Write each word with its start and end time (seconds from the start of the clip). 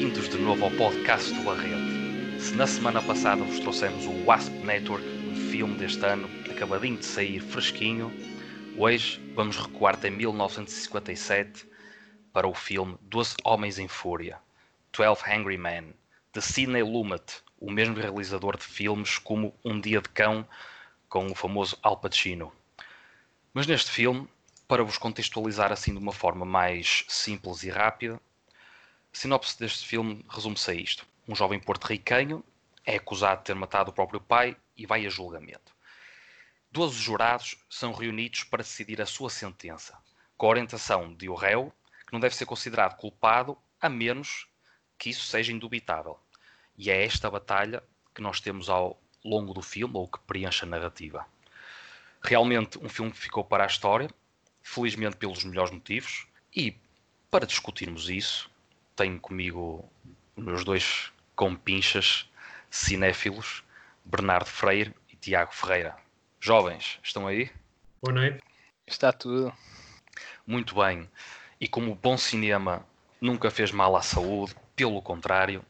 Bem-vindos 0.00 0.30
de 0.30 0.38
novo 0.38 0.64
ao 0.64 0.70
podcast 0.70 1.30
do 1.34 1.42
Barreto. 1.42 2.40
Se 2.40 2.54
na 2.54 2.66
semana 2.66 3.02
passada 3.02 3.44
vos 3.44 3.60
trouxemos 3.60 4.06
o 4.06 4.24
Wasp 4.24 4.50
Network, 4.64 5.04
um 5.06 5.34
filme 5.50 5.76
deste 5.76 6.02
ano, 6.06 6.26
acabadinho 6.50 6.96
de 6.96 7.04
sair 7.04 7.38
fresquinho, 7.38 8.10
hoje 8.78 9.20
vamos 9.34 9.58
recuar 9.58 9.96
até 9.96 10.08
1957 10.08 11.68
para 12.32 12.48
o 12.48 12.54
filme 12.54 12.96
Doze 13.02 13.36
Homens 13.44 13.78
em 13.78 13.88
Fúria, 13.88 14.38
12 14.90 15.20
Angry 15.30 15.58
Men, 15.58 15.92
de 16.32 16.40
Sidney 16.40 16.82
Lumet, 16.82 17.42
o 17.60 17.70
mesmo 17.70 17.94
realizador 17.94 18.56
de 18.56 18.64
filmes 18.64 19.18
como 19.18 19.54
Um 19.62 19.78
Dia 19.78 20.00
de 20.00 20.08
Cão, 20.08 20.48
com 21.10 21.26
o 21.26 21.34
famoso 21.34 21.76
Al 21.82 21.98
Pacino. 21.98 22.50
Mas 23.52 23.66
neste 23.66 23.90
filme, 23.90 24.26
para 24.66 24.82
vos 24.82 24.96
contextualizar 24.96 25.70
assim 25.70 25.92
de 25.92 25.98
uma 25.98 26.12
forma 26.12 26.46
mais 26.46 27.04
simples 27.06 27.64
e 27.64 27.68
rápida, 27.68 28.18
sinopse 29.12 29.58
deste 29.58 29.86
filme 29.86 30.24
resume-se 30.28 30.70
a 30.70 30.74
isto. 30.74 31.06
Um 31.26 31.34
jovem 31.34 31.60
porto-riquenho 31.60 32.44
é 32.84 32.96
acusado 32.96 33.40
de 33.40 33.46
ter 33.46 33.54
matado 33.54 33.90
o 33.90 33.94
próprio 33.94 34.20
pai 34.20 34.56
e 34.76 34.86
vai 34.86 35.06
a 35.06 35.08
julgamento. 35.08 35.74
Doze 36.72 36.98
jurados 36.98 37.56
são 37.68 37.92
reunidos 37.92 38.44
para 38.44 38.62
decidir 38.62 39.02
a 39.02 39.06
sua 39.06 39.28
sentença, 39.28 39.98
com 40.36 40.46
a 40.46 40.50
orientação 40.50 41.12
de 41.14 41.28
o 41.28 41.34
réu, 41.34 41.72
que 42.06 42.12
não 42.12 42.20
deve 42.20 42.34
ser 42.34 42.46
considerado 42.46 42.96
culpado 42.96 43.58
a 43.80 43.88
menos 43.88 44.46
que 44.96 45.10
isso 45.10 45.26
seja 45.26 45.52
indubitável. 45.52 46.18
E 46.76 46.90
é 46.90 47.04
esta 47.04 47.30
batalha 47.30 47.82
que 48.14 48.22
nós 48.22 48.40
temos 48.40 48.68
ao 48.68 49.00
longo 49.24 49.52
do 49.52 49.62
filme, 49.62 49.96
ou 49.96 50.08
que 50.08 50.18
preenche 50.20 50.64
a 50.64 50.68
narrativa. 50.68 51.26
Realmente 52.22 52.78
um 52.78 52.88
filme 52.88 53.10
que 53.10 53.18
ficou 53.18 53.44
para 53.44 53.64
a 53.64 53.66
história, 53.66 54.10
felizmente 54.62 55.16
pelos 55.16 55.42
melhores 55.44 55.72
motivos, 55.72 56.26
e 56.54 56.76
para 57.30 57.46
discutirmos 57.46 58.08
isso, 58.08 58.50
tenho 59.00 59.18
comigo 59.18 59.90
os 60.36 60.44
meus 60.44 60.62
dois 60.62 61.10
compinchas 61.34 62.30
cinéfilos, 62.70 63.64
Bernardo 64.04 64.50
Freire 64.50 64.94
e 65.08 65.16
Tiago 65.16 65.54
Ferreira. 65.54 65.96
Jovens, 66.38 66.98
estão 67.02 67.26
aí? 67.26 67.50
Boa 68.02 68.12
noite. 68.12 68.42
Está 68.86 69.10
tudo. 69.10 69.50
Muito 70.46 70.74
bem. 70.74 71.08
E 71.58 71.66
como 71.66 71.92
o 71.92 71.94
bom 71.94 72.18
cinema 72.18 72.86
nunca 73.18 73.50
fez 73.50 73.72
mal 73.72 73.96
à 73.96 74.02
saúde, 74.02 74.54
pelo 74.76 75.00
contrário, 75.00 75.64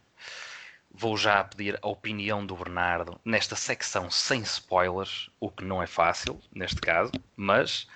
vou 0.91 1.17
já 1.17 1.44
pedir 1.44 1.78
a 1.81 1.87
opinião 1.87 2.44
do 2.44 2.56
Bernardo 2.56 3.20
nesta 3.25 3.55
secção 3.55 4.11
sem 4.11 4.41
spoilers, 4.41 5.31
o 5.39 5.48
que 5.48 5.62
não 5.62 5.81
é 5.81 5.87
fácil 5.87 6.41
neste 6.53 6.81
caso, 6.81 7.12
mas 7.37 7.87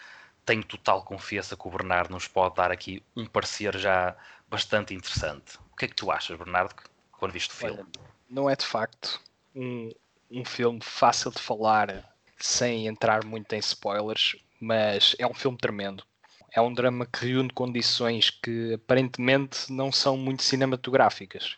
tenho 0.47 0.63
total 0.63 1.03
confiança 1.03 1.57
que 1.57 1.67
o 1.67 1.71
Bernardo 1.73 2.13
nos 2.13 2.29
pode 2.29 2.55
dar 2.55 2.71
aqui 2.71 3.03
um 3.17 3.27
parecer 3.27 3.77
já 3.77 4.17
bastante 4.55 4.95
interessante. 4.95 5.59
O 5.73 5.77
que 5.77 5.87
é 5.87 5.89
que 5.89 5.97
tu 5.97 6.13
achas, 6.13 6.39
Bernardo, 6.39 6.73
quando 7.11 7.33
viste 7.33 7.51
o 7.51 7.55
filme? 7.55 7.81
Olha, 7.81 7.87
não 8.31 8.49
é 8.49 8.55
de 8.55 8.65
facto 8.65 9.21
um, 9.53 9.91
um 10.31 10.45
filme 10.45 10.79
fácil 10.81 11.33
de 11.33 11.41
falar 11.41 12.09
sem 12.39 12.87
entrar 12.87 13.25
muito 13.25 13.53
em 13.53 13.59
spoilers, 13.59 14.37
mas 14.61 15.17
é 15.19 15.27
um 15.27 15.35
filme 15.35 15.59
tremendo. 15.59 16.05
É 16.53 16.61
um 16.61 16.73
drama 16.73 17.05
que 17.05 17.27
reúne 17.27 17.51
condições 17.51 18.31
que 18.31 18.75
aparentemente 18.75 19.73
não 19.73 19.91
são 19.91 20.17
muito 20.17 20.45
cinematográficas. 20.45 21.57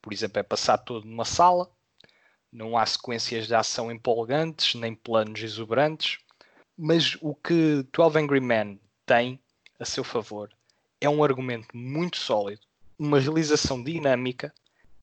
Por 0.00 0.10
exemplo, 0.10 0.38
é 0.38 0.42
passar 0.42 0.78
todo 0.78 1.04
numa 1.04 1.26
sala, 1.26 1.70
não 2.50 2.78
há 2.78 2.86
sequências 2.86 3.46
de 3.46 3.54
ação 3.54 3.92
empolgantes, 3.92 4.74
nem 4.74 4.94
planos 4.94 5.42
exuberantes, 5.42 6.18
mas 6.74 7.14
o 7.20 7.34
que 7.34 7.86
12 7.92 8.18
Angry 8.18 8.40
Men 8.40 8.80
tem 9.04 9.38
a 9.78 9.84
seu 9.84 10.02
favor 10.02 10.48
é 11.00 11.08
um 11.08 11.22
argumento 11.22 11.76
muito 11.76 12.16
sólido, 12.16 12.62
uma 12.98 13.20
realização 13.20 13.82
dinâmica 13.82 14.52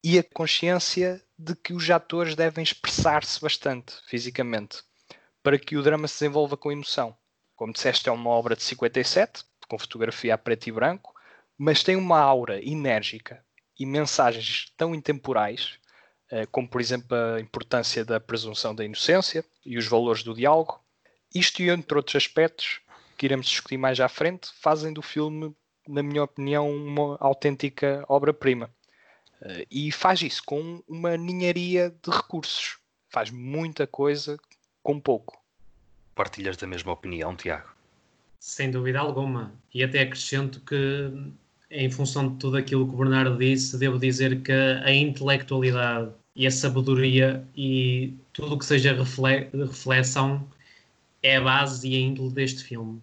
e 0.03 0.19
a 0.19 0.23
consciência 0.23 1.21
de 1.37 1.55
que 1.55 1.73
os 1.73 1.89
atores 1.89 2.35
devem 2.35 2.63
expressar-se 2.63 3.39
bastante 3.41 3.95
fisicamente 4.05 4.83
para 5.41 5.57
que 5.57 5.77
o 5.77 5.83
drama 5.83 6.07
se 6.07 6.15
desenvolva 6.15 6.57
com 6.57 6.71
emoção. 6.71 7.15
Como 7.55 7.71
disseste, 7.71 8.09
é 8.09 8.11
uma 8.11 8.29
obra 8.29 8.55
de 8.55 8.63
57, 8.63 9.43
com 9.67 9.79
fotografia 9.79 10.33
a 10.33 10.37
preto 10.37 10.67
e 10.67 10.71
branco, 10.71 11.13
mas 11.57 11.83
tem 11.83 11.95
uma 11.95 12.19
aura 12.19 12.63
enérgica 12.63 13.43
e 13.79 13.85
mensagens 13.85 14.73
tão 14.75 14.93
intemporais, 14.93 15.79
eh, 16.29 16.45
como 16.47 16.67
por 16.67 16.81
exemplo 16.81 17.15
a 17.15 17.39
importância 17.39 18.03
da 18.03 18.19
presunção 18.19 18.75
da 18.75 18.83
inocência 18.83 19.45
e 19.65 19.77
os 19.77 19.87
valores 19.87 20.23
do 20.23 20.33
diálogo. 20.33 20.79
Isto 21.33 21.61
e 21.61 21.69
entre 21.69 21.97
outros 21.97 22.15
aspectos 22.15 22.81
que 23.17 23.25
iremos 23.25 23.47
discutir 23.47 23.77
mais 23.77 23.99
à 23.99 24.09
frente, 24.09 24.49
fazem 24.59 24.91
do 24.91 25.01
filme 25.01 25.55
na 25.87 26.03
minha 26.03 26.23
opinião, 26.23 26.69
uma 26.69 27.17
autêntica 27.19 28.03
obra-prima. 28.07 28.69
Uh, 29.41 29.65
e 29.69 29.91
faz 29.91 30.21
isso 30.21 30.41
com 30.45 30.81
uma 30.87 31.17
ninharia 31.17 31.89
de 31.89 32.09
recursos. 32.09 32.77
Faz 33.09 33.29
muita 33.29 33.85
coisa 33.85 34.37
com 34.81 34.99
pouco. 34.99 35.41
Partilhas 36.13 36.57
da 36.57 36.67
mesma 36.67 36.93
opinião, 36.93 37.35
Tiago? 37.35 37.69
Sem 38.39 38.71
dúvida 38.71 38.99
alguma. 38.99 39.53
E 39.73 39.83
até 39.83 40.01
acrescento 40.01 40.59
que, 40.61 41.11
em 41.69 41.89
função 41.89 42.29
de 42.29 42.37
tudo 42.37 42.57
aquilo 42.57 42.87
que 42.87 42.93
o 42.93 42.97
Bernardo 42.97 43.37
disse, 43.37 43.77
devo 43.77 43.99
dizer 43.99 44.41
que 44.41 44.51
a 44.51 44.93
intelectualidade 44.93 46.11
e 46.35 46.45
a 46.45 46.51
sabedoria 46.51 47.45
e 47.55 48.13
tudo 48.33 48.55
o 48.55 48.59
que 48.59 48.65
seja 48.65 48.93
reflexão 48.93 50.47
é 51.23 51.37
a 51.37 51.41
base 51.41 51.87
e 51.87 51.95
a 51.95 51.99
índole 51.99 52.31
deste 52.31 52.63
filme. 52.63 53.01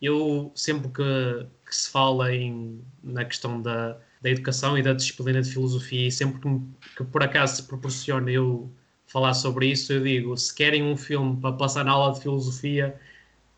Eu, 0.00 0.52
sempre 0.54 0.88
que, 0.90 1.46
que 1.66 1.74
se 1.74 1.90
fala 1.90 2.34
em, 2.34 2.80
na 3.02 3.24
questão 3.24 3.60
da, 3.60 3.98
da 4.22 4.30
educação 4.30 4.78
e 4.78 4.82
da 4.82 4.92
disciplina 4.92 5.42
de 5.42 5.50
filosofia, 5.50 6.06
e 6.08 6.12
sempre 6.12 6.40
que, 6.40 6.96
que 6.96 7.04
por 7.04 7.22
acaso 7.22 7.56
se 7.56 7.62
proporciona 7.64 8.30
eu 8.30 8.70
falar 9.06 9.34
sobre 9.34 9.66
isso, 9.68 9.92
eu 9.92 10.02
digo: 10.02 10.36
se 10.36 10.54
querem 10.54 10.82
um 10.82 10.96
filme 10.96 11.36
para 11.40 11.52
passar 11.52 11.84
na 11.84 11.92
aula 11.92 12.14
de 12.14 12.20
filosofia, 12.20 12.98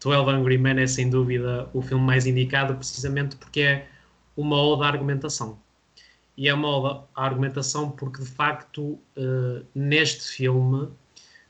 12 0.02 0.30
Angry 0.30 0.58
Men 0.58 0.80
é 0.80 0.86
sem 0.86 1.10
dúvida 1.10 1.68
o 1.72 1.82
filme 1.82 2.04
mais 2.04 2.26
indicado, 2.26 2.74
precisamente 2.74 3.36
porque 3.36 3.60
é 3.60 3.88
uma 4.36 4.56
ode 4.56 4.84
à 4.84 4.86
argumentação. 4.86 5.58
E 6.36 6.48
é 6.48 6.54
uma 6.54 6.68
ode 6.68 7.04
à 7.14 7.24
argumentação 7.24 7.90
porque, 7.90 8.22
de 8.22 8.28
facto, 8.28 8.82
uh, 9.16 9.66
neste 9.74 10.28
filme 10.28 10.88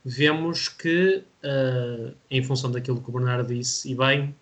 vemos 0.03 0.67
que, 0.67 1.23
uh, 1.43 2.15
em 2.31 2.41
função 2.43 2.71
daquilo 2.71 3.01
que 3.01 3.09
o 3.09 3.13
Bernardo 3.13 3.53
disse, 3.53 3.91
e 3.91 3.95
bem, 3.95 4.35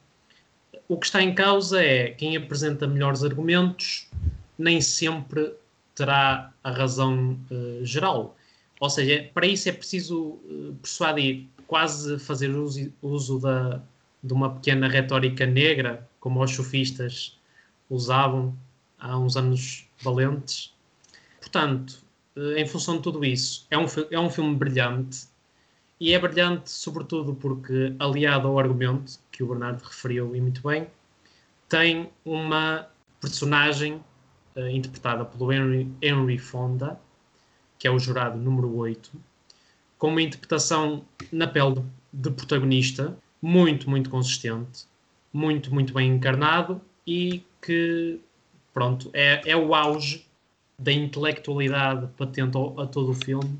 o 0.87 0.97
que 0.97 1.05
está 1.05 1.21
em 1.21 1.33
causa 1.33 1.81
é 1.83 2.11
quem 2.11 2.37
apresenta 2.37 2.87
melhores 2.87 3.23
argumentos 3.23 4.07
nem 4.57 4.81
sempre 4.81 5.53
terá 5.93 6.53
a 6.63 6.71
razão 6.71 7.39
uh, 7.51 7.85
geral. 7.85 8.35
Ou 8.79 8.89
seja, 8.89 9.29
para 9.33 9.45
isso 9.47 9.67
é 9.67 9.71
preciso 9.71 10.39
uh, 10.45 10.77
persuadir, 10.81 11.45
quase 11.65 12.17
fazer 12.19 12.49
uso, 12.49 12.91
uso 13.01 13.39
da, 13.39 13.81
de 14.23 14.33
uma 14.33 14.53
pequena 14.55 14.87
retórica 14.87 15.45
negra, 15.45 16.07
como 16.19 16.41
os 16.41 16.51
sofistas 16.51 17.37
usavam 17.89 18.55
há 18.99 19.17
uns 19.17 19.35
anos 19.35 19.87
valentes. 20.01 20.73
Portanto, 21.39 21.99
uh, 22.35 22.53
em 22.53 22.65
função 22.65 22.97
de 22.97 23.03
tudo 23.03 23.25
isso, 23.25 23.67
é 23.69 23.77
um, 23.77 23.85
é 24.11 24.19
um 24.19 24.29
filme 24.29 24.55
brilhante 24.55 25.27
e 25.99 26.13
é 26.13 26.19
brilhante, 26.19 26.69
sobretudo, 26.69 27.33
porque, 27.33 27.95
aliado 27.97 28.47
ao 28.47 28.59
argumento 28.59 29.19
que 29.31 29.43
o 29.43 29.47
Bernardo 29.47 29.81
referiu 29.81 30.35
e 30.35 30.41
muito 30.41 30.61
bem, 30.61 30.87
tem 31.67 32.09
uma 32.23 32.87
personagem 33.19 33.95
uh, 34.55 34.67
interpretada 34.67 35.25
pelo 35.25 35.51
Henry, 35.51 35.91
Henry 36.01 36.37
Fonda, 36.37 36.99
que 37.79 37.87
é 37.87 37.91
o 37.91 37.99
jurado 37.99 38.37
número 38.37 38.75
8, 38.75 39.11
com 39.97 40.09
uma 40.09 40.21
interpretação 40.21 41.03
na 41.31 41.47
pele 41.47 41.75
de, 41.75 41.83
de 42.13 42.31
protagonista 42.31 43.17
muito, 43.41 43.89
muito 43.89 44.09
consistente, 44.09 44.85
muito, 45.33 45.73
muito 45.73 45.93
bem 45.93 46.11
encarnado 46.11 46.81
e 47.05 47.43
que, 47.61 48.19
pronto, 48.73 49.09
é, 49.13 49.41
é 49.45 49.55
o 49.57 49.73
auge 49.73 50.25
da 50.79 50.91
intelectualidade 50.91 52.07
patente 52.15 52.57
a 52.77 52.85
todo 52.85 53.11
o 53.11 53.15
filme. 53.15 53.59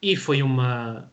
E 0.00 0.16
foi 0.16 0.42
uma, 0.42 1.10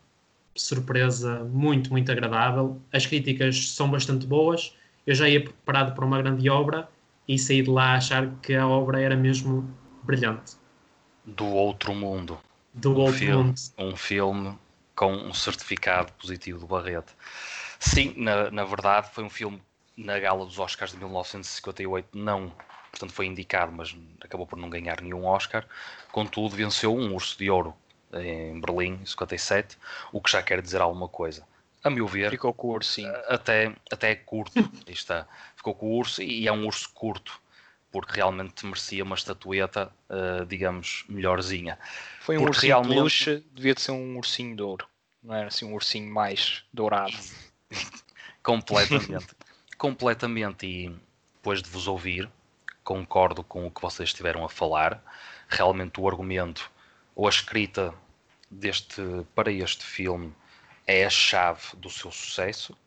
surpresa 0.62 1.44
muito, 1.46 1.90
muito 1.92 2.12
agradável. 2.12 2.80
As 2.92 3.06
críticas 3.06 3.72
são 3.72 3.90
bastante 3.90 4.26
boas. 4.26 4.76
Eu 5.06 5.16
já 5.16 5.28
ia 5.28 5.44
preparado 5.44 5.96
para 5.96 6.06
uma 6.06 6.22
grande 6.22 6.50
obra 6.50 6.90
e 7.28 7.38
saí 7.38 7.62
de 7.62 7.70
lá 7.70 7.94
a 7.94 7.96
achar 7.96 8.30
que 8.42 8.54
a 8.54 8.68
obra 8.68 9.02
era 9.02 9.16
mesmo 9.16 9.70
brilhante. 10.04 10.54
Do 11.26 11.46
outro 11.46 11.94
mundo. 11.94 12.40
Do 12.74 12.92
um 12.92 12.96
outro 12.96 13.14
filme, 13.14 13.44
mundo. 13.44 13.56
Um 13.78 13.96
filme 13.96 14.58
com 14.96 15.14
um 15.14 15.34
certificado 15.34 16.12
positivo 16.14 16.60
do 16.60 16.68
Barreto. 16.68 17.14
Sim, 17.80 18.14
na, 18.18 18.52
na 18.52 18.66
verdade, 18.66 19.10
foi 19.14 19.24
um 19.24 19.30
filme 19.30 19.62
na 19.96 20.20
gala 20.20 20.46
dos 20.46 20.60
Oscars 20.60 20.92
de 20.92 20.98
1958, 20.98 22.18
não, 22.18 22.52
portanto 22.90 23.14
foi 23.14 23.26
indicado, 23.26 23.72
mas 23.72 23.96
acabou 24.22 24.48
por 24.48 24.58
não 24.58 24.70
ganhar 24.70 25.02
nenhum 25.02 25.26
Oscar. 25.26 25.66
Contudo, 26.12 26.56
venceu 26.56 26.96
um 26.96 27.14
Urso 27.14 27.38
de 27.38 27.50
Ouro 27.50 27.74
em 28.14 28.60
Berlim, 28.60 29.00
em 29.02 29.06
57, 29.06 29.78
o 30.12 30.22
que 30.22 30.32
já 30.32 30.42
quer 30.42 30.62
dizer 30.62 30.82
alguma 30.82 31.08
coisa. 31.08 31.46
A 31.84 31.90
meu 31.90 32.08
ver, 32.08 32.30
ficou 32.30 32.54
com 32.54 32.68
o 32.68 32.72
urso, 32.72 32.94
sim. 32.94 33.08
Até, 33.28 33.74
até 33.92 34.12
é 34.12 34.16
curto, 34.16 34.54
está. 34.88 35.28
Ficou 35.56 35.74
com 35.74 35.88
o 35.88 35.98
urso 35.98 36.22
e 36.22 36.48
é 36.48 36.52
um 36.52 36.66
urso 36.66 36.90
curto. 36.94 37.42
porque 37.92 38.18
realmente 38.18 38.66
merecia 38.66 39.04
uma 39.04 39.16
estatueta, 39.16 39.92
uh, 40.10 40.46
digamos, 40.46 41.06
melhorzinha. 41.10 41.80
Foi 42.20 42.38
um 42.38 42.42
porque 42.42 42.58
ursinho 42.58 42.74
realmente... 42.74 42.94
de 42.94 43.02
luxo, 43.02 43.44
devia 43.52 43.74
de 43.74 43.82
ser 43.82 43.92
um 43.92 44.18
ursinho 44.18 44.56
de 44.56 44.62
ouro, 44.62 44.88
não 45.24 45.34
era 45.34 45.48
assim 45.48 45.66
um 45.66 45.74
ursinho 45.74 46.12
mais 46.12 46.64
dourado. 46.74 47.14
completamente, 48.44 49.36
completamente. 49.78 50.68
E 50.68 50.96
depois 51.36 51.64
de 51.64 51.70
vos 51.70 51.88
ouvir, 51.88 52.30
concordo 52.84 53.44
com 53.44 53.66
o 53.66 53.72
que 53.72 53.82
vocês 53.82 54.10
estiveram 54.10 54.44
a 54.44 54.50
falar. 54.50 55.02
Realmente 55.48 56.00
o 56.00 56.08
argumento 56.08 56.70
ou 57.20 57.28
a 57.28 57.30
escrita 57.30 57.94
deste 58.50 59.02
para 59.36 59.52
este 59.52 59.84
filme 59.84 60.34
é 60.88 61.04
a 61.04 61.10
chave 61.10 61.76
do 61.76 61.90
seu 61.90 62.10
sucesso, 62.12 62.78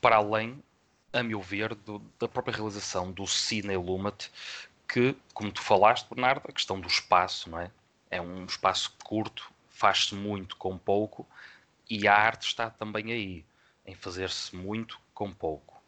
para 0.00 0.14
além, 0.14 0.62
a 1.12 1.24
meu 1.24 1.42
ver, 1.42 1.74
do, 1.74 1.98
da 2.20 2.28
própria 2.28 2.54
realização 2.54 3.10
do 3.10 3.26
Cine 3.26 3.76
Lumet, 3.76 4.30
que, 4.86 5.16
como 5.34 5.50
tu 5.50 5.60
falaste, 5.60 6.08
Bernardo, 6.08 6.48
a 6.48 6.52
questão 6.52 6.80
do 6.80 6.86
espaço, 6.86 7.50
não 7.50 7.58
é? 7.58 7.68
É 8.08 8.20
um 8.20 8.44
espaço 8.44 8.94
curto, 9.02 9.50
faz-se 9.68 10.14
muito 10.14 10.54
com 10.54 10.78
pouco, 10.78 11.26
e 11.90 12.06
a 12.06 12.14
arte 12.14 12.46
está 12.46 12.70
também 12.70 13.10
aí, 13.10 13.44
em 13.84 13.94
fazer-se 13.96 14.54
muito 14.54 15.00
com 15.12 15.32
pouco. 15.32 15.82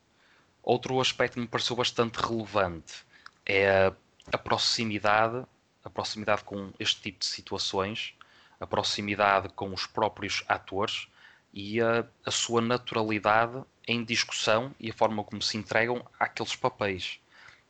Outro 0.61 1.01
aspecto 1.01 1.35
que 1.35 1.41
me 1.41 1.47
pareceu 1.47 1.77
bastante 1.77 2.17
relevante 2.17 3.07
é 3.47 3.87
a, 3.87 3.93
a 4.33 4.39
proximidade, 4.39 5.47
a 5.85 5.91
proximidade 5.91 6.45
com 6.45 6.73
este 6.79 7.01
tipo 7.01 7.21
de 7.21 7.27
situações, 7.27 8.15
a 8.59 8.67
proximidade 8.67 9.49
com 9.51 9.73
os 9.73 9.87
próprios 9.87 10.45
atores, 10.49 11.09
e 11.53 11.81
a, 11.81 12.07
a 12.25 12.31
sua 12.31 12.61
naturalidade 12.61 13.63
em 13.87 14.05
discussão 14.05 14.75
e 14.79 14.91
a 14.91 14.95
forma 14.95 15.25
como 15.25 15.43
se 15.43 15.57
entregam 15.57 16.05
àqueles 16.19 16.55
papéis. 16.55 17.19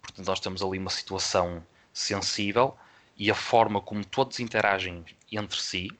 Portanto, 0.02 0.26
nós 0.26 0.40
temos 0.40 0.62
ali 0.62 0.78
uma 0.78 0.90
situação 0.90 1.64
sensível 1.92 2.76
e 3.16 3.30
a 3.30 3.34
forma 3.34 3.80
como 3.80 4.04
todos 4.04 4.40
interagem 4.40 5.04
entre 5.30 5.60
si, 5.60 5.90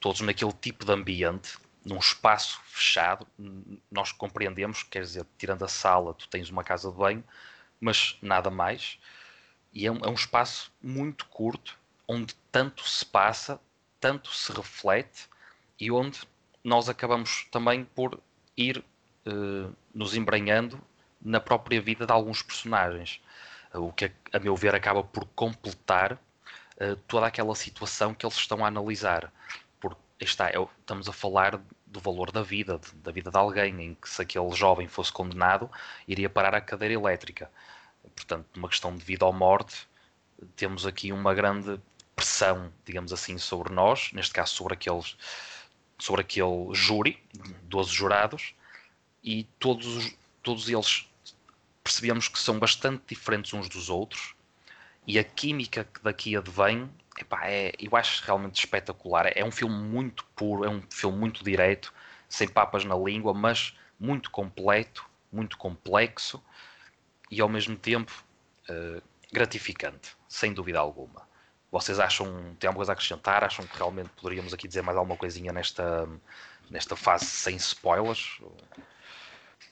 todos 0.00 0.20
naquele 0.20 0.52
tipo 0.52 0.84
de 0.84 0.92
ambiente, 0.92 1.58
num 1.84 1.98
espaço 1.98 2.60
fechado, 2.64 3.26
nós 3.90 4.10
compreendemos, 4.12 4.82
quer 4.82 5.02
dizer, 5.02 5.26
tirando 5.38 5.64
a 5.64 5.68
sala, 5.68 6.14
tu 6.14 6.28
tens 6.28 6.50
uma 6.50 6.64
casa 6.64 6.90
de 6.90 6.96
banho, 6.96 7.24
mas 7.80 8.18
nada 8.20 8.50
mais. 8.50 8.98
E 9.76 9.86
é 9.86 9.92
um, 9.92 9.98
é 9.98 10.08
um 10.08 10.14
espaço 10.14 10.72
muito 10.82 11.26
curto, 11.26 11.78
onde 12.08 12.34
tanto 12.50 12.88
se 12.88 13.04
passa, 13.04 13.60
tanto 14.00 14.32
se 14.32 14.50
reflete 14.50 15.28
e 15.78 15.92
onde 15.92 16.20
nós 16.64 16.88
acabamos 16.88 17.46
também 17.50 17.84
por 17.84 18.18
ir 18.56 18.78
uh, 19.26 19.76
nos 19.92 20.16
embranhando 20.16 20.80
na 21.20 21.40
própria 21.40 21.78
vida 21.78 22.06
de 22.06 22.12
alguns 22.12 22.42
personagens. 22.42 23.20
O 23.74 23.92
que, 23.92 24.10
a 24.32 24.38
meu 24.38 24.56
ver, 24.56 24.74
acaba 24.74 25.04
por 25.04 25.26
completar 25.34 26.14
uh, 26.14 26.96
toda 27.06 27.26
aquela 27.26 27.54
situação 27.54 28.14
que 28.14 28.24
eles 28.24 28.36
estão 28.36 28.64
a 28.64 28.68
analisar. 28.68 29.30
Porque 29.78 30.00
está, 30.20 30.48
é, 30.48 30.54
estamos 30.80 31.06
a 31.06 31.12
falar 31.12 31.60
do 31.84 32.00
valor 32.00 32.32
da 32.32 32.40
vida, 32.42 32.78
de, 32.78 32.94
da 32.94 33.12
vida 33.12 33.30
de 33.30 33.36
alguém, 33.36 33.78
em 33.82 33.94
que 33.94 34.08
se 34.08 34.22
aquele 34.22 34.52
jovem 34.52 34.88
fosse 34.88 35.12
condenado, 35.12 35.70
iria 36.08 36.30
parar 36.30 36.54
a 36.54 36.62
cadeira 36.62 36.94
elétrica. 36.94 37.50
Portanto, 38.14 38.46
uma 38.56 38.68
questão 38.68 38.94
de 38.94 39.04
vida 39.04 39.24
ou 39.24 39.32
morte, 39.32 39.88
temos 40.54 40.86
aqui 40.86 41.12
uma 41.12 41.34
grande 41.34 41.80
pressão, 42.14 42.72
digamos 42.84 43.12
assim, 43.12 43.38
sobre 43.38 43.72
nós, 43.72 44.10
neste 44.12 44.32
caso 44.32 44.54
sobre 44.54 44.74
aqueles 44.74 45.16
sobre 45.98 46.20
aquele 46.20 46.74
júri, 46.74 47.22
12 47.62 47.90
jurados, 47.90 48.54
e 49.24 49.44
todos, 49.58 50.14
todos 50.42 50.68
eles 50.68 51.08
percebemos 51.82 52.28
que 52.28 52.38
são 52.38 52.58
bastante 52.58 53.02
diferentes 53.06 53.54
uns 53.54 53.68
dos 53.68 53.88
outros, 53.88 54.34
e 55.06 55.18
a 55.18 55.24
química 55.24 55.84
que 55.84 56.02
daqui 56.02 56.36
advém, 56.36 56.90
epá, 57.18 57.48
é, 57.48 57.72
eu 57.78 57.96
acho 57.96 58.22
realmente 58.24 58.58
espetacular. 58.58 59.32
É 59.34 59.44
um 59.44 59.50
filme 59.50 59.74
muito 59.74 60.24
puro, 60.34 60.64
é 60.64 60.68
um 60.68 60.82
filme 60.90 61.16
muito 61.16 61.42
direto, 61.44 61.94
sem 62.28 62.48
papas 62.48 62.84
na 62.84 62.96
língua, 62.96 63.32
mas 63.32 63.74
muito 63.98 64.30
completo, 64.30 65.08
muito 65.32 65.56
complexo 65.56 66.42
e 67.30 67.40
ao 67.40 67.48
mesmo 67.48 67.76
tempo 67.76 68.24
uh, 68.68 69.02
gratificante, 69.32 70.16
sem 70.28 70.52
dúvida 70.52 70.78
alguma. 70.78 71.26
Vocês 71.70 71.98
acham, 71.98 72.26
tem 72.58 72.68
alguma 72.68 72.80
coisa 72.80 72.92
a 72.92 72.94
acrescentar? 72.94 73.44
Acham 73.44 73.66
que 73.66 73.76
realmente 73.76 74.10
poderíamos 74.10 74.54
aqui 74.54 74.68
dizer 74.68 74.82
mais 74.82 74.96
alguma 74.96 75.16
coisinha 75.16 75.52
nesta, 75.52 76.08
nesta 76.70 76.96
fase 76.96 77.26
sem 77.26 77.56
spoilers? 77.56 78.40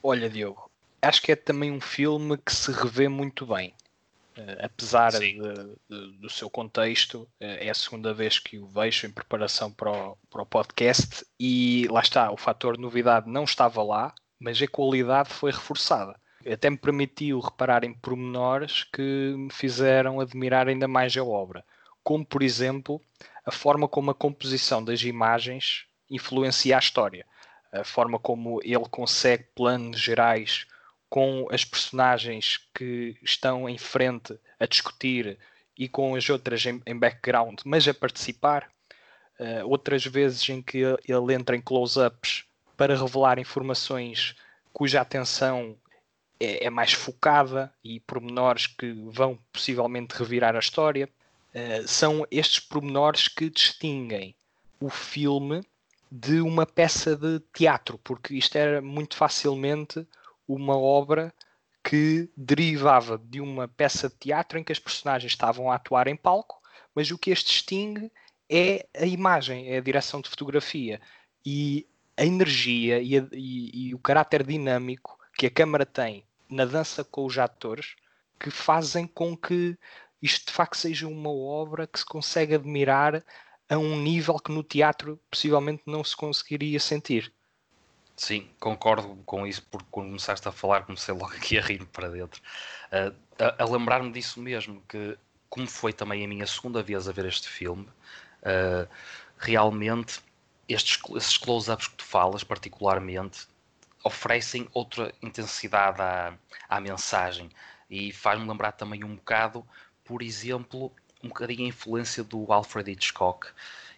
Olha, 0.03 0.29
Diogo, 0.29 0.71
acho 1.01 1.23
que 1.23 1.33
é 1.33 1.37
também 1.37 1.71
um 1.71 1.81
filme 1.81 2.37
que 2.37 2.55
se 2.55 2.71
revê 2.73 3.09
muito 3.09 3.47
bem. 3.47 3.75
Uh, 4.37 4.65
apesar 4.65 5.13
de, 5.13 5.39
de, 5.89 6.13
do 6.19 6.29
seu 6.29 6.51
contexto, 6.51 7.23
uh, 7.23 7.29
é 7.39 7.71
a 7.71 7.75
segunda 7.75 8.13
vez 8.13 8.41
que 8.41 8.59
o 8.59 8.67
vejo 8.67 9.07
em 9.07 9.11
preparação 9.13 9.71
para 9.71 9.93
o, 9.93 10.19
para 10.29 10.43
o 10.43 10.47
podcast 10.47 11.25
e 11.39 11.87
lá 11.89 12.01
está, 12.01 12.33
o 12.33 12.37
fator 12.37 12.77
novidade 12.77 13.31
não 13.31 13.45
estava 13.45 13.81
lá, 13.81 14.13
mas 14.37 14.61
a 14.61 14.67
qualidade 14.67 15.29
foi 15.31 15.53
reforçada. 15.53 16.19
Até 16.53 16.69
me 16.69 16.77
permitiu 16.77 17.41
reparar 17.41 17.85
em 17.85 17.93
pormenores 17.93 18.85
que 18.85 19.35
me 19.37 19.51
fizeram 19.51 20.21
admirar 20.21 20.69
ainda 20.69 20.87
mais 20.87 21.17
a 21.17 21.25
obra 21.25 21.65
como 22.05 22.25
por 22.25 22.43
exemplo 22.43 23.01
a 23.45 23.51
forma 23.51 23.89
como 23.89 24.11
a 24.11 24.15
composição 24.15 24.85
das 24.85 25.03
imagens 25.03 25.87
influencia 26.09 26.77
a 26.77 26.79
história, 26.79 27.27
a 27.73 27.83
forma 27.83 28.19
como 28.19 28.61
ele 28.63 28.87
consegue 28.91 29.45
planos 29.55 29.99
gerais 29.99 30.67
com 31.09 31.49
as 31.51 31.65
personagens 31.65 32.61
que 32.75 33.17
estão 33.23 33.69
em 33.69 33.79
frente 33.79 34.39
a 34.61 34.67
discutir 34.67 35.39
e 35.77 35.89
com 35.89 36.15
as 36.15 36.29
outras 36.29 36.65
em, 36.67 36.81
em 36.87 36.97
background, 36.97 37.61
mas 37.65 37.89
a 37.89 37.95
participar. 37.95 38.71
Uh, 39.37 39.69
outras 39.69 40.07
vezes 40.07 40.49
em 40.49 40.63
que 40.63 40.79
ele 40.79 41.35
entra 41.35 41.57
em 41.57 41.61
close-ups 41.61 42.45
para 42.77 42.97
revelar 42.97 43.37
informações 43.41 44.37
cuja 44.73 45.01
atenção 45.01 45.77
é, 46.39 46.67
é, 46.67 46.71
mais 46.71 46.93
focada 46.93 47.73
e 47.83 48.01
pormenores 48.01 48.67
que 48.67 48.93
vão 49.09 49.39
possivelmente 49.53 50.15
revirar 50.17 50.57
a 50.57 50.59
história. 50.59 51.09
Eh, 51.53 51.85
são 51.87 52.27
estes 52.31 52.59
pormenores 52.59 53.29
que 53.29 53.49
distinguem 53.49 54.35
o 54.81 54.91
filme 54.91 55.63
de 56.11 56.41
uma 56.41 56.67
peça 56.67 57.17
de 57.17 57.41
teatro, 57.53 57.99
porque 57.99 58.35
isto 58.35 58.57
era 58.57 58.83
muito 58.83 59.17
facilmente 59.17 60.07
uma 60.47 60.77
obra 60.77 61.33
que 61.83 62.29
derivava 62.37 63.19
de 63.19 63.41
uma 63.41 63.69
peça 63.69 64.09
de 64.09 64.17
teatro 64.17 64.59
em 64.59 64.65
que 64.65 64.73
as 64.73 64.79
personagens 64.79 65.33
estavam 65.33 65.71
a 65.71 65.77
atuar 65.77 66.09
em 66.09 66.17
palco, 66.17 66.61
mas 66.95 67.11
o 67.11 67.19
que 67.19 67.33
as 67.33 67.41
distingue 67.41 68.11
é 68.49 68.87
a 68.97 69.07
imagem, 69.07 69.69
é 69.73 69.79
a 69.79 69.83
direção 69.83 70.21
de 70.21 70.29
fotografia 70.29 71.01
e 71.45 71.87
a 72.17 72.25
energia 72.25 73.01
e, 73.01 73.19
a, 73.19 73.27
e, 73.33 73.89
e 73.89 73.95
o 73.95 73.99
caráter 73.99 74.45
dinâmico 74.45 75.19
que 75.37 75.47
a 75.47 75.51
câmara 75.51 75.85
tem 75.85 76.25
na 76.49 76.65
dança 76.65 77.05
com 77.05 77.25
os 77.25 77.39
atores 77.39 77.97
que 78.39 78.51
fazem 78.51 79.07
com 79.07 79.37
que 79.37 79.77
isto 80.21 80.47
de 80.47 80.53
facto 80.53 80.77
seja 80.77 81.07
uma 81.07 81.31
obra 81.31 81.87
que 81.87 81.99
se 81.99 82.07
consegue 82.07 82.55
admirar 82.55 83.25
a 83.69 83.79
um 83.79 83.97
nível 84.01 84.39
que 84.39 84.53
no 84.53 84.63
teatro 84.63 85.21
possivelmente 85.31 85.83
não 85.87 86.05
se 86.05 86.17
conseguiria 86.17 86.79
sentir. 86.79 87.33
Sim, 88.17 88.49
concordo 88.61 89.17
com 89.27 89.47
isso, 89.47 89.67
porque 89.71 89.87
quando 89.91 90.07
começaste 90.07 90.47
a 90.47 90.53
falar, 90.53 90.85
comecei 90.85 91.13
logo 91.13 91.33
aqui 91.35 91.59
a 91.59 91.63
rir 91.63 91.85
para 91.87 92.09
dentro. 92.09 92.41
Uh, 92.87 93.15
a, 93.39 93.63
a 93.63 93.67
lembrar-me 93.67 94.13
disso 94.13 94.41
mesmo, 94.41 94.83
que 94.89 95.19
como 95.51 95.67
foi 95.67 95.93
também 95.93 96.25
a 96.25 96.29
minha 96.29 96.47
segunda 96.47 96.83
vez 96.83 97.09
a 97.09 97.13
ver 97.13 97.27
este 97.27 97.49
filme, 97.49 97.87
uh, 98.43 98.89
realmente 99.39 100.21
estes, 100.69 100.99
esses 101.17 101.37
close-ups 101.37 101.89
que 101.89 101.97
tu 101.97 102.05
falas, 102.05 102.45
particularmente, 102.45 103.47
oferecem 104.05 104.69
outra 104.73 105.13
intensidade 105.23 106.01
à, 106.01 106.35
à 106.69 106.81
mensagem 106.81 107.51
e 107.91 108.13
faz-me 108.13 108.47
lembrar 108.47 108.73
também 108.73 109.03
um 109.03 109.17
bocado 109.17 109.67
por 110.05 110.23
exemplo, 110.23 110.93
um 111.23 111.29
bocadinho 111.29 111.65
a 111.65 111.69
influência 111.69 112.23
do 112.23 112.53
Alfred 112.53 112.91
Hitchcock 112.91 113.49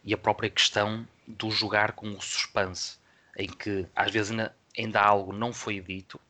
e 0.05 0.15
a 0.15 0.19
própria 0.19 0.49
questão 0.49 1.07
do 1.27 1.51
jogar 1.51 1.93
com 1.93 2.09
o 2.11 2.23
suspense, 2.23 2.99
em 3.37 3.49
que 3.49 3.87
às 3.95 4.13
vezes 4.13 4.31
ainda, 4.31 4.57
ainda 4.79 5.01
algo 5.01 5.33
não 5.33 5.53
foi 5.53 5.81
dito, 5.81 6.21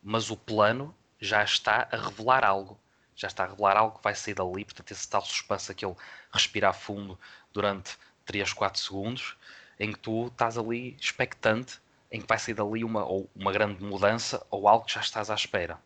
mas 0.00 0.30
o 0.30 0.36
plano 0.36 0.94
já 1.20 1.42
está 1.42 1.88
a 1.90 1.96
revelar 1.96 2.44
algo. 2.44 2.78
Já 3.16 3.28
está 3.28 3.44
a 3.44 3.48
revelar 3.48 3.76
algo 3.76 3.96
que 3.96 4.04
vai 4.04 4.14
sair 4.14 4.34
dali, 4.34 4.64
portanto, 4.64 4.90
esse 4.90 5.08
tal 5.08 5.22
suspense, 5.22 5.70
aquele 5.70 5.94
respirar 6.32 6.74
fundo 6.74 7.18
durante 7.52 7.96
3, 8.24 8.52
4 8.52 8.80
segundos, 8.80 9.36
em 9.78 9.92
que 9.92 9.98
tu 9.98 10.26
estás 10.26 10.56
ali 10.56 10.96
expectante, 11.00 11.80
em 12.14 12.20
que 12.20 12.28
vai 12.28 12.38
sair 12.38 12.54
dali 12.54 12.84
uma, 12.84 13.04
ou 13.04 13.28
uma 13.34 13.50
grande 13.50 13.82
mudança 13.82 14.46
ou 14.48 14.68
algo 14.68 14.86
que 14.86 14.94
já 14.94 15.00
estás 15.00 15.30
à 15.30 15.34
espera. 15.34 15.76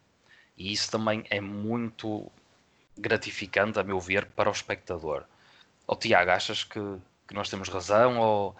E 0.59 0.71
isso 0.71 0.91
também 0.91 1.25
é 1.31 1.41
muito 1.41 2.31
gratificante, 2.99 3.79
a 3.79 3.83
meu 3.83 3.99
ver, 3.99 4.27
para 4.27 4.51
o 4.51 4.53
espectador. 4.53 5.25
Ou 5.87 5.97
Tiago, 5.97 6.31
achas 6.31 6.65
que, 6.65 6.81
que 7.27 7.33
nós 7.33 7.49
temos 7.49 7.71
razão 7.71 8.19
ou 8.19 8.55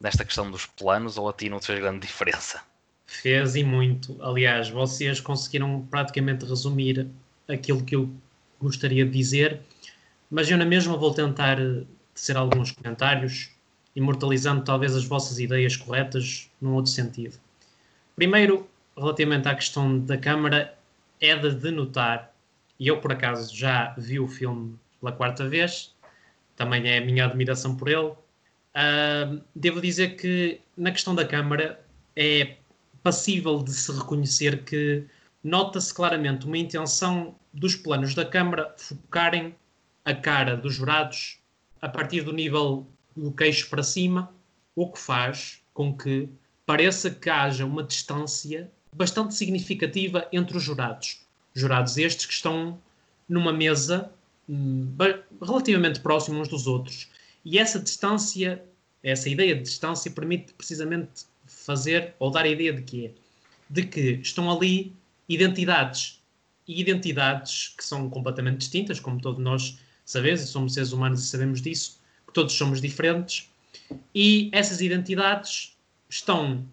nesta 0.00 0.24
questão 0.24 0.50
dos 0.50 0.66
planos 0.66 1.16
ou 1.16 1.28
a 1.28 1.32
ti 1.32 1.48
não 1.48 1.60
te 1.60 1.66
fez 1.66 1.78
grande 1.78 2.04
diferença? 2.04 2.60
Fez 3.06 3.54
e 3.54 3.62
muito. 3.62 4.20
Aliás, 4.20 4.68
vocês 4.68 5.20
conseguiram 5.20 5.86
praticamente 5.88 6.44
resumir 6.44 7.08
aquilo 7.46 7.84
que 7.84 7.94
eu 7.94 8.12
gostaria 8.60 9.04
de 9.04 9.12
dizer, 9.12 9.60
mas 10.28 10.50
eu 10.50 10.58
na 10.58 10.64
mesma 10.64 10.96
vou 10.96 11.14
tentar 11.14 11.58
tecer 12.12 12.36
alguns 12.36 12.72
comentários, 12.72 13.53
imortalizando 13.94 14.64
talvez 14.64 14.94
as 14.94 15.04
vossas 15.04 15.38
ideias 15.38 15.76
corretas 15.76 16.50
num 16.60 16.74
outro 16.74 16.90
sentido. 16.90 17.38
Primeiro, 18.16 18.68
relativamente 18.96 19.48
à 19.48 19.54
questão 19.54 19.98
da 19.98 20.16
câmara, 20.16 20.76
é 21.20 21.34
de 21.36 21.54
denotar, 21.54 22.32
e 22.78 22.88
eu 22.88 23.00
por 23.00 23.12
acaso 23.12 23.54
já 23.54 23.94
vi 23.96 24.18
o 24.18 24.28
filme 24.28 24.78
pela 25.00 25.12
quarta 25.12 25.48
vez, 25.48 25.94
também 26.56 26.88
é 26.88 26.98
a 26.98 27.04
minha 27.04 27.24
admiração 27.24 27.76
por 27.76 27.88
ele. 27.88 28.12
Uh, 28.76 29.40
devo 29.54 29.80
dizer 29.80 30.16
que 30.16 30.60
na 30.76 30.90
questão 30.90 31.14
da 31.14 31.24
câmara 31.24 31.80
é 32.16 32.56
passível 33.02 33.62
de 33.62 33.72
se 33.72 33.92
reconhecer 33.92 34.64
que 34.64 35.04
nota-se 35.42 35.92
claramente 35.92 36.46
uma 36.46 36.58
intenção 36.58 37.34
dos 37.52 37.76
planos 37.76 38.14
da 38.14 38.24
câmara 38.24 38.74
focarem 38.76 39.54
a 40.04 40.14
cara 40.14 40.56
dos 40.56 40.74
jurados 40.74 41.38
a 41.80 41.88
partir 41.88 42.22
do 42.22 42.32
nível 42.32 42.86
do 43.16 43.32
queixo 43.32 43.68
para 43.68 43.82
cima, 43.82 44.32
o 44.74 44.90
que 44.90 44.98
faz 44.98 45.60
com 45.72 45.96
que 45.96 46.28
pareça 46.66 47.10
que 47.10 47.30
haja 47.30 47.64
uma 47.64 47.82
distância 47.82 48.70
bastante 48.92 49.34
significativa 49.34 50.28
entre 50.32 50.56
os 50.56 50.62
jurados. 50.62 51.20
Jurados 51.54 51.96
estes 51.98 52.26
que 52.26 52.32
estão 52.32 52.78
numa 53.28 53.52
mesa 53.52 54.10
hum, 54.48 54.94
relativamente 55.42 56.00
próximos 56.00 56.42
uns 56.42 56.48
dos 56.48 56.66
outros. 56.66 57.08
E 57.44 57.58
essa 57.58 57.78
distância, 57.78 58.64
essa 59.02 59.28
ideia 59.28 59.54
de 59.54 59.62
distância, 59.62 60.10
permite 60.10 60.52
precisamente 60.54 61.26
fazer 61.46 62.14
ou 62.18 62.30
dar 62.30 62.44
a 62.44 62.48
ideia 62.48 62.72
de 62.72 62.82
quê? 62.82 63.12
De 63.68 63.84
que 63.84 64.20
estão 64.22 64.50
ali 64.50 64.94
identidades 65.28 66.22
e 66.66 66.80
identidades 66.80 67.74
que 67.76 67.84
são 67.84 68.08
completamente 68.08 68.58
distintas, 68.58 68.98
como 68.98 69.20
todos 69.20 69.42
nós 69.42 69.78
sabemos, 70.04 70.42
somos 70.42 70.74
seres 70.74 70.92
humanos 70.92 71.22
e 71.22 71.26
sabemos 71.26 71.60
disso, 71.60 72.00
todos 72.34 72.52
somos 72.52 72.80
diferentes, 72.82 73.48
e 74.14 74.50
essas 74.52 74.80
identidades 74.80 75.76
estão 76.08 76.66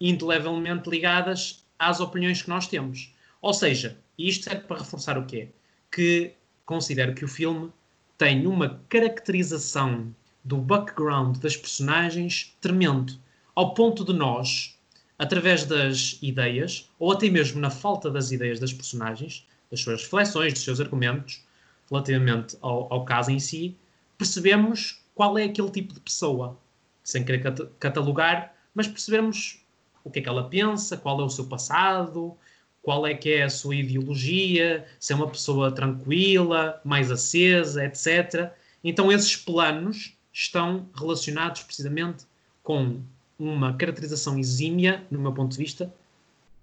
indelevelmente 0.00 0.88
ligadas 0.88 1.64
às 1.78 2.00
opiniões 2.00 2.42
que 2.42 2.48
nós 2.48 2.68
temos. 2.68 3.12
Ou 3.40 3.52
seja, 3.52 3.98
isto 4.18 4.44
serve 4.44 4.62
para 4.62 4.78
reforçar 4.78 5.18
o 5.18 5.26
quê? 5.26 5.48
Que 5.90 6.32
considero 6.64 7.14
que 7.14 7.24
o 7.24 7.28
filme 7.28 7.72
tem 8.18 8.46
uma 8.46 8.80
caracterização 8.88 10.14
do 10.44 10.58
background 10.58 11.38
das 11.38 11.56
personagens 11.56 12.56
tremendo, 12.60 13.14
ao 13.54 13.74
ponto 13.74 14.04
de 14.04 14.12
nós, 14.12 14.78
através 15.18 15.64
das 15.64 16.18
ideias, 16.22 16.90
ou 16.98 17.10
até 17.12 17.28
mesmo 17.30 17.60
na 17.60 17.70
falta 17.70 18.10
das 18.10 18.30
ideias 18.30 18.60
das 18.60 18.72
personagens, 18.72 19.46
das 19.70 19.80
suas 19.80 20.02
reflexões, 20.02 20.52
dos 20.52 20.62
seus 20.62 20.80
argumentos, 20.80 21.42
relativamente 21.90 22.56
ao, 22.60 22.92
ao 22.92 23.04
caso 23.04 23.30
em 23.30 23.38
si, 23.38 23.76
percebemos 24.18 25.00
qual 25.16 25.38
é 25.38 25.44
aquele 25.44 25.70
tipo 25.70 25.94
de 25.94 26.00
pessoa, 26.00 26.58
sem 27.02 27.24
querer 27.24 27.42
catalogar, 27.80 28.54
mas 28.74 28.86
percebemos 28.86 29.64
o 30.04 30.10
que 30.10 30.18
é 30.18 30.22
que 30.22 30.28
ela 30.28 30.46
pensa, 30.46 30.98
qual 30.98 31.18
é 31.22 31.24
o 31.24 31.30
seu 31.30 31.46
passado, 31.46 32.36
qual 32.82 33.06
é 33.06 33.14
que 33.14 33.32
é 33.32 33.44
a 33.44 33.50
sua 33.50 33.74
ideologia, 33.74 34.86
se 35.00 35.14
é 35.14 35.16
uma 35.16 35.26
pessoa 35.26 35.72
tranquila, 35.72 36.78
mais 36.84 37.10
acesa, 37.10 37.82
etc. 37.82 38.52
Então 38.84 39.10
esses 39.10 39.34
planos 39.34 40.14
estão 40.30 40.86
relacionados 40.94 41.62
precisamente 41.62 42.26
com 42.62 43.00
uma 43.38 43.72
caracterização 43.72 44.38
exímia, 44.38 45.02
no 45.10 45.18
meu 45.18 45.32
ponto 45.32 45.52
de 45.52 45.58
vista, 45.58 45.90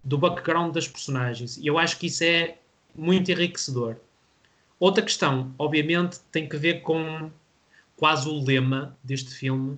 do 0.03 0.17
background 0.17 0.75
das 0.75 0.87
personagens. 0.87 1.57
E 1.57 1.65
eu 1.65 1.79
acho 1.79 1.97
que 1.97 2.05
isso 2.05 2.23
é 2.23 2.59
muito 2.95 3.31
enriquecedor. 3.31 3.95
Outra 4.79 5.01
questão, 5.01 5.55
obviamente, 5.57 6.19
tem 6.31 6.47
que 6.47 6.55
ver 6.55 6.81
com 6.81 7.31
quase 7.95 8.27
o 8.27 8.43
lema 8.43 8.97
deste 9.03 9.33
filme, 9.33 9.77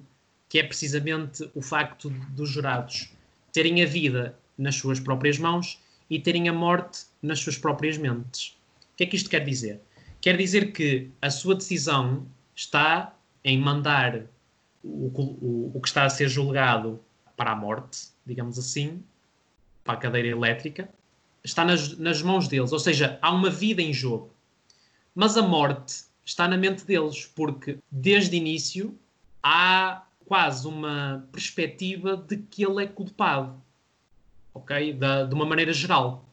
que 0.49 0.59
é 0.59 0.63
precisamente 0.63 1.49
o 1.53 1.61
facto 1.61 2.09
dos 2.29 2.49
jurados 2.49 3.11
terem 3.51 3.81
a 3.83 3.85
vida 3.85 4.37
nas 4.57 4.75
suas 4.75 4.99
próprias 4.99 5.37
mãos 5.37 5.79
e 6.09 6.19
terem 6.19 6.47
a 6.47 6.53
morte 6.53 7.05
nas 7.21 7.39
suas 7.39 7.57
próprias 7.57 7.97
mentes. 7.97 8.57
O 8.93 8.97
que 8.97 9.03
é 9.03 9.07
que 9.07 9.15
isto 9.15 9.29
quer 9.29 9.43
dizer? 9.43 9.81
Quer 10.21 10.37
dizer 10.37 10.71
que 10.71 11.09
a 11.21 11.29
sua 11.29 11.55
decisão 11.55 12.25
está 12.55 13.13
em 13.43 13.59
mandar 13.59 14.23
o, 14.83 15.07
o, 15.07 15.71
o 15.73 15.81
que 15.81 15.87
está 15.87 16.05
a 16.05 16.09
ser 16.09 16.29
julgado 16.29 16.99
para 17.35 17.51
a 17.51 17.55
morte, 17.55 18.07
digamos 18.25 18.57
assim, 18.57 19.03
para 19.83 19.95
a 19.95 19.97
cadeira 19.97 20.29
elétrica, 20.29 20.89
está 21.43 21.63
nas, 21.63 21.97
nas 21.97 22.21
mãos 22.21 22.47
deles. 22.47 22.71
Ou 22.71 22.79
seja, 22.79 23.19
há 23.21 23.31
uma 23.31 23.49
vida 23.49 23.81
em 23.81 23.93
jogo. 23.93 24.31
Mas 25.13 25.37
a 25.37 25.41
morte 25.41 26.03
está 26.25 26.47
na 26.47 26.57
mente 26.57 26.83
deles, 26.83 27.25
porque 27.35 27.77
desde 27.91 28.35
início 28.35 28.97
há 29.41 30.03
quase 30.25 30.67
uma 30.67 31.27
perspectiva 31.31 32.17
de 32.17 32.37
que 32.37 32.65
ele 32.65 32.83
é 32.83 32.87
culpado, 32.87 33.55
ok? 34.53 34.93
Da, 34.93 35.23
de 35.23 35.33
uma 35.33 35.45
maneira 35.45 35.71
geral. 35.71 36.25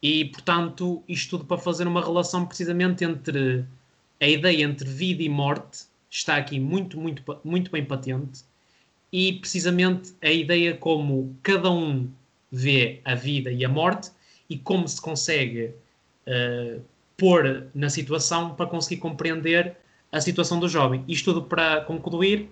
E, 0.00 0.26
portanto, 0.26 1.02
isto 1.08 1.30
tudo 1.30 1.44
para 1.44 1.58
fazer 1.58 1.88
uma 1.88 2.00
relação 2.00 2.46
precisamente 2.46 3.04
entre 3.04 3.66
a 4.20 4.26
ideia 4.26 4.64
entre 4.64 4.88
vida 4.88 5.22
e 5.22 5.28
morte 5.28 5.86
está 6.08 6.36
aqui 6.36 6.58
muito, 6.58 6.98
muito, 6.98 7.22
muito 7.44 7.70
bem 7.70 7.84
patente 7.84 8.44
e 9.12 9.34
precisamente 9.34 10.14
a 10.22 10.30
ideia 10.30 10.76
como 10.76 11.36
cada 11.42 11.70
um 11.70 12.08
vê 12.50 13.00
a 13.04 13.14
vida 13.14 13.50
e 13.50 13.64
a 13.64 13.68
morte 13.68 14.10
e 14.48 14.58
como 14.58 14.88
se 14.88 15.00
consegue 15.00 15.74
uh, 16.26 16.82
pôr 17.18 17.66
na 17.74 17.90
situação 17.90 18.54
para 18.54 18.66
conseguir 18.66 19.00
compreender 19.00 19.76
a 20.10 20.20
situação 20.20 20.58
do 20.58 20.68
jovem. 20.68 21.04
Isto 21.06 21.34
tudo 21.34 21.46
para 21.46 21.82
concluir, 21.82 22.48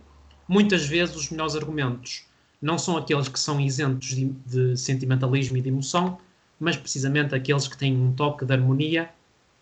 muitas 0.46 0.84
vezes 0.84 1.16
os 1.16 1.30
melhores 1.30 1.54
argumentos 1.54 2.26
não 2.60 2.78
são 2.78 2.96
aqueles 2.96 3.28
que 3.28 3.38
são 3.38 3.60
isentos 3.60 4.08
de, 4.08 4.26
de, 4.44 4.76
sentimentalismo 4.76 5.56
e 5.56 5.60
de 5.62 5.68
emoção, 5.68 6.18
mas 6.58 6.76
precisamente 6.76 7.34
aqueles 7.34 7.68
que 7.68 7.76
têm 7.78 7.96
um 7.96 8.12
toque 8.12 8.44
de 8.44 8.52
harmonia, 8.52 9.08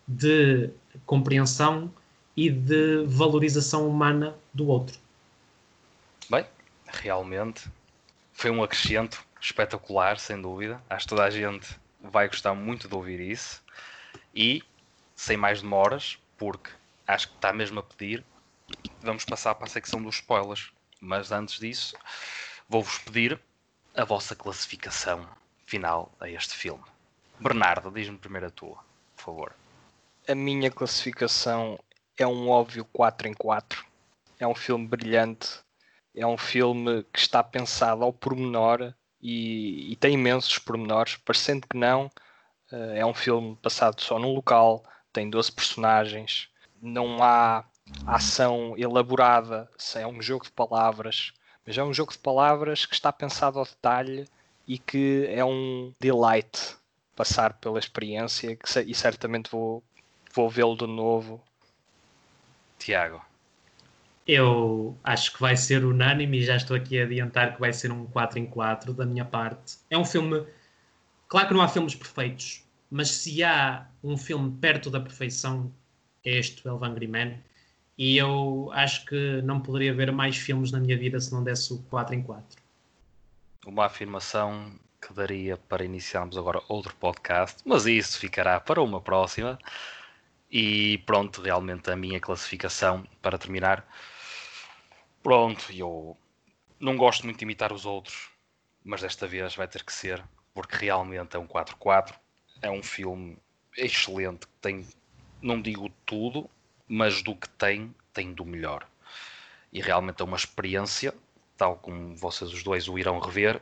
de 0.07 0.69
compreensão 1.05 1.91
e 2.35 2.49
de 2.49 3.03
valorização 3.05 3.87
humana 3.87 4.35
do 4.53 4.67
outro. 4.67 4.97
Bem, 6.29 6.45
realmente 6.87 7.69
foi 8.33 8.49
um 8.49 8.63
acrescento 8.63 9.23
espetacular, 9.39 10.19
sem 10.19 10.41
dúvida. 10.41 10.81
Acho 10.89 11.05
que 11.05 11.09
toda 11.09 11.23
a 11.23 11.29
gente 11.29 11.67
vai 12.01 12.27
gostar 12.27 12.55
muito 12.55 12.87
de 12.87 12.95
ouvir 12.95 13.19
isso. 13.19 13.63
E, 14.33 14.63
sem 15.15 15.37
mais 15.37 15.61
demoras, 15.61 16.19
porque 16.37 16.69
acho 17.07 17.29
que 17.29 17.35
está 17.35 17.53
mesmo 17.53 17.79
a 17.79 17.83
pedir, 17.83 18.23
vamos 19.01 19.25
passar 19.25 19.55
para 19.55 19.65
a 19.65 19.69
secção 19.69 20.01
dos 20.01 20.15
spoilers. 20.15 20.71
Mas 20.99 21.31
antes 21.31 21.59
disso, 21.59 21.95
vou-vos 22.67 22.97
pedir 22.99 23.39
a 23.95 24.03
vossa 24.03 24.35
classificação 24.35 25.27
final 25.65 26.11
a 26.19 26.29
este 26.29 26.53
filme. 26.53 26.83
Bernardo, 27.39 27.91
diz-me 27.91 28.17
primeiro 28.17 28.47
a 28.47 28.49
tua, 28.49 28.77
por 29.15 29.23
favor. 29.23 29.55
A 30.27 30.33
minha 30.33 30.71
classificação 30.71 31.79
é 32.17 32.25
um 32.25 32.49
óbvio 32.49 32.85
4 32.85 33.27
em 33.27 33.33
4. 33.33 33.85
É 34.39 34.47
um 34.47 34.55
filme 34.55 34.87
brilhante. 34.87 35.59
É 36.15 36.25
um 36.25 36.37
filme 36.37 37.03
que 37.11 37.19
está 37.19 37.43
pensado 37.43 38.03
ao 38.03 38.13
pormenor 38.13 38.93
e, 39.21 39.91
e 39.91 39.95
tem 39.97 40.13
imensos 40.13 40.57
pormenores. 40.57 41.17
Parecendo 41.17 41.67
que 41.67 41.77
não, 41.77 42.09
eh, 42.71 42.99
é 42.99 43.05
um 43.05 43.13
filme 43.13 43.55
passado 43.57 44.01
só 44.01 44.17
num 44.17 44.33
local, 44.33 44.83
tem 45.15 45.29
12 45.29 45.49
personagens, 45.53 46.49
não 46.81 47.23
há 47.23 47.63
ação 48.05 48.75
elaborada, 48.77 49.69
é 49.95 50.05
um 50.05 50.21
jogo 50.21 50.43
de 50.43 50.51
palavras, 50.51 51.31
mas 51.65 51.77
é 51.77 51.83
um 51.83 51.93
jogo 51.93 52.11
de 52.11 52.17
palavras 52.17 52.85
que 52.85 52.93
está 52.93 53.13
pensado 53.13 53.57
ao 53.57 53.63
detalhe 53.63 54.27
e 54.67 54.77
que 54.77 55.25
é 55.29 55.43
um 55.45 55.93
delight 56.01 56.75
passar 57.15 57.53
pela 57.53 57.79
experiência 57.79 58.57
que, 58.57 58.79
e 58.81 58.93
certamente 58.93 59.49
vou, 59.49 59.81
vou 60.33 60.49
vê-lo 60.49 60.75
de 60.75 60.85
novo. 60.85 61.41
Tiago. 62.77 63.23
Eu 64.27 64.97
acho 65.01 65.31
que 65.31 65.39
vai 65.39 65.55
ser 65.55 65.85
unânime 65.85 66.39
e 66.39 66.43
já 66.43 66.57
estou 66.57 66.75
aqui 66.75 66.99
a 66.99 67.05
adiantar 67.05 67.53
que 67.53 67.61
vai 67.61 67.71
ser 67.71 67.89
um 67.89 68.05
4 68.07 68.37
em 68.37 68.45
4 68.47 68.93
da 68.93 69.05
minha 69.05 69.23
parte. 69.23 69.77
É 69.89 69.97
um 69.97 70.03
filme. 70.03 70.45
Claro 71.29 71.47
que 71.47 71.53
não 71.53 71.61
há 71.61 71.69
filmes 71.69 71.95
perfeitos, 71.95 72.64
mas 72.89 73.09
se 73.09 73.43
há 73.43 73.87
um 74.03 74.17
filme 74.17 74.51
perto 74.57 74.89
da 74.89 74.99
perfeição, 74.99 75.73
é 76.23 76.37
este, 76.37 76.67
Elvan 76.67 76.89
Angry 76.89 77.07
Man. 77.07 77.37
E 77.97 78.17
eu 78.17 78.69
acho 78.73 79.05
que 79.05 79.41
não 79.43 79.61
poderia 79.61 79.93
ver 79.93 80.11
mais 80.11 80.35
filmes 80.35 80.71
na 80.71 80.79
minha 80.79 80.97
vida 80.97 81.19
se 81.19 81.31
não 81.31 81.43
desse 81.43 81.73
o 81.73 81.81
4 81.83 82.15
em 82.15 82.21
4. 82.23 82.61
Uma 83.65 83.85
afirmação 83.85 84.71
que 85.01 85.13
daria 85.13 85.57
para 85.57 85.85
iniciarmos 85.85 86.37
agora 86.37 86.61
outro 86.67 86.95
podcast, 86.95 87.61
mas 87.65 87.85
isso 87.85 88.19
ficará 88.19 88.59
para 88.59 88.81
uma 88.81 88.99
próxima. 88.99 89.57
E 90.51 90.99
pronto, 90.99 91.41
realmente 91.41 91.89
a 91.89 91.95
minha 91.95 92.19
classificação 92.19 93.05
para 93.21 93.37
terminar. 93.37 93.87
Pronto, 95.23 95.71
eu 95.71 96.17
não 96.79 96.97
gosto 96.97 97.23
muito 97.23 97.39
de 97.39 97.45
imitar 97.45 97.71
os 97.71 97.85
outros, 97.85 98.29
mas 98.83 99.01
desta 99.01 99.27
vez 99.27 99.55
vai 99.55 99.67
ter 99.67 99.83
que 99.83 99.93
ser, 99.93 100.23
porque 100.53 100.85
realmente 100.85 101.35
é 101.35 101.39
um 101.39 101.47
4-4. 101.47 102.13
É 102.61 102.69
um 102.69 102.81
filme 102.81 103.37
excelente, 103.77 104.47
que 104.47 104.53
tem 104.61 104.85
não 105.41 105.61
digo 105.61 105.89
tudo, 106.05 106.49
mas 106.87 107.21
do 107.21 107.35
que 107.35 107.47
tem, 107.49 107.93
tem 108.13 108.33
do 108.33 108.45
melhor. 108.45 108.87
E 109.71 109.81
realmente 109.81 110.21
é 110.21 110.25
uma 110.25 110.37
experiência, 110.37 111.13
tal 111.57 111.75
como 111.77 112.15
vocês 112.15 112.51
os 112.51 112.63
dois 112.63 112.87
o 112.87 112.97
irão 112.97 113.19
rever, 113.19 113.61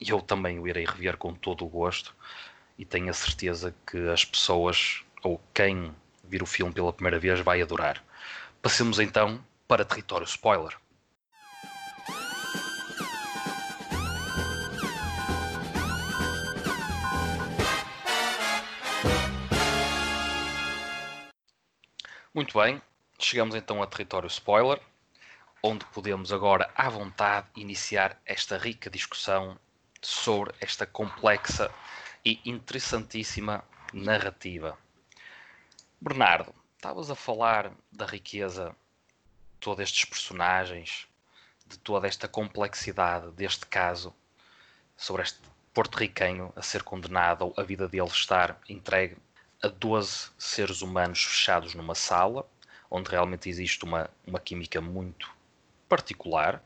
e 0.00 0.10
eu 0.10 0.20
também 0.20 0.58
o 0.58 0.66
irei 0.66 0.84
rever 0.84 1.16
com 1.16 1.32
todo 1.32 1.64
o 1.64 1.68
gosto. 1.68 2.14
E 2.78 2.84
tenho 2.84 3.10
a 3.10 3.12
certeza 3.12 3.74
que 3.86 4.08
as 4.08 4.24
pessoas, 4.24 5.04
ou 5.22 5.40
quem 5.54 5.94
vir 6.24 6.42
o 6.42 6.46
filme 6.46 6.72
pela 6.72 6.92
primeira 6.92 7.18
vez, 7.18 7.40
vai 7.40 7.60
adorar. 7.60 8.02
Passemos 8.62 8.98
então 8.98 9.44
para 9.68 9.84
território 9.84 10.24
spoiler. 10.24 10.76
Muito 22.32 22.60
bem, 22.60 22.80
chegamos 23.18 23.56
então 23.56 23.82
a 23.82 23.88
território 23.88 24.28
spoiler, 24.28 24.80
onde 25.60 25.84
podemos 25.86 26.32
agora 26.32 26.70
à 26.76 26.88
vontade 26.88 27.48
iniciar 27.56 28.22
esta 28.24 28.56
rica 28.56 28.88
discussão 28.88 29.58
sobre 30.00 30.54
esta 30.60 30.86
complexa 30.86 31.74
e 32.24 32.40
interessantíssima 32.44 33.64
narrativa. 33.92 34.78
Bernardo, 36.00 36.54
estavas 36.76 37.10
a 37.10 37.16
falar 37.16 37.72
da 37.90 38.06
riqueza 38.06 38.68
de 38.68 39.58
todos 39.58 39.82
estes 39.82 40.04
personagens, 40.04 41.08
de 41.66 41.80
toda 41.80 42.06
esta 42.06 42.28
complexidade 42.28 43.32
deste 43.32 43.66
caso, 43.66 44.14
sobre 44.96 45.22
este 45.22 45.40
porto-riquenho 45.74 46.52
a 46.54 46.62
ser 46.62 46.84
condenado, 46.84 47.52
a 47.56 47.64
vida 47.64 47.88
dele 47.88 48.06
estar 48.06 48.56
entregue 48.68 49.16
a 49.62 49.68
12 49.68 50.30
seres 50.38 50.82
humanos 50.82 51.22
fechados 51.22 51.74
numa 51.74 51.94
sala, 51.94 52.46
onde 52.90 53.10
realmente 53.10 53.48
existe 53.48 53.84
uma, 53.84 54.10
uma 54.26 54.40
química 54.40 54.80
muito 54.80 55.30
particular, 55.88 56.62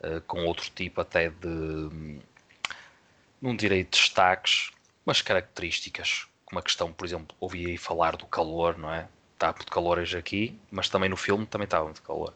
uh, 0.00 0.20
com 0.22 0.44
outro 0.44 0.70
tipo 0.70 1.00
até 1.00 1.28
de. 1.28 2.20
não 3.40 3.54
direi 3.54 3.84
destaques, 3.84 4.70
mas 5.04 5.20
características. 5.22 6.26
Como 6.46 6.58
a 6.58 6.62
questão, 6.62 6.92
por 6.92 7.04
exemplo, 7.04 7.36
ouvi 7.40 7.66
aí 7.66 7.76
falar 7.76 8.16
do 8.16 8.26
calor, 8.26 8.78
não 8.78 8.92
é? 8.92 9.08
Está 9.34 9.52
muito 9.52 9.70
calor 9.70 9.98
hoje 9.98 10.16
aqui, 10.16 10.58
mas 10.70 10.88
também 10.88 11.08
no 11.08 11.16
filme 11.16 11.46
também 11.46 11.64
estava 11.64 11.84
muito 11.84 12.02
calor. 12.02 12.32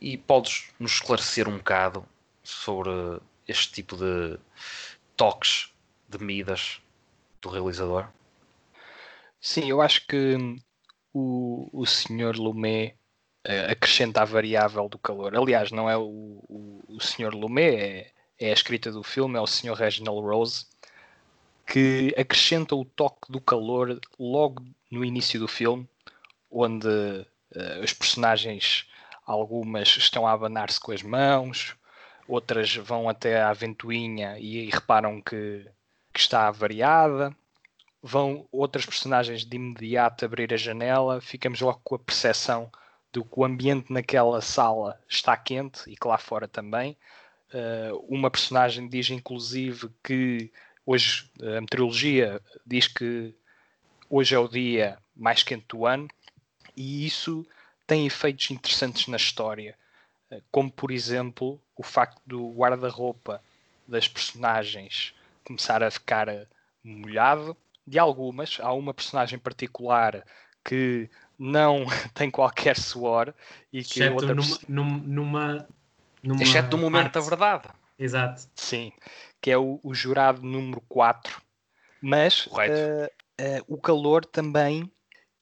E 0.00 0.16
podes 0.16 0.70
nos 0.78 0.92
esclarecer 0.92 1.48
um 1.48 1.58
bocado 1.58 2.06
sobre 2.42 2.90
este 3.46 3.72
tipo 3.72 3.96
de 3.96 4.38
toques 5.16 5.72
de 6.08 6.18
medidas 6.18 6.80
do 7.40 7.48
realizador? 7.48 8.08
Sim, 9.44 9.68
eu 9.68 9.82
acho 9.82 10.06
que 10.06 10.36
o, 11.12 11.68
o 11.70 11.84
senhor 11.84 12.34
Lumet 12.34 12.96
uh, 13.46 13.72
acrescenta 13.72 14.22
a 14.22 14.24
variável 14.24 14.88
do 14.88 14.98
calor. 14.98 15.36
Aliás, 15.36 15.70
não 15.70 15.88
é 15.88 15.94
o, 15.98 16.42
o, 16.48 16.82
o 16.88 16.98
senhor 16.98 17.34
Lumet, 17.34 17.76
é, 17.76 18.10
é 18.38 18.50
a 18.50 18.54
escrita 18.54 18.90
do 18.90 19.02
filme, 19.02 19.36
é 19.36 19.40
o 19.42 19.46
senhor 19.46 19.76
Reginald 19.76 20.22
Rose, 20.22 20.64
que 21.66 22.14
acrescenta 22.16 22.74
o 22.74 22.86
toque 22.86 23.30
do 23.30 23.38
calor 23.38 24.00
logo 24.18 24.64
no 24.90 25.04
início 25.04 25.38
do 25.38 25.46
filme, 25.46 25.86
onde 26.50 26.88
uh, 26.88 27.84
os 27.84 27.92
personagens, 27.92 28.88
algumas 29.26 29.88
estão 29.88 30.26
a 30.26 30.32
abanar-se 30.32 30.80
com 30.80 30.90
as 30.90 31.02
mãos, 31.02 31.76
outras 32.26 32.74
vão 32.76 33.10
até 33.10 33.42
à 33.42 33.52
ventoinha 33.52 34.38
e, 34.38 34.68
e 34.68 34.70
reparam 34.70 35.20
que, 35.20 35.66
que 36.14 36.20
está 36.20 36.50
variada 36.50 37.36
vão 38.06 38.46
outras 38.52 38.84
personagens 38.84 39.46
de 39.46 39.56
imediato 39.56 40.26
abrir 40.26 40.52
a 40.52 40.58
janela, 40.58 41.22
ficamos 41.22 41.58
logo 41.62 41.80
com 41.82 41.94
a 41.94 41.98
percepção 41.98 42.70
de 43.10 43.22
que 43.22 43.30
o 43.34 43.44
ambiente 43.46 43.90
naquela 43.90 44.42
sala 44.42 45.00
está 45.08 45.34
quente 45.38 45.90
e 45.90 45.96
que 45.96 46.06
lá 46.06 46.18
fora 46.18 46.46
também. 46.46 46.98
Uh, 47.48 47.96
uma 48.06 48.30
personagem 48.30 48.86
diz 48.86 49.08
inclusive 49.08 49.88
que 50.02 50.52
hoje 50.84 51.30
a 51.40 51.62
meteorologia 51.62 52.42
diz 52.66 52.88
que 52.88 53.34
hoje 54.10 54.34
é 54.34 54.38
o 54.38 54.48
dia 54.48 54.98
mais 55.16 55.42
quente 55.42 55.64
do 55.68 55.86
ano 55.86 56.06
e 56.76 57.06
isso 57.06 57.46
tem 57.86 58.04
efeitos 58.04 58.50
interessantes 58.50 59.08
na 59.08 59.16
história, 59.16 59.78
uh, 60.30 60.42
como 60.50 60.70
por 60.70 60.90
exemplo 60.90 61.58
o 61.74 61.82
facto 61.82 62.20
do 62.26 62.52
guarda-roupa 62.52 63.42
das 63.88 64.06
personagens 64.06 65.14
começar 65.42 65.82
a 65.82 65.90
ficar 65.90 66.28
molhado 66.82 67.56
de 67.86 67.98
algumas. 67.98 68.58
Há 68.60 68.72
uma 68.72 68.94
personagem 68.94 69.38
particular 69.38 70.24
que 70.64 71.08
não 71.38 71.84
tem 72.14 72.30
qualquer 72.30 72.76
suor 72.76 73.34
e 73.72 73.82
que 73.82 74.02
Exceto 74.02 74.14
outra 74.14 74.34
numa, 74.34 75.02
numa, 75.02 75.68
numa 76.22 76.42
Exceto 76.42 76.68
do 76.68 76.78
momento 76.78 77.12
parte. 77.12 77.14
da 77.14 77.20
verdade. 77.20 77.68
Exato. 77.98 78.48
Sim, 78.56 78.92
que 79.40 79.50
é 79.50 79.58
o, 79.58 79.78
o 79.82 79.94
jurado 79.94 80.42
número 80.42 80.80
4. 80.88 81.40
Mas 82.00 82.46
uh, 82.46 82.50
uh, 82.50 83.64
o 83.66 83.80
calor 83.80 84.24
também 84.24 84.90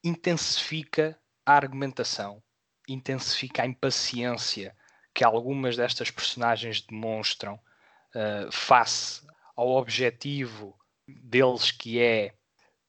intensifica 0.04 1.18
a 1.44 1.54
argumentação, 1.54 2.42
intensifica 2.88 3.62
a 3.62 3.66
impaciência 3.66 4.76
que 5.14 5.24
algumas 5.24 5.76
destas 5.76 6.10
personagens 6.10 6.80
demonstram 6.80 7.54
uh, 7.54 8.50
face 8.50 9.26
ao 9.56 9.68
objetivo 9.70 10.76
deles 11.22 11.70
que 11.70 12.00
é 12.00 12.34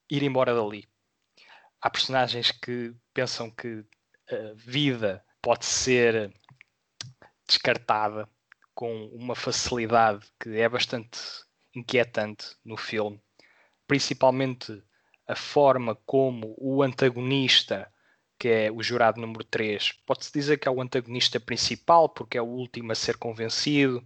ir 0.09 0.23
embora 0.23 0.53
dali. 0.53 0.88
Há 1.81 1.89
personagens 1.89 2.51
que 2.51 2.93
pensam 3.13 3.49
que 3.49 3.86
a 4.29 4.53
vida 4.55 5.23
pode 5.41 5.65
ser 5.65 6.33
descartada 7.47 8.29
com 8.73 9.07
uma 9.07 9.36
facilidade 9.36 10.25
que 10.39 10.57
é 10.57 10.67
bastante 10.67 11.19
inquietante 11.75 12.55
no 12.63 12.77
filme, 12.77 13.21
principalmente 13.88 14.81
a 15.27 15.36
forma 15.36 15.95
como 16.05 16.55
o 16.57 16.83
antagonista, 16.83 17.91
que 18.39 18.47
é 18.47 18.71
o 18.71 18.81
jurado 18.81 19.21
número 19.21 19.43
3, 19.43 19.93
pode-se 20.05 20.31
dizer 20.33 20.57
que 20.57 20.67
é 20.67 20.71
o 20.71 20.81
antagonista 20.81 21.39
principal, 21.39 22.09
porque 22.09 22.38
é 22.38 22.41
o 22.41 22.45
último 22.45 22.91
a 22.91 22.95
ser 22.95 23.17
convencido, 23.17 24.05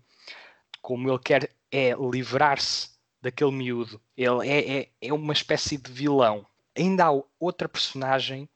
como 0.81 1.09
ele 1.09 1.19
quer 1.19 1.55
é 1.71 1.93
livrar-se 1.93 2.96
daquele 3.21 3.51
miúdo. 3.51 4.01
Ele 4.15 4.47
é, 4.47 4.79
é, 4.79 4.89
é 5.01 5.13
uma 5.13 5.33
espécie 5.33 5.77
de 5.77 5.91
vilão. 5.91 6.45
Ainda 6.75 7.05
há 7.05 7.23
outra 7.39 7.67
personagem 7.67 8.47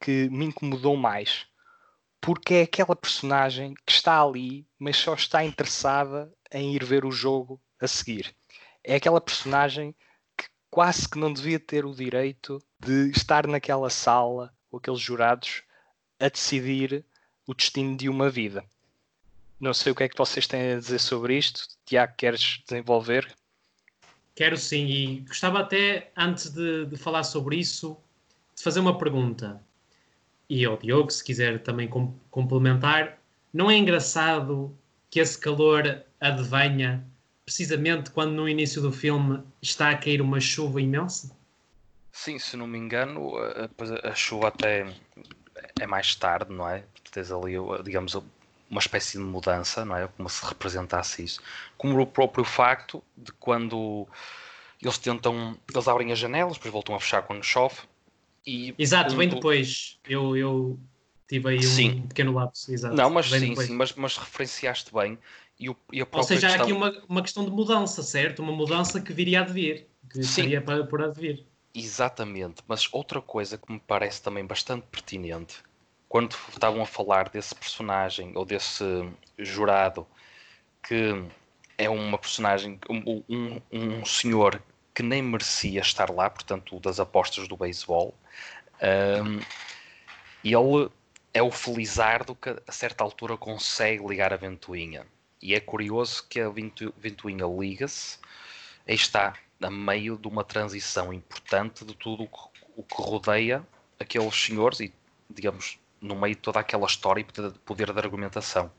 que 0.00 0.28
me 0.30 0.46
incomodou 0.46 0.96
mais, 0.96 1.46
porque 2.20 2.54
é 2.54 2.62
aquela 2.62 2.96
personagem 2.96 3.74
que 3.84 3.92
está 3.92 4.22
ali, 4.22 4.66
mas 4.78 4.96
só 4.96 5.14
está 5.14 5.44
interessada 5.44 6.32
em 6.50 6.74
ir 6.74 6.84
ver 6.84 7.04
o 7.04 7.10
jogo 7.10 7.60
a 7.80 7.86
seguir. 7.86 8.34
É 8.82 8.96
aquela 8.96 9.20
personagem 9.20 9.94
que 10.36 10.46
quase 10.70 11.08
que 11.08 11.18
não 11.18 11.32
devia 11.32 11.58
ter 11.58 11.84
o 11.84 11.94
direito 11.94 12.62
de 12.78 13.10
estar 13.10 13.46
naquela 13.46 13.90
sala 13.90 14.54
com 14.70 14.76
aqueles 14.76 15.00
jurados 15.00 15.62
a 16.18 16.28
decidir 16.28 17.04
o 17.46 17.54
destino 17.54 17.96
de 17.96 18.08
uma 18.08 18.30
vida. 18.30 18.64
Não 19.58 19.72
sei 19.72 19.92
o 19.92 19.94
que 19.94 20.04
é 20.04 20.08
que 20.08 20.18
vocês 20.18 20.46
têm 20.46 20.72
a 20.72 20.78
dizer 20.78 20.98
sobre 20.98 21.36
isto. 21.36 21.66
Tiago, 21.84 22.14
queres 22.16 22.62
desenvolver? 22.68 23.34
Quero 24.36 24.58
sim, 24.58 24.84
e 24.84 25.20
gostava 25.20 25.60
até, 25.60 26.12
antes 26.14 26.50
de, 26.50 26.84
de, 26.84 26.96
falar 26.98 27.24
sobre 27.24 27.56
isso, 27.56 27.96
de 28.54 28.62
fazer 28.62 28.80
uma 28.80 28.98
pergunta. 28.98 29.62
E 30.48 30.62
ao 30.66 30.76
Diogo, 30.76 31.10
se 31.10 31.24
quiser 31.24 31.62
também 31.62 31.88
com, 31.88 32.14
complementar, 32.30 33.18
não 33.50 33.70
é 33.70 33.76
engraçado 33.76 34.76
que 35.08 35.20
esse 35.20 35.38
calor 35.38 36.04
advenha 36.20 37.02
precisamente 37.46 38.10
quando 38.10 38.32
no 38.32 38.46
início 38.46 38.82
do 38.82 38.92
filme 38.92 39.42
está 39.62 39.88
a 39.88 39.96
cair 39.96 40.20
uma 40.20 40.38
chuva 40.38 40.82
imensa? 40.82 41.34
Sim, 42.12 42.38
se 42.38 42.58
não 42.58 42.66
me 42.66 42.76
engano, 42.76 43.38
a, 43.38 43.70
a 44.10 44.14
chuva 44.14 44.48
até 44.48 44.86
é 45.80 45.86
mais 45.86 46.14
tarde, 46.14 46.52
não 46.52 46.68
é? 46.68 46.84
Tens 47.10 47.32
ali, 47.32 47.54
digamos, 47.82 48.14
uma 48.70 48.80
espécie 48.80 49.18
de 49.18 49.24
mudança, 49.24 49.84
não 49.84 49.96
é? 49.96 50.08
Como 50.08 50.28
se 50.28 50.44
representasse 50.44 51.24
isso. 51.24 51.40
Como 51.76 51.98
o 52.00 52.06
próprio 52.06 52.44
facto 52.44 53.02
de 53.16 53.32
quando 53.32 54.06
eles 54.82 54.98
tentam, 54.98 55.56
eles 55.72 55.88
abrem 55.88 56.12
as 56.12 56.18
janelas, 56.18 56.54
depois 56.54 56.72
voltam 56.72 56.94
a 56.94 57.00
fechar 57.00 57.22
quando 57.22 57.42
chove. 57.44 57.76
E 58.46 58.74
exato, 58.78 59.14
um, 59.14 59.18
bem 59.18 59.28
depois. 59.28 59.98
Eu, 60.08 60.36
eu 60.36 60.78
tive 61.28 61.50
aí 61.50 61.58
um 61.58 61.62
sim. 61.62 62.02
pequeno 62.02 62.32
lapso. 62.32 62.72
Exato, 62.72 62.94
não, 62.94 63.10
mas 63.10 63.26
sim, 63.26 63.48
depois. 63.48 63.66
sim, 63.66 63.74
mas, 63.74 63.92
mas 63.94 64.16
referenciaste 64.16 64.92
bem. 64.92 65.18
E, 65.58 65.70
o, 65.70 65.76
e 65.92 66.02
Ou 66.02 66.22
seja, 66.22 66.48
questão... 66.48 66.60
há 66.60 66.62
aqui 66.64 66.72
uma, 66.72 67.04
uma 67.08 67.22
questão 67.22 67.44
de 67.44 67.50
mudança, 67.50 68.02
certo? 68.02 68.42
Uma 68.42 68.52
mudança 68.52 69.00
que 69.00 69.12
viria 69.12 69.40
a 69.40 69.44
devir, 69.44 69.86
que 70.10 70.22
sim. 70.22 70.42
seria 70.42 70.60
para, 70.60 70.84
por 70.84 71.02
a 71.02 71.08
devir. 71.08 71.46
Exatamente, 71.74 72.62
mas 72.66 72.88
outra 72.92 73.20
coisa 73.20 73.58
que 73.58 73.70
me 73.70 73.78
parece 73.78 74.22
também 74.22 74.44
bastante 74.44 74.86
pertinente 74.90 75.62
quando 76.08 76.36
estavam 76.48 76.82
a 76.82 76.86
falar 76.86 77.28
desse 77.28 77.54
personagem 77.54 78.32
ou 78.34 78.44
desse 78.44 78.84
jurado 79.38 80.06
que 80.82 81.24
é 81.76 81.88
uma 81.90 82.16
personagem, 82.16 82.78
um, 82.88 83.22
um, 83.28 83.60
um 83.72 84.04
senhor 84.04 84.62
que 84.94 85.02
nem 85.02 85.20
merecia 85.20 85.80
estar 85.80 86.10
lá, 86.10 86.30
portanto, 86.30 86.80
das 86.80 86.98
apostas 86.98 87.46
do 87.48 87.56
beisebol. 87.56 88.14
Um, 88.80 89.40
ele 90.42 90.90
é 91.34 91.42
o 91.42 91.50
Felizardo 91.50 92.34
que 92.34 92.56
a 92.66 92.72
certa 92.72 93.04
altura 93.04 93.36
consegue 93.36 94.06
ligar 94.06 94.32
a 94.32 94.36
ventoinha. 94.36 95.06
E 95.42 95.54
é 95.54 95.60
curioso 95.60 96.26
que 96.28 96.40
a 96.40 96.48
ventoinha 96.48 97.44
liga-se, 97.46 98.18
aí 98.88 98.94
está, 98.94 99.34
a 99.60 99.70
meio 99.70 100.16
de 100.16 100.28
uma 100.28 100.44
transição 100.44 101.12
importante 101.12 101.84
de 101.84 101.94
tudo 101.94 102.28
o 102.74 102.82
que 102.82 103.02
rodeia 103.02 103.66
aqueles 104.00 104.34
senhores 104.34 104.80
e, 104.80 104.92
digamos, 105.28 105.78
no 106.00 106.14
meio 106.14 106.34
de 106.34 106.40
toda 106.40 106.60
aquela 106.60 106.86
história 106.86 107.20
e 107.20 107.50
poder 107.64 107.92
de 107.92 107.98
argumentação. 107.98 108.70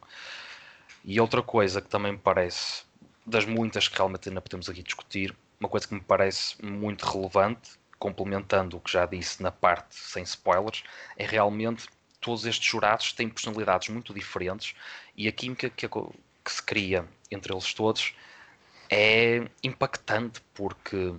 E 1.03 1.19
outra 1.19 1.41
coisa 1.41 1.81
que 1.81 1.87
também 1.87 2.13
me 2.13 2.17
parece, 2.17 2.83
das 3.25 3.45
muitas 3.45 3.87
que 3.87 3.95
realmente 3.97 4.29
ainda 4.29 4.41
podemos 4.41 4.69
aqui 4.69 4.83
discutir, 4.83 5.35
uma 5.59 5.69
coisa 5.69 5.87
que 5.87 5.93
me 5.93 6.01
parece 6.01 6.63
muito 6.63 7.05
relevante, 7.05 7.71
complementando 7.97 8.77
o 8.77 8.79
que 8.79 8.91
já 8.91 9.05
disse 9.05 9.41
na 9.41 9.51
parte 9.51 9.95
sem 9.95 10.23
spoilers, 10.23 10.83
é 11.17 11.25
realmente 11.25 11.87
todos 12.19 12.45
estes 12.45 12.67
jurados 12.67 13.13
têm 13.13 13.29
personalidades 13.29 13.89
muito 13.89 14.13
diferentes 14.13 14.75
e 15.15 15.27
a 15.27 15.31
química 15.31 15.69
que, 15.69 15.87
que 15.87 16.51
se 16.51 16.61
cria 16.61 17.07
entre 17.31 17.53
eles 17.53 17.73
todos 17.73 18.13
é 18.89 19.47
impactante 19.63 20.41
porque 20.53 21.13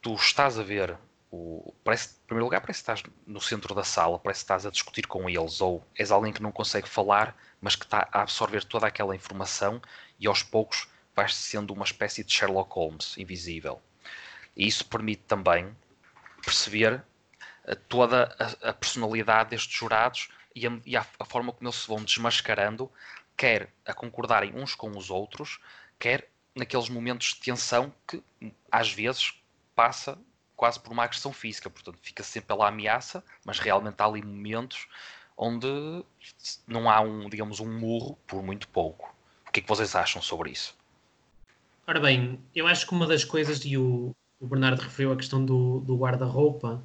tu 0.00 0.14
estás 0.14 0.58
a 0.58 0.62
ver 0.62 0.96
o, 1.30 1.74
parece, 1.84 2.16
em 2.24 2.26
primeiro 2.26 2.46
lugar, 2.46 2.60
parece 2.60 2.82
que 2.82 2.90
estás 2.90 3.02
no 3.26 3.40
centro 3.40 3.74
da 3.74 3.84
sala, 3.84 4.18
parece 4.18 4.40
que 4.40 4.44
estás 4.44 4.66
a 4.66 4.70
discutir 4.70 5.06
com 5.06 5.28
eles, 5.28 5.60
ou 5.60 5.84
és 5.94 6.10
alguém 6.10 6.32
que 6.32 6.42
não 6.42 6.50
consegue 6.50 6.88
falar, 6.88 7.36
mas 7.60 7.76
que 7.76 7.84
está 7.84 8.08
a 8.10 8.22
absorver 8.22 8.64
toda 8.64 8.86
aquela 8.86 9.14
informação 9.14 9.80
e 10.18 10.26
aos 10.26 10.42
poucos 10.42 10.88
vais 11.14 11.34
sendo 11.34 11.72
uma 11.72 11.84
espécie 11.84 12.24
de 12.24 12.32
Sherlock 12.32 12.72
Holmes 12.74 13.16
invisível. 13.18 13.82
E 14.56 14.66
isso 14.66 14.86
permite 14.86 15.22
também 15.22 15.76
perceber 16.42 17.02
eh, 17.64 17.74
toda 17.74 18.34
a, 18.38 18.70
a 18.70 18.72
personalidade 18.72 19.50
destes 19.50 19.76
jurados 19.76 20.28
e, 20.54 20.66
a, 20.66 20.80
e 20.86 20.96
a, 20.96 21.06
a, 21.18 21.24
forma 21.24 21.52
como 21.52 21.68
eles 21.68 21.80
se 21.80 21.88
vão 21.88 22.02
desmascarando, 22.02 22.90
quer 23.36 23.68
a 23.84 23.92
concordarem 23.92 24.54
uns 24.54 24.74
com 24.74 24.96
os 24.96 25.10
outros, 25.10 25.60
quer 25.98 26.28
naqueles 26.54 26.88
momentos 26.88 27.34
de 27.34 27.40
tensão 27.40 27.92
que 28.06 28.22
às 28.70 28.92
vezes 28.92 29.34
passa 29.74 30.18
quase 30.58 30.80
por 30.80 30.92
uma 30.92 31.04
agressão 31.04 31.32
física, 31.32 31.70
portanto 31.70 31.98
fica 32.02 32.24
sempre 32.24 32.48
pela 32.48 32.66
ameaça, 32.66 33.22
mas 33.46 33.60
realmente 33.60 33.94
há 34.00 34.04
ali 34.04 34.20
momentos 34.20 34.88
onde 35.36 35.68
não 36.66 36.90
há 36.90 37.00
um, 37.00 37.28
digamos, 37.30 37.60
um 37.60 37.78
murro 37.78 38.18
por 38.26 38.42
muito 38.42 38.66
pouco. 38.68 39.14
O 39.46 39.52
que 39.52 39.60
é 39.60 39.62
que 39.62 39.68
vocês 39.68 39.94
acham 39.94 40.20
sobre 40.20 40.50
isso? 40.50 40.76
Ora 41.86 42.00
bem, 42.00 42.40
eu 42.54 42.66
acho 42.66 42.86
que 42.86 42.92
uma 42.92 43.06
das 43.06 43.24
coisas, 43.24 43.64
e 43.64 43.78
o, 43.78 44.14
o 44.40 44.46
Bernardo 44.48 44.80
referiu 44.80 45.12
a 45.12 45.16
questão 45.16 45.42
do, 45.44 45.78
do 45.80 45.96
guarda-roupa, 45.96 46.82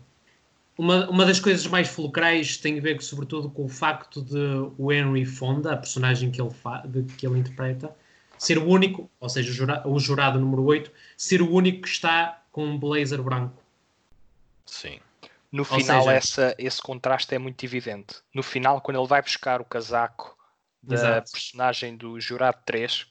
uma, 0.77 1.09
uma 1.09 1.25
das 1.25 1.39
coisas 1.39 1.65
mais 1.65 1.87
fulcrais 1.87 2.57
tem 2.57 2.77
a 2.77 2.81
ver 2.81 3.01
sobretudo 3.01 3.49
com 3.49 3.65
o 3.65 3.69
facto 3.69 4.21
de 4.21 4.71
o 4.77 4.91
Henry 4.91 5.25
Fonda, 5.25 5.73
a 5.73 5.77
personagem 5.77 6.29
que 6.29 6.39
ele, 6.39 6.51
de, 6.85 7.03
que 7.15 7.25
ele 7.25 7.39
interpreta, 7.39 7.95
ser 8.37 8.59
o 8.59 8.67
único, 8.67 9.09
ou 9.19 9.29
seja, 9.29 9.49
o 9.49 9.53
jurado, 9.53 9.89
o 9.89 9.99
jurado 9.99 10.39
número 10.39 10.63
8, 10.63 10.91
ser 11.17 11.41
o 11.41 11.51
único 11.51 11.81
que 11.81 11.89
está 11.89 12.43
com 12.51 12.65
um 12.65 12.77
blazer 12.77 13.21
branco. 13.21 13.62
Sim. 14.73 14.99
No 15.51 15.63
final, 15.63 16.03
seja, 16.03 16.13
essa, 16.13 16.55
esse 16.57 16.81
contraste 16.81 17.35
é 17.35 17.37
muito 17.37 17.63
evidente. 17.63 18.15
No 18.33 18.41
final, 18.41 18.81
quando 18.81 18.99
ele 18.99 19.07
vai 19.07 19.21
buscar 19.21 19.61
o 19.61 19.65
casaco 19.65 20.35
da 20.81 20.95
exato. 20.95 21.31
personagem 21.31 21.95
do 21.95 22.19
Jurado 22.19 22.57
3, 22.65 23.05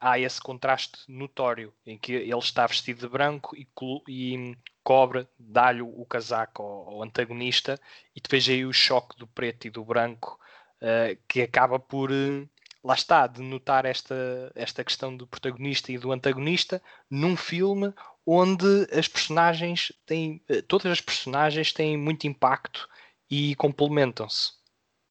há 0.00 0.18
esse 0.18 0.40
contraste 0.40 1.00
notório 1.06 1.74
em 1.84 1.98
que 1.98 2.12
ele 2.12 2.38
está 2.38 2.66
vestido 2.66 3.00
de 3.00 3.08
branco 3.08 3.54
e, 3.54 3.68
e 4.08 4.56
cobre, 4.82 5.28
dá-lhe 5.38 5.82
o 5.82 6.06
casaco 6.06 6.62
ao, 6.62 6.88
ao, 6.88 7.02
antagonista, 7.02 7.78
e 8.16 8.20
depois 8.20 8.48
aí 8.48 8.64
o 8.64 8.72
choque 8.72 9.18
do 9.18 9.26
preto 9.26 9.66
e 9.66 9.70
do 9.70 9.84
branco 9.84 10.40
uh, 10.80 11.18
que 11.28 11.42
acaba 11.42 11.78
por. 11.78 12.10
Uh, 12.10 12.48
lá 12.82 12.94
está, 12.94 13.26
denotar 13.26 13.84
esta, 13.84 14.50
esta 14.54 14.82
questão 14.82 15.14
do 15.14 15.26
protagonista 15.26 15.92
e 15.92 15.98
do 15.98 16.12
antagonista 16.12 16.82
num 17.10 17.36
filme 17.36 17.92
onde 18.26 18.86
as 18.92 19.08
personagens 19.08 19.92
têm, 20.06 20.40
eh, 20.48 20.62
todas 20.62 20.90
as 20.90 21.00
personagens 21.00 21.72
têm 21.72 21.96
muito 21.96 22.26
impacto 22.26 22.88
e 23.30 23.54
complementam-se. 23.56 24.52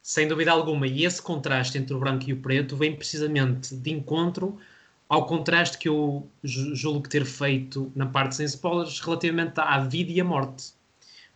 Sem 0.01 0.27
dúvida 0.27 0.51
alguma, 0.51 0.87
e 0.87 1.05
esse 1.05 1.21
contraste 1.21 1.77
entre 1.77 1.93
o 1.93 1.99
branco 1.99 2.29
e 2.29 2.33
o 2.33 2.37
preto 2.41 2.75
vem 2.75 2.95
precisamente 2.95 3.75
de 3.75 3.91
encontro 3.91 4.59
ao 5.07 5.25
contraste 5.25 5.77
que 5.77 5.87
eu 5.87 6.27
julgo 6.43 7.07
ter 7.07 7.25
feito 7.25 7.91
na 7.95 8.05
parte 8.05 8.35
sem 8.35 8.45
spoilers 8.45 8.99
relativamente 8.99 9.59
à 9.59 9.79
vida 9.79 10.11
e 10.11 10.19
à 10.19 10.23
morte. 10.23 10.73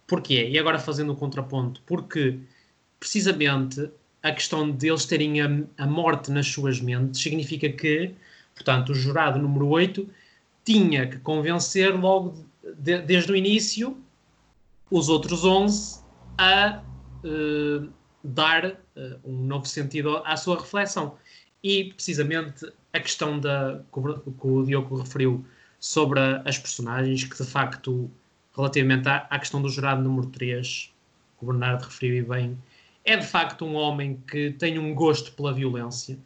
Porquê? 0.07 0.49
E 0.49 0.57
agora 0.57 0.79
fazendo 0.79 1.13
o 1.13 1.15
contraponto, 1.15 1.81
porque 1.85 2.39
precisamente 2.99 3.89
a 4.23 4.31
questão 4.31 4.69
deles 4.71 5.05
terem 5.05 5.41
a, 5.41 5.47
a 5.77 5.85
morte 5.85 6.31
nas 6.31 6.47
suas 6.47 6.81
mentes 6.81 7.21
significa 7.21 7.69
que, 7.69 8.13
portanto, 8.55 8.89
o 8.89 8.95
jurado 8.95 9.39
número 9.39 9.67
8 9.67 10.09
tinha 10.67 11.07
que 11.07 11.17
convencer 11.19 11.97
logo 11.97 12.45
de, 12.77 13.01
desde 13.01 13.31
o 13.31 13.35
início 13.37 13.97
os 14.91 15.07
outros 15.07 15.45
11 15.45 16.01
a 16.37 16.83
uh, 17.23 17.89
dar 18.21 18.65
uh, 18.65 19.19
um 19.23 19.45
novo 19.45 19.65
sentido 19.65 20.21
à 20.25 20.35
sua 20.35 20.59
reflexão. 20.59 21.15
E 21.63 21.93
precisamente 21.93 22.69
a 22.91 22.99
questão 22.99 23.39
da, 23.39 23.81
que 23.93 24.47
o 24.47 24.65
Diogo 24.65 24.97
referiu 24.97 25.45
sobre 25.79 26.19
as 26.43 26.57
personagens, 26.57 27.23
que 27.23 27.37
de 27.37 27.49
facto, 27.49 28.11
relativamente 28.53 29.07
à, 29.07 29.25
à 29.29 29.39
questão 29.39 29.61
do 29.61 29.69
jurado 29.69 30.01
número 30.01 30.27
3, 30.27 30.93
que 31.39 31.45
o 31.45 31.47
Bernardo 31.47 31.83
referiu 31.83 32.27
bem, 32.27 32.57
é 33.05 33.15
de 33.15 33.25
facto 33.25 33.63
um 33.63 33.75
homem 33.75 34.21
que 34.29 34.51
tem 34.51 34.77
um 34.77 34.93
gosto 34.93 35.31
pela 35.31 35.53
violência, 35.53 36.19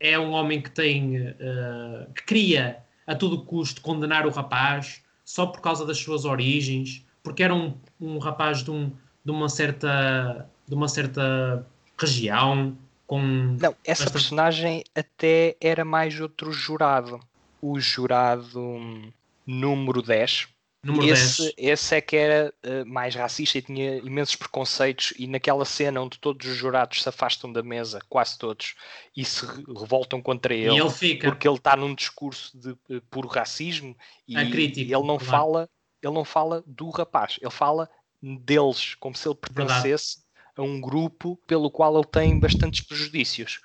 é 0.00 0.18
um 0.18 0.30
homem 0.30 0.62
que 0.62 0.70
tem 0.70 1.18
uh, 1.18 2.10
que 2.14 2.22
cria 2.24 2.83
a 3.06 3.14
todo 3.14 3.42
custo 3.44 3.80
condenar 3.80 4.26
o 4.26 4.30
rapaz 4.30 5.02
só 5.24 5.46
por 5.46 5.60
causa 5.60 5.86
das 5.86 5.98
suas 5.98 6.24
origens, 6.24 7.04
porque 7.22 7.42
era 7.42 7.54
um, 7.54 7.74
um 8.00 8.18
rapaz 8.18 8.62
de, 8.62 8.70
um, 8.70 8.90
de, 9.24 9.30
uma 9.30 9.48
certa 9.48 10.48
de 10.66 10.74
uma 10.74 10.88
certa 10.88 11.66
região 11.98 12.76
com 13.06 13.56
não 13.60 13.74
essa 13.84 14.10
personagem 14.10 14.82
até 14.94 15.56
era 15.60 15.84
mais 15.84 16.18
outro 16.20 16.52
jurado. 16.52 17.20
O 17.60 17.80
jurado 17.80 19.12
número 19.46 20.02
10 20.02 20.48
Número 20.84 21.12
esse, 21.12 21.42
10. 21.42 21.54
esse 21.56 21.96
é 21.96 22.00
que 22.00 22.14
era 22.14 22.54
uh, 22.62 22.86
mais 22.86 23.14
racista 23.14 23.56
e 23.56 23.62
tinha 23.62 23.96
imensos 23.98 24.36
preconceitos. 24.36 25.14
E 25.18 25.26
naquela 25.26 25.64
cena 25.64 26.00
onde 26.00 26.18
todos 26.18 26.46
os 26.46 26.56
jurados 26.56 27.02
se 27.02 27.08
afastam 27.08 27.50
da 27.50 27.62
mesa, 27.62 28.00
quase 28.08 28.38
todos, 28.38 28.74
e 29.16 29.24
se 29.24 29.46
revoltam 29.46 30.20
contra 30.20 30.54
ele, 30.54 30.78
ele 30.78 31.16
porque 31.22 31.48
ele 31.48 31.56
está 31.56 31.74
num 31.74 31.94
discurso 31.94 32.56
de 32.58 32.70
uh, 32.70 33.00
puro 33.10 33.28
racismo 33.28 33.96
e, 34.28 34.36
ele 34.36 34.90
não 34.92 35.16
claro. 35.16 35.24
fala, 35.24 35.70
ele 36.02 36.12
não 36.12 36.24
fala 36.24 36.62
do 36.66 36.90
rapaz, 36.90 37.38
ele 37.40 37.50
fala 37.50 37.88
deles, 38.22 38.94
como 38.96 39.16
se 39.16 39.26
ele 39.26 39.34
pertencesse 39.34 40.16
Verdade. 40.16 40.54
a 40.56 40.62
um 40.62 40.80
grupo 40.80 41.36
pelo 41.46 41.70
qual 41.70 41.96
ele 41.96 42.06
tem 42.06 42.38
bastantes 42.38 42.82
prejudícios. 42.82 43.60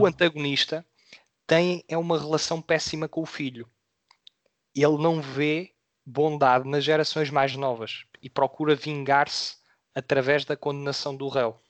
O 0.00 0.06
antagonista 0.06 0.84
tem 1.46 1.84
é 1.88 1.96
uma 1.96 2.18
relação 2.18 2.62
péssima 2.62 3.06
com 3.06 3.22
o 3.22 3.26
filho. 3.26 3.68
Ele 4.74 4.96
não 4.98 5.20
vê 5.20 5.74
bondade 6.08 6.66
nas 6.66 6.82
gerações 6.82 7.28
mais 7.28 7.54
novas 7.54 8.04
e 8.22 8.30
procura 8.30 8.74
vingar-se 8.74 9.56
através 9.94 10.44
da 10.44 10.56
condenação 10.56 11.14
do 11.14 11.28
réu. 11.28 11.60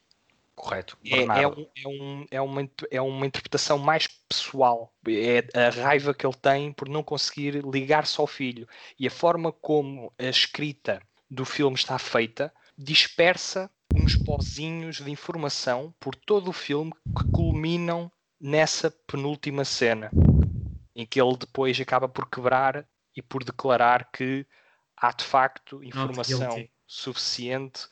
Correto. 0.54 0.98
É, 1.04 1.20
é, 1.42 1.48
um, 1.48 1.66
é, 1.76 1.88
um, 1.88 2.26
é, 2.32 2.40
uma, 2.40 2.70
é 2.90 3.00
uma 3.00 3.26
interpretação 3.26 3.78
mais 3.78 4.06
pessoal. 4.28 4.92
É 5.06 5.44
a 5.54 5.70
raiva 5.70 6.12
que 6.12 6.26
ele 6.26 6.34
tem 6.34 6.72
por 6.72 6.88
não 6.88 7.02
conseguir 7.02 7.64
ligar-se 7.64 8.20
ao 8.20 8.26
filho. 8.26 8.66
E 8.98 9.06
a 9.06 9.10
forma 9.10 9.52
como 9.52 10.12
a 10.18 10.24
escrita 10.24 11.00
do 11.30 11.44
filme 11.44 11.76
está 11.76 11.98
feita 11.98 12.52
dispersa 12.76 13.70
uns 13.94 14.16
pozinhos 14.16 14.96
de 14.96 15.10
informação 15.10 15.94
por 15.98 16.14
todo 16.14 16.48
o 16.48 16.52
filme 16.52 16.92
que 17.16 17.30
culminam 17.32 18.10
nessa 18.40 18.90
penúltima 19.06 19.64
cena, 19.64 20.10
em 20.94 21.06
que 21.06 21.20
ele 21.20 21.36
depois 21.36 21.80
acaba 21.80 22.08
por 22.08 22.28
quebrar 22.28 22.86
e 23.18 23.22
por 23.22 23.42
declarar 23.42 24.12
que 24.12 24.46
há 24.96 25.10
de 25.10 25.24
facto 25.24 25.82
informação 25.82 26.68
suficiente 26.86 27.88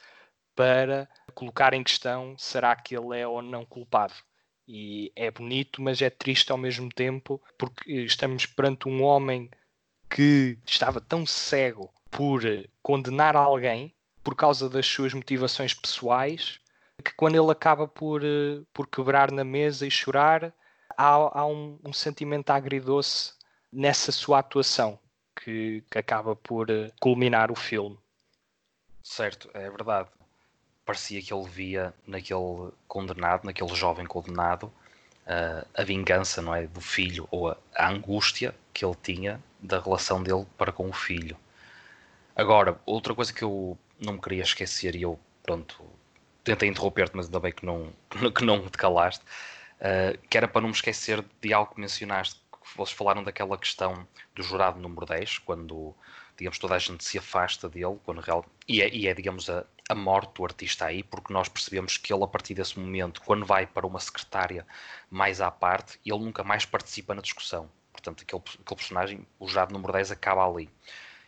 para 0.54 1.08
colocar 1.34 1.74
em 1.74 1.82
questão 1.82 2.38
será 2.38 2.76
que 2.76 2.96
ele 2.96 3.18
é 3.18 3.26
ou 3.26 3.42
não 3.42 3.64
culpado. 3.64 4.14
E 4.68 5.12
é 5.16 5.28
bonito, 5.28 5.82
mas 5.82 6.00
é 6.00 6.10
triste 6.10 6.52
ao 6.52 6.58
mesmo 6.58 6.88
tempo, 6.88 7.42
porque 7.58 7.92
estamos 7.92 8.46
perante 8.46 8.88
um 8.88 9.02
homem 9.02 9.50
que 10.08 10.58
estava 10.64 11.00
tão 11.00 11.26
cego 11.26 11.92
por 12.08 12.42
condenar 12.80 13.34
alguém 13.34 13.92
por 14.22 14.36
causa 14.36 14.70
das 14.70 14.86
suas 14.86 15.12
motivações 15.12 15.74
pessoais, 15.74 16.60
que 17.04 17.12
quando 17.14 17.34
ele 17.34 17.50
acaba 17.50 17.88
por, 17.88 18.22
por 18.72 18.86
quebrar 18.86 19.32
na 19.32 19.44
mesa 19.44 19.86
e 19.86 19.90
chorar, 19.90 20.54
há, 20.96 21.40
há 21.40 21.46
um, 21.46 21.80
um 21.84 21.92
sentimento 21.92 22.50
agridoce 22.50 23.34
nessa 23.72 24.12
sua 24.12 24.38
atuação 24.38 24.98
que, 25.42 25.84
que 25.90 25.98
acaba 25.98 26.34
por 26.34 26.70
uh, 26.70 26.90
culminar 27.00 27.50
o 27.50 27.54
filme. 27.54 27.98
Certo, 29.02 29.48
é 29.54 29.70
verdade. 29.70 30.08
Parecia 30.84 31.22
que 31.22 31.32
ele 31.32 31.48
via 31.48 31.94
naquele 32.06 32.70
condenado, 32.88 33.44
naquele 33.44 33.74
jovem 33.74 34.06
condenado, 34.06 34.64
uh, 35.26 35.66
a 35.74 35.84
vingança 35.84 36.40
não 36.40 36.54
é, 36.54 36.66
do 36.66 36.80
filho 36.80 37.28
ou 37.30 37.50
a, 37.50 37.56
a 37.74 37.88
angústia 37.88 38.54
que 38.72 38.84
ele 38.84 38.96
tinha 39.02 39.42
da 39.60 39.80
relação 39.80 40.22
dele 40.22 40.46
para 40.56 40.72
com 40.72 40.88
o 40.88 40.92
filho. 40.92 41.36
Agora, 42.34 42.78
outra 42.84 43.14
coisa 43.14 43.32
que 43.32 43.42
eu 43.42 43.78
não 43.98 44.18
queria 44.18 44.42
esquecer 44.42 44.94
e 44.94 45.02
eu, 45.02 45.18
pronto, 45.42 45.84
tentei 46.44 46.68
interromper-te, 46.68 47.16
mas 47.16 47.26
ainda 47.26 47.40
bem 47.40 47.52
que 47.52 47.64
não, 47.64 47.92
que 48.34 48.44
não 48.44 48.68
te 48.68 48.78
calaste, 48.78 49.24
uh, 49.80 50.18
que 50.28 50.36
era 50.36 50.46
para 50.46 50.60
não 50.60 50.68
me 50.68 50.74
esquecer 50.74 51.24
de 51.40 51.52
algo 51.52 51.74
que 51.74 51.80
mencionaste, 51.80 52.40
vocês 52.74 52.96
falaram 52.96 53.22
daquela 53.22 53.56
questão 53.56 54.06
do 54.34 54.42
jurado 54.42 54.80
número 54.80 55.06
10, 55.06 55.38
quando, 55.38 55.94
digamos, 56.36 56.58
toda 56.58 56.74
a 56.74 56.78
gente 56.78 57.04
se 57.04 57.18
afasta 57.18 57.68
dele, 57.68 57.98
quando 58.04 58.20
real, 58.20 58.44
e, 58.66 58.82
é, 58.82 58.92
e 58.92 59.06
é 59.06 59.14
digamos, 59.14 59.48
a, 59.48 59.64
a 59.88 59.94
morte 59.94 60.34
do 60.34 60.44
artista 60.44 60.86
aí, 60.86 61.02
porque 61.02 61.32
nós 61.32 61.48
percebemos 61.48 61.96
que 61.96 62.12
ele, 62.12 62.24
a 62.24 62.26
partir 62.26 62.54
desse 62.54 62.78
momento, 62.78 63.22
quando 63.22 63.46
vai 63.46 63.66
para 63.66 63.86
uma 63.86 64.00
secretária 64.00 64.66
mais 65.10 65.40
à 65.40 65.50
parte, 65.50 66.00
ele 66.04 66.18
nunca 66.18 66.42
mais 66.42 66.64
participa 66.64 67.14
na 67.14 67.22
discussão. 67.22 67.70
Portanto, 67.92 68.22
aquele, 68.22 68.42
aquele 68.42 68.76
personagem, 68.76 69.26
o 69.38 69.48
jurado 69.48 69.72
número 69.72 69.92
10, 69.92 70.10
acaba 70.10 70.46
ali. 70.46 70.68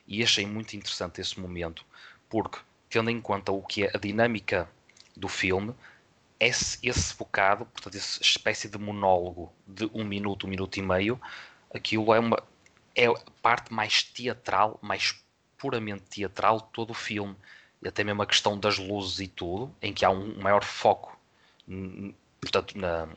E 0.06 0.22
achei 0.22 0.46
muito 0.46 0.74
interessante 0.74 1.20
esse 1.20 1.38
momento, 1.38 1.84
porque, 2.28 2.58
tendo 2.88 3.10
em 3.10 3.20
conta 3.20 3.52
o 3.52 3.62
que 3.62 3.84
é 3.84 3.90
a 3.94 3.98
dinâmica 3.98 4.68
do 5.16 5.28
filme, 5.28 5.74
esse, 6.40 6.78
esse 6.82 7.16
bocado, 7.16 7.66
portanto, 7.66 7.96
essa 7.96 8.22
espécie 8.22 8.68
de 8.68 8.78
monólogo 8.78 9.52
de 9.66 9.90
um 9.92 10.04
minuto, 10.04 10.46
um 10.46 10.50
minuto 10.50 10.76
e 10.78 10.82
meio, 10.82 11.20
aquilo 11.74 12.14
é 12.14 12.18
uma 12.18 12.42
é 12.94 13.06
a 13.06 13.14
parte 13.40 13.72
mais 13.72 14.02
teatral, 14.02 14.78
mais 14.82 15.22
puramente 15.56 16.02
teatral 16.10 16.60
de 16.60 16.66
todo 16.72 16.90
o 16.90 16.94
filme. 16.94 17.36
E 17.80 17.86
até 17.86 18.02
mesmo 18.02 18.22
a 18.22 18.26
questão 18.26 18.58
das 18.58 18.76
luzes 18.76 19.20
e 19.20 19.28
tudo, 19.28 19.72
em 19.80 19.92
que 19.92 20.04
há 20.04 20.10
um 20.10 20.40
maior 20.40 20.64
foco, 20.64 21.16
portanto, 22.40 22.76
na, 22.76 23.08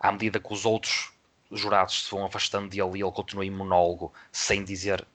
à 0.00 0.10
medida 0.10 0.40
que 0.40 0.50
os 0.50 0.64
outros 0.64 1.12
jurados 1.52 2.04
se 2.04 2.10
vão 2.10 2.24
afastando 2.24 2.68
dele 2.68 2.98
e 2.98 3.02
ele 3.02 3.12
continua 3.12 3.44
em 3.44 3.50
monólogo 3.50 4.12
sem 4.32 4.64
dizer 4.64 5.06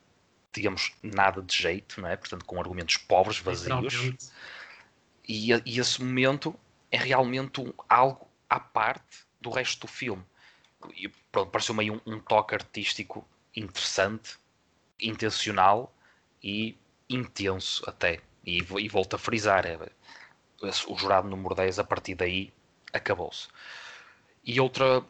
digamos, 0.53 0.93
nada 1.01 1.41
de 1.41 1.57
jeito, 1.57 1.99
não 1.99 2.07
é? 2.07 2.15
Portanto, 2.15 2.45
com 2.45 2.59
argumentos 2.59 2.97
pobres, 2.97 3.39
vazios. 3.39 4.29
E, 5.27 5.51
e, 5.51 5.79
esse 5.79 6.01
momento 6.01 6.55
é 6.93 6.97
realmente 6.97 7.59
um, 7.59 7.73
algo 7.89 8.29
à 8.47 8.59
parte 8.59 9.25
do 9.41 9.49
resto 9.49 9.87
do 9.87 9.91
filme. 9.91 10.23
E, 10.95 11.09
pronto, 11.31 11.49
pareceu 11.49 11.73
meio 11.73 11.99
um, 12.05 12.13
um 12.13 12.19
toque 12.19 12.53
artístico 12.53 13.27
interessante, 13.55 14.37
intencional 14.99 15.91
e 16.41 16.77
intenso 17.09 17.83
até. 17.89 18.21
E, 18.45 18.59
e 18.59 18.89
volto 18.89 19.15
a 19.15 19.17
frisar, 19.17 19.65
é, 19.65 19.79
o 20.87 20.95
jurado 20.95 21.27
número 21.27 21.55
10 21.55 21.79
a 21.79 21.83
partir 21.83 22.13
daí 22.13 22.53
acabou-se. 22.93 23.47
E 24.45 24.59
outra 24.61 25.03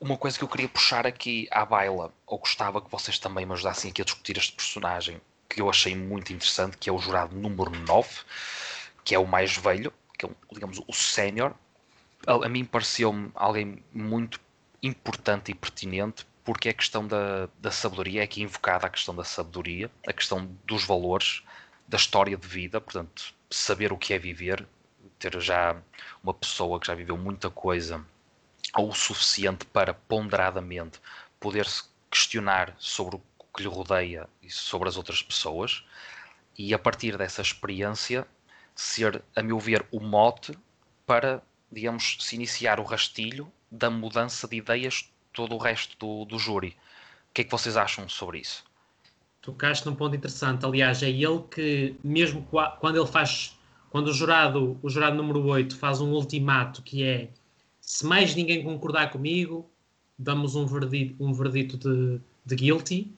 uma 0.00 0.16
coisa 0.16 0.38
que 0.38 0.44
eu 0.44 0.48
queria 0.48 0.68
puxar 0.68 1.04
aqui 1.04 1.48
à 1.50 1.64
baila, 1.64 2.12
ou 2.26 2.38
gostava 2.38 2.80
que 2.80 2.90
vocês 2.90 3.18
também 3.18 3.44
me 3.44 3.54
ajudassem 3.54 3.90
aqui 3.90 4.02
a 4.02 4.04
discutir 4.04 4.36
este 4.36 4.52
personagem, 4.52 5.20
que 5.48 5.60
eu 5.60 5.68
achei 5.68 5.96
muito 5.96 6.32
interessante, 6.32 6.76
que 6.76 6.88
é 6.88 6.92
o 6.92 6.98
jurado 6.98 7.34
número 7.34 7.70
9, 7.70 8.08
que 9.02 9.14
é 9.14 9.18
o 9.18 9.26
mais 9.26 9.56
velho, 9.56 9.92
que 10.18 10.26
é, 10.26 10.30
digamos, 10.52 10.80
o 10.86 10.92
sénior. 10.92 11.54
A, 12.26 12.46
a, 12.46 12.48
mim 12.48 12.64
pareceu-me 12.64 13.30
alguém 13.34 13.82
muito 13.92 14.40
importante 14.82 15.50
e 15.50 15.54
pertinente, 15.54 16.26
porque 16.44 16.68
é 16.68 16.70
a 16.70 16.74
questão 16.74 17.06
da, 17.06 17.48
da 17.58 17.70
sabedoria, 17.70 18.20
é 18.20 18.24
aqui 18.24 18.42
invocada 18.42 18.86
a 18.86 18.90
questão 18.90 19.14
da 19.14 19.24
sabedoria, 19.24 19.90
a 20.06 20.12
questão 20.12 20.46
dos 20.64 20.84
valores, 20.84 21.42
da 21.86 21.96
história 21.96 22.36
de 22.36 22.46
vida, 22.46 22.80
portanto, 22.80 23.34
saber 23.50 23.92
o 23.92 23.98
que 23.98 24.14
é 24.14 24.18
viver, 24.18 24.66
ter 25.18 25.38
já 25.40 25.76
uma 26.22 26.34
pessoa 26.34 26.80
que 26.80 26.86
já 26.86 26.94
viveu 26.94 27.16
muita 27.16 27.50
coisa 27.50 28.04
ou 28.74 28.90
o 28.90 28.94
suficiente 28.94 29.64
para 29.66 29.94
ponderadamente 29.94 31.00
poder-se 31.38 31.84
questionar 32.10 32.74
sobre 32.78 33.16
o 33.16 33.22
que 33.54 33.62
lhe 33.62 33.68
rodeia 33.68 34.28
e 34.42 34.50
sobre 34.50 34.88
as 34.88 34.96
outras 34.96 35.22
pessoas, 35.22 35.84
e 36.56 36.74
a 36.74 36.78
partir 36.78 37.16
dessa 37.16 37.42
experiência 37.42 38.26
ser, 38.74 39.22
a 39.34 39.42
meu 39.42 39.58
ver, 39.58 39.86
o 39.90 40.00
mote 40.00 40.56
para, 41.06 41.42
digamos, 41.70 42.16
se 42.20 42.34
iniciar 42.34 42.80
o 42.80 42.84
rastilho 42.84 43.50
da 43.70 43.90
mudança 43.90 44.48
de 44.48 44.56
ideias 44.56 45.10
todo 45.32 45.54
o 45.54 45.58
resto 45.58 45.96
do, 45.98 46.24
do 46.24 46.38
júri. 46.38 46.76
O 47.30 47.34
que 47.34 47.42
é 47.42 47.44
que 47.44 47.50
vocês 47.50 47.76
acham 47.76 48.08
sobre 48.08 48.38
isso? 48.38 48.64
Tocaste 49.42 49.84
num 49.86 49.94
ponto 49.94 50.16
interessante. 50.16 50.64
Aliás, 50.64 51.02
é 51.02 51.10
ele 51.10 51.42
que, 51.50 51.96
mesmo 52.02 52.46
quando 52.80 52.96
ele 52.96 53.06
faz, 53.06 53.58
quando 53.90 54.08
o 54.08 54.12
jurado, 54.12 54.78
o 54.82 54.88
jurado 54.88 55.16
número 55.16 55.44
8 55.44 55.76
faz 55.76 56.00
um 56.00 56.12
ultimato 56.12 56.82
que 56.82 57.02
é 57.02 57.28
se 57.80 58.06
mais 58.06 58.34
ninguém 58.34 58.64
concordar 58.64 59.10
comigo, 59.10 59.68
damos 60.18 60.56
um 60.56 60.64
verdito, 60.64 61.22
um 61.22 61.32
verdito 61.34 61.76
de, 61.76 62.20
de 62.46 62.54
guilty. 62.54 63.12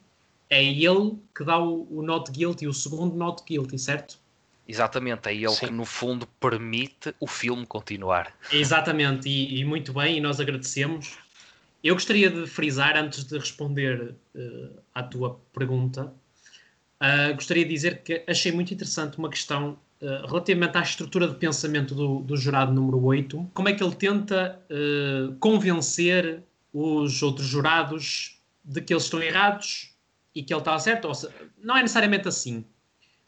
É 0.49 0.63
ele 0.63 1.17
que 1.35 1.43
dá 1.43 1.57
o, 1.57 1.87
o 1.89 2.01
not 2.01 2.29
guilty, 2.31 2.67
o 2.67 2.73
segundo 2.73 3.15
not 3.15 3.43
guilty, 3.45 3.79
certo? 3.79 4.19
Exatamente, 4.67 5.29
é 5.29 5.35
ele 5.35 5.49
Sim. 5.49 5.67
que 5.67 5.71
no 5.71 5.85
fundo 5.85 6.27
permite 6.39 7.13
o 7.19 7.27
filme 7.27 7.65
continuar. 7.65 8.33
Exatamente, 8.51 9.29
e, 9.29 9.59
e, 9.59 9.65
muito 9.65 9.93
bem, 9.93 10.17
e 10.17 10.21
nós 10.21 10.39
agradecemos. 10.39 11.17
Eu 11.83 11.95
gostaria 11.95 12.29
de 12.29 12.45
frisar, 12.47 12.97
antes 12.97 13.23
de 13.23 13.37
responder 13.37 14.15
uh, 14.35 14.79
à 14.93 15.03
tua 15.03 15.39
pergunta, 15.53 16.11
uh, 17.01 17.33
gostaria 17.35 17.63
de 17.63 17.69
dizer 17.69 18.01
que 18.03 18.23
achei 18.27 18.51
muito 18.51 18.73
interessante 18.73 19.17
uma 19.17 19.29
questão 19.29 19.77
eh, 19.99 20.21
relativamente 20.27 20.77
à 20.77 20.81
estrutura 20.81 21.27
de 21.27 21.35
pensamento 21.35 21.95
do, 21.95 22.19
do, 22.19 22.37
jurado 22.37 22.71
número 22.71 23.03
8, 23.03 23.49
como 23.51 23.67
é 23.67 23.73
que 23.73 23.83
ele 23.83 23.95
tenta 23.95 24.61
uh, 24.69 25.35
convencer 25.37 26.43
os 26.71 27.23
outros 27.23 27.47
jurados 27.47 28.39
de 28.63 28.79
que 28.79 28.93
eles 28.93 29.05
estão 29.05 29.23
errados 29.23 29.91
e 30.35 30.43
que 30.43 30.53
ele 30.53 30.61
está 30.61 30.77
certo? 30.77 31.11
Seja, 31.15 31.33
não 31.63 31.75
é 31.75 31.81
necessariamente 31.81 32.27
assim. 32.27 32.63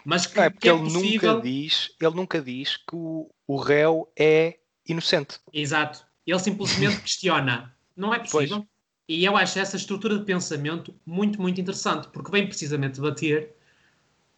Mas 0.05 0.25
que, 0.25 0.39
é 0.39 0.49
porque 0.49 0.61
que 0.61 0.69
é 0.69 0.73
ele 0.73 0.83
possível... 0.83 1.33
nunca 1.33 1.43
diz, 1.43 1.95
ele 1.99 2.15
nunca 2.15 2.41
diz 2.41 2.77
que 2.77 2.95
o, 2.95 3.29
o 3.47 3.57
réu 3.57 4.11
é 4.17 4.57
inocente. 4.87 5.39
Exato. 5.53 6.05
Ele 6.25 6.39
simplesmente 6.39 7.01
questiona. 7.03 7.75
Não 7.95 8.13
é 8.13 8.19
possível. 8.19 8.57
Pois. 8.57 8.69
E 9.07 9.25
eu 9.25 9.35
acho 9.35 9.57
essa 9.57 9.75
estrutura 9.75 10.19
de 10.19 10.23
pensamento 10.23 10.93
muito, 11.03 11.41
muito 11.41 11.59
interessante, 11.59 12.07
porque 12.09 12.29
vem 12.29 12.45
precisamente 12.45 13.01
bater 13.01 13.55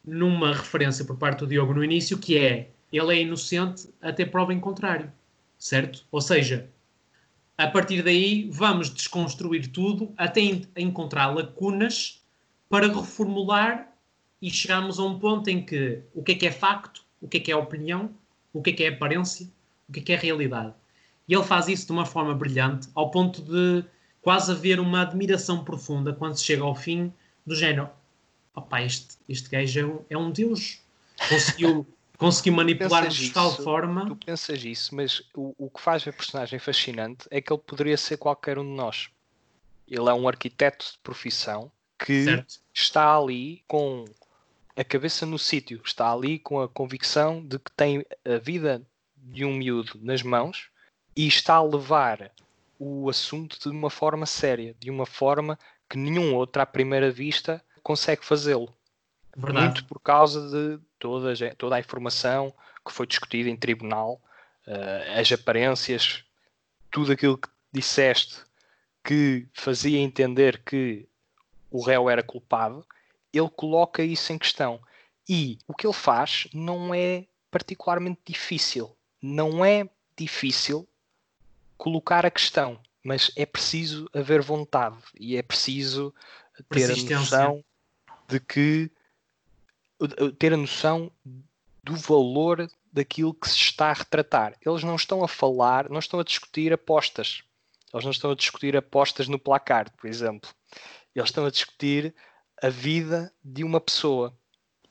numa 0.03 0.53
referência 0.53 1.03
por 1.03 1.17
parte 1.17 1.39
do 1.39 1.47
Diogo 1.47 1.73
no 1.73 1.83
início, 1.83 2.17
que 2.17 2.37
é 2.37 2.69
ele 2.91 3.13
é 3.13 3.21
inocente 3.21 3.89
até 4.01 4.25
prova 4.25 4.53
em 4.53 4.59
contrário, 4.59 5.11
certo? 5.57 6.05
Ou 6.11 6.21
seja, 6.21 6.69
a 7.57 7.67
partir 7.67 8.01
daí 8.01 8.49
vamos 8.49 8.89
desconstruir 8.89 9.67
tudo 9.67 10.13
até 10.17 10.41
encontrar 10.77 11.27
lacunas 11.27 12.21
para 12.69 12.87
reformular 12.87 13.90
e 14.41 14.49
chegarmos 14.49 14.99
a 14.99 15.03
um 15.03 15.19
ponto 15.19 15.49
em 15.49 15.63
que 15.63 16.01
o 16.13 16.23
que 16.23 16.31
é 16.33 16.35
que 16.35 16.47
é 16.47 16.51
facto, 16.51 17.03
o 17.21 17.27
que 17.27 17.37
é 17.37 17.39
que 17.39 17.51
é 17.51 17.55
opinião, 17.55 18.09
o 18.51 18.61
que 18.61 18.71
é 18.71 18.73
que 18.73 18.83
é 18.83 18.89
aparência, 18.89 19.47
o 19.87 19.93
que 19.93 19.99
é 19.99 20.03
que 20.03 20.13
é 20.13 20.15
realidade. 20.15 20.73
E 21.27 21.33
ele 21.33 21.43
faz 21.43 21.67
isso 21.67 21.85
de 21.85 21.91
uma 21.91 22.05
forma 22.05 22.33
brilhante, 22.33 22.89
ao 22.95 23.11
ponto 23.11 23.41
de 23.41 23.85
quase 24.21 24.51
haver 24.51 24.79
uma 24.79 25.01
admiração 25.01 25.63
profunda 25.63 26.13
quando 26.13 26.35
se 26.35 26.43
chega 26.43 26.63
ao 26.63 26.75
fim 26.75 27.13
do 27.45 27.55
género 27.55 27.89
opá, 28.55 28.81
este, 28.81 29.17
este 29.27 29.49
gajo 29.49 29.79
é 29.79 29.85
um, 29.85 30.05
é 30.09 30.17
um 30.17 30.31
deus. 30.31 30.79
Conseguiu, 31.29 31.87
conseguiu 32.17 32.53
manipular-nos 32.53 33.15
de 33.15 33.29
tal 33.31 33.55
forma. 33.55 34.07
Tu 34.07 34.15
pensas 34.15 34.63
isso, 34.63 34.95
mas 34.95 35.21
o, 35.33 35.53
o 35.57 35.69
que 35.69 35.81
faz 35.81 36.07
a 36.07 36.13
personagem 36.13 36.59
fascinante 36.59 37.27
é 37.29 37.41
que 37.41 37.51
ele 37.51 37.61
poderia 37.65 37.97
ser 37.97 38.17
qualquer 38.17 38.57
um 38.57 38.63
de 38.63 38.75
nós. 38.75 39.09
Ele 39.87 40.09
é 40.09 40.13
um 40.13 40.27
arquiteto 40.27 40.93
de 40.93 40.99
profissão 40.99 41.71
que 41.99 42.23
certo. 42.23 42.59
está 42.73 43.15
ali 43.15 43.63
com 43.67 44.05
a 44.81 44.83
cabeça 44.83 45.25
no 45.25 45.37
sítio, 45.37 45.79
está 45.85 46.11
ali 46.11 46.39
com 46.39 46.59
a 46.59 46.67
convicção 46.67 47.45
de 47.45 47.59
que 47.59 47.71
tem 47.71 48.03
a 48.25 48.37
vida 48.37 48.81
de 49.15 49.45
um 49.45 49.53
miúdo 49.53 49.99
nas 50.01 50.23
mãos 50.23 50.69
e 51.15 51.27
está 51.27 51.55
a 51.55 51.63
levar 51.63 52.31
o 52.79 53.07
assunto 53.07 53.59
de 53.59 53.69
uma 53.69 53.91
forma 53.91 54.25
séria, 54.25 54.75
de 54.79 54.89
uma 54.89 55.05
forma 55.05 55.57
que 55.87 55.97
nenhum 55.97 56.33
outro 56.33 56.61
à 56.61 56.65
primeira 56.65 57.11
vista 57.11 57.63
consegue 57.83 58.25
fazê-lo. 58.25 58.73
Muito 59.37 59.85
por 59.85 59.99
causa 59.99 60.49
de 60.49 60.79
toda, 60.97 61.33
toda 61.55 61.75
a 61.75 61.79
informação 61.79 62.53
que 62.83 62.91
foi 62.91 63.05
discutida 63.05 63.49
em 63.49 63.55
tribunal, 63.55 64.19
uh, 64.67 65.19
as 65.19 65.31
aparências, 65.31 66.23
tudo 66.89 67.11
aquilo 67.11 67.37
que 67.37 67.47
disseste 67.71 68.41
que 69.03 69.47
fazia 69.53 69.99
entender 69.99 70.63
que 70.63 71.07
o 71.69 71.83
réu 71.83 72.09
era 72.09 72.23
culpado, 72.23 72.85
ele 73.33 73.49
coloca 73.49 74.03
isso 74.03 74.31
em 74.33 74.37
questão. 74.37 74.81
E 75.27 75.57
o 75.67 75.73
que 75.73 75.85
ele 75.85 75.93
faz 75.93 76.47
não 76.53 76.93
é 76.93 77.25
particularmente 77.49 78.19
difícil. 78.25 78.95
Não 79.21 79.63
é 79.63 79.87
difícil 80.17 80.87
colocar 81.77 82.25
a 82.25 82.31
questão, 82.31 82.79
mas 83.03 83.31
é 83.35 83.45
preciso 83.45 84.09
haver 84.13 84.41
vontade 84.41 84.97
e 85.19 85.35
é 85.35 85.41
preciso 85.41 86.13
ter 86.69 86.91
a 86.91 87.19
noção 87.19 87.63
de 88.27 88.39
que 88.39 88.91
ter 90.37 90.53
a 90.53 90.57
noção 90.57 91.11
do 91.83 91.95
valor 91.95 92.69
daquilo 92.91 93.33
que 93.33 93.49
se 93.49 93.57
está 93.57 93.89
a 93.89 93.93
retratar. 93.93 94.55
Eles 94.65 94.83
não 94.83 94.95
estão 94.95 95.23
a 95.23 95.27
falar, 95.27 95.89
não 95.89 95.99
estão 95.99 96.19
a 96.19 96.23
discutir 96.23 96.73
apostas. 96.73 97.43
Eles 97.93 98.05
não 98.05 98.11
estão 98.11 98.31
a 98.31 98.35
discutir 98.35 98.75
apostas 98.75 99.27
no 99.27 99.39
placar, 99.39 99.91
por 99.97 100.07
exemplo. 100.07 100.49
Eles 101.15 101.29
estão 101.29 101.45
a 101.45 101.51
discutir 101.51 102.13
a 102.61 102.69
vida 102.69 103.33
de 103.43 103.63
uma 103.63 103.81
pessoa. 103.81 104.37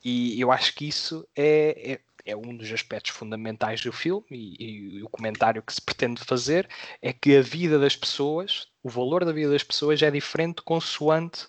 E 0.05 0.41
eu 0.41 0.51
acho 0.51 0.75
que 0.75 0.89
isso 0.89 1.27
é, 1.37 1.93
é, 1.93 2.01
é 2.33 2.37
um 2.37 2.57
dos 2.57 2.71
aspectos 2.73 3.13
fundamentais 3.13 3.81
do 3.83 3.93
filme 3.93 4.27
e, 4.31 4.97
e, 4.99 5.03
o 5.03 5.09
comentário 5.09 5.63
que 5.63 5.73
se 5.73 5.81
pretende 5.81 6.25
fazer 6.25 6.69
é 7.01 7.13
que 7.13 7.37
a 7.37 7.43
vida 7.43 7.79
das 7.79 7.95
pessoas, 7.95 8.67
o 8.83 8.89
valor 8.89 9.25
da 9.25 9.33
vida 9.33 9.53
das 9.53 9.63
pessoas 9.63 10.03
é 10.03 10.11
diferente 10.11 10.63
consoante 10.63 11.47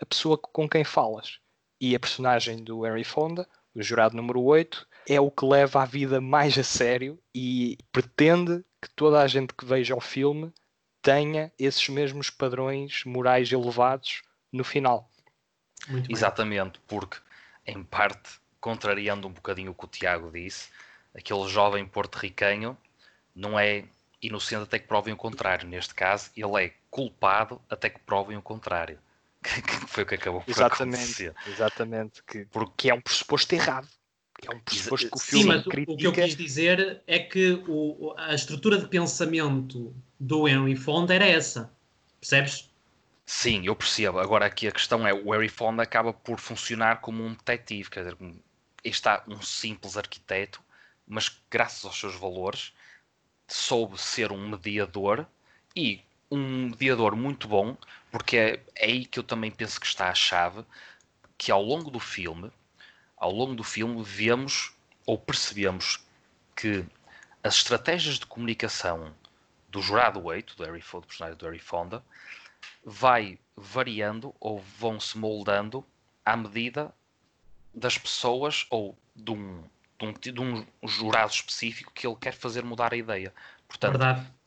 a 0.00 0.04
pessoa 0.04 0.36
com 0.36 0.68
quem 0.68 0.84
falas. 0.84 1.38
E 1.80 1.94
a 1.94 2.00
personagem 2.00 2.62
do 2.62 2.86
Henry 2.86 3.04
Fonda, 3.04 3.48
o 3.74 3.82
jurado 3.82 4.16
número 4.16 4.42
8, 4.42 4.86
é 5.08 5.20
o 5.20 5.30
que 5.30 5.44
leva 5.44 5.82
a 5.82 5.86
vida 5.86 6.20
mais 6.20 6.58
a 6.58 6.62
sério 6.62 7.18
e 7.34 7.78
pretende 7.90 8.64
que 8.80 8.90
toda 8.94 9.20
a 9.20 9.26
gente 9.26 9.54
que 9.54 9.64
veja 9.64 9.94
o 9.94 10.00
filme 10.00 10.52
tenha 11.00 11.52
esses 11.58 11.88
mesmos 11.88 12.30
padrões 12.30 13.02
morais 13.04 13.50
elevados 13.50 14.22
no 14.52 14.64
final. 14.64 15.11
Exatamente, 16.08 16.80
porque 16.86 17.18
em 17.66 17.82
parte, 17.82 18.30
contrariando 18.60 19.26
um 19.26 19.32
bocadinho 19.32 19.72
o 19.72 19.74
que 19.74 19.84
o 19.84 19.88
Tiago 19.88 20.30
disse, 20.30 20.68
aquele 21.14 21.48
jovem 21.48 21.86
porto-ricanho 21.86 22.76
não 23.34 23.58
é 23.58 23.84
inocente 24.20 24.62
até 24.62 24.78
que 24.78 24.86
provem 24.86 25.12
o 25.12 25.16
contrário. 25.16 25.68
Neste 25.68 25.94
caso, 25.94 26.30
ele 26.36 26.64
é 26.64 26.72
culpado 26.90 27.60
até 27.68 27.90
que 27.90 27.98
provem 28.00 28.36
o 28.36 28.42
contrário. 28.42 28.98
que 29.42 29.88
foi 29.88 30.04
o 30.04 30.06
que 30.06 30.14
acabou 30.14 30.40
por 30.40 30.50
exatamente, 30.50 30.96
acontecer. 30.96 31.34
Exatamente, 31.48 32.22
que, 32.22 32.44
porque 32.46 32.90
é 32.90 32.94
um 32.94 33.00
pressuposto 33.00 33.54
errado. 33.54 33.88
É 34.40 34.54
um 34.54 34.60
pressuposto 34.60 35.08
que 35.08 35.16
o 35.16 35.20
filme 35.20 35.42
Sim, 35.42 35.48
mas 35.48 35.64
critica... 35.64 35.92
o 35.92 35.96
que 35.96 36.06
eu 36.06 36.12
quis 36.12 36.36
dizer 36.36 37.02
é 37.06 37.18
que 37.18 37.62
o, 37.66 38.14
a 38.16 38.34
estrutura 38.34 38.78
de 38.78 38.88
pensamento 38.88 39.94
do 40.18 40.48
Henry 40.48 40.76
Fonda 40.76 41.14
era 41.14 41.26
essa. 41.26 41.72
Percebes? 42.20 42.71
Sim, 43.24 43.66
eu 43.66 43.76
percebo. 43.76 44.18
Agora 44.18 44.46
aqui 44.46 44.66
a 44.68 44.72
questão 44.72 45.06
é, 45.06 45.12
o 45.12 45.30
Harry 45.30 45.48
Fonda 45.48 45.82
acaba 45.82 46.12
por 46.12 46.38
funcionar 46.38 47.00
como 47.00 47.24
um 47.24 47.34
detetive, 47.34 47.90
quer 47.90 48.04
dizer, 48.04 48.16
está 48.84 49.22
um 49.26 49.40
simples 49.40 49.96
arquiteto, 49.96 50.60
mas 51.06 51.40
graças 51.50 51.84
aos 51.84 51.98
seus 51.98 52.14
valores 52.14 52.72
soube 53.48 54.00
ser 54.00 54.32
um 54.32 54.48
mediador 54.48 55.26
e 55.76 56.02
um 56.30 56.70
mediador 56.70 57.14
muito 57.14 57.46
bom, 57.46 57.76
porque 58.10 58.36
é, 58.36 58.62
é 58.74 58.86
aí 58.86 59.04
que 59.04 59.18
eu 59.18 59.22
também 59.22 59.50
penso 59.50 59.78
que 59.80 59.86
está 59.86 60.08
a 60.08 60.14
chave, 60.14 60.64
que 61.36 61.52
ao 61.52 61.62
longo 61.62 61.90
do 61.90 62.00
filme, 62.00 62.50
ao 63.16 63.30
longo 63.30 63.54
do 63.54 63.64
filme 63.64 64.02
vemos 64.02 64.72
ou 65.06 65.18
percebemos 65.18 66.04
que 66.56 66.84
as 67.42 67.56
estratégias 67.56 68.18
de 68.18 68.26
comunicação 68.26 69.14
do 69.68 69.82
jurado 69.82 70.24
8, 70.24 70.56
do 70.56 70.64
Harry 70.64 70.80
Fonda, 70.80 71.02
do 71.02 71.08
personagem 71.08 71.38
do 71.38 71.44
Harry 71.44 71.58
Fonda, 71.58 72.02
vai 72.84 73.38
variando 73.56 74.34
ou 74.40 74.58
vão 74.78 74.98
se 74.98 75.16
moldando 75.16 75.84
à 76.24 76.36
medida 76.36 76.92
das 77.74 77.96
pessoas 77.96 78.66
ou 78.70 78.96
de 79.14 79.30
um, 79.32 79.62
de 79.98 80.06
um, 80.06 80.12
de 80.12 80.40
um 80.40 80.88
jurado 80.88 81.32
específico 81.32 81.92
que 81.92 82.06
ele 82.06 82.16
quer 82.16 82.34
fazer 82.34 82.64
mudar 82.64 82.92
a 82.92 82.96
ideia. 82.96 83.32
Portanto, 83.68 83.98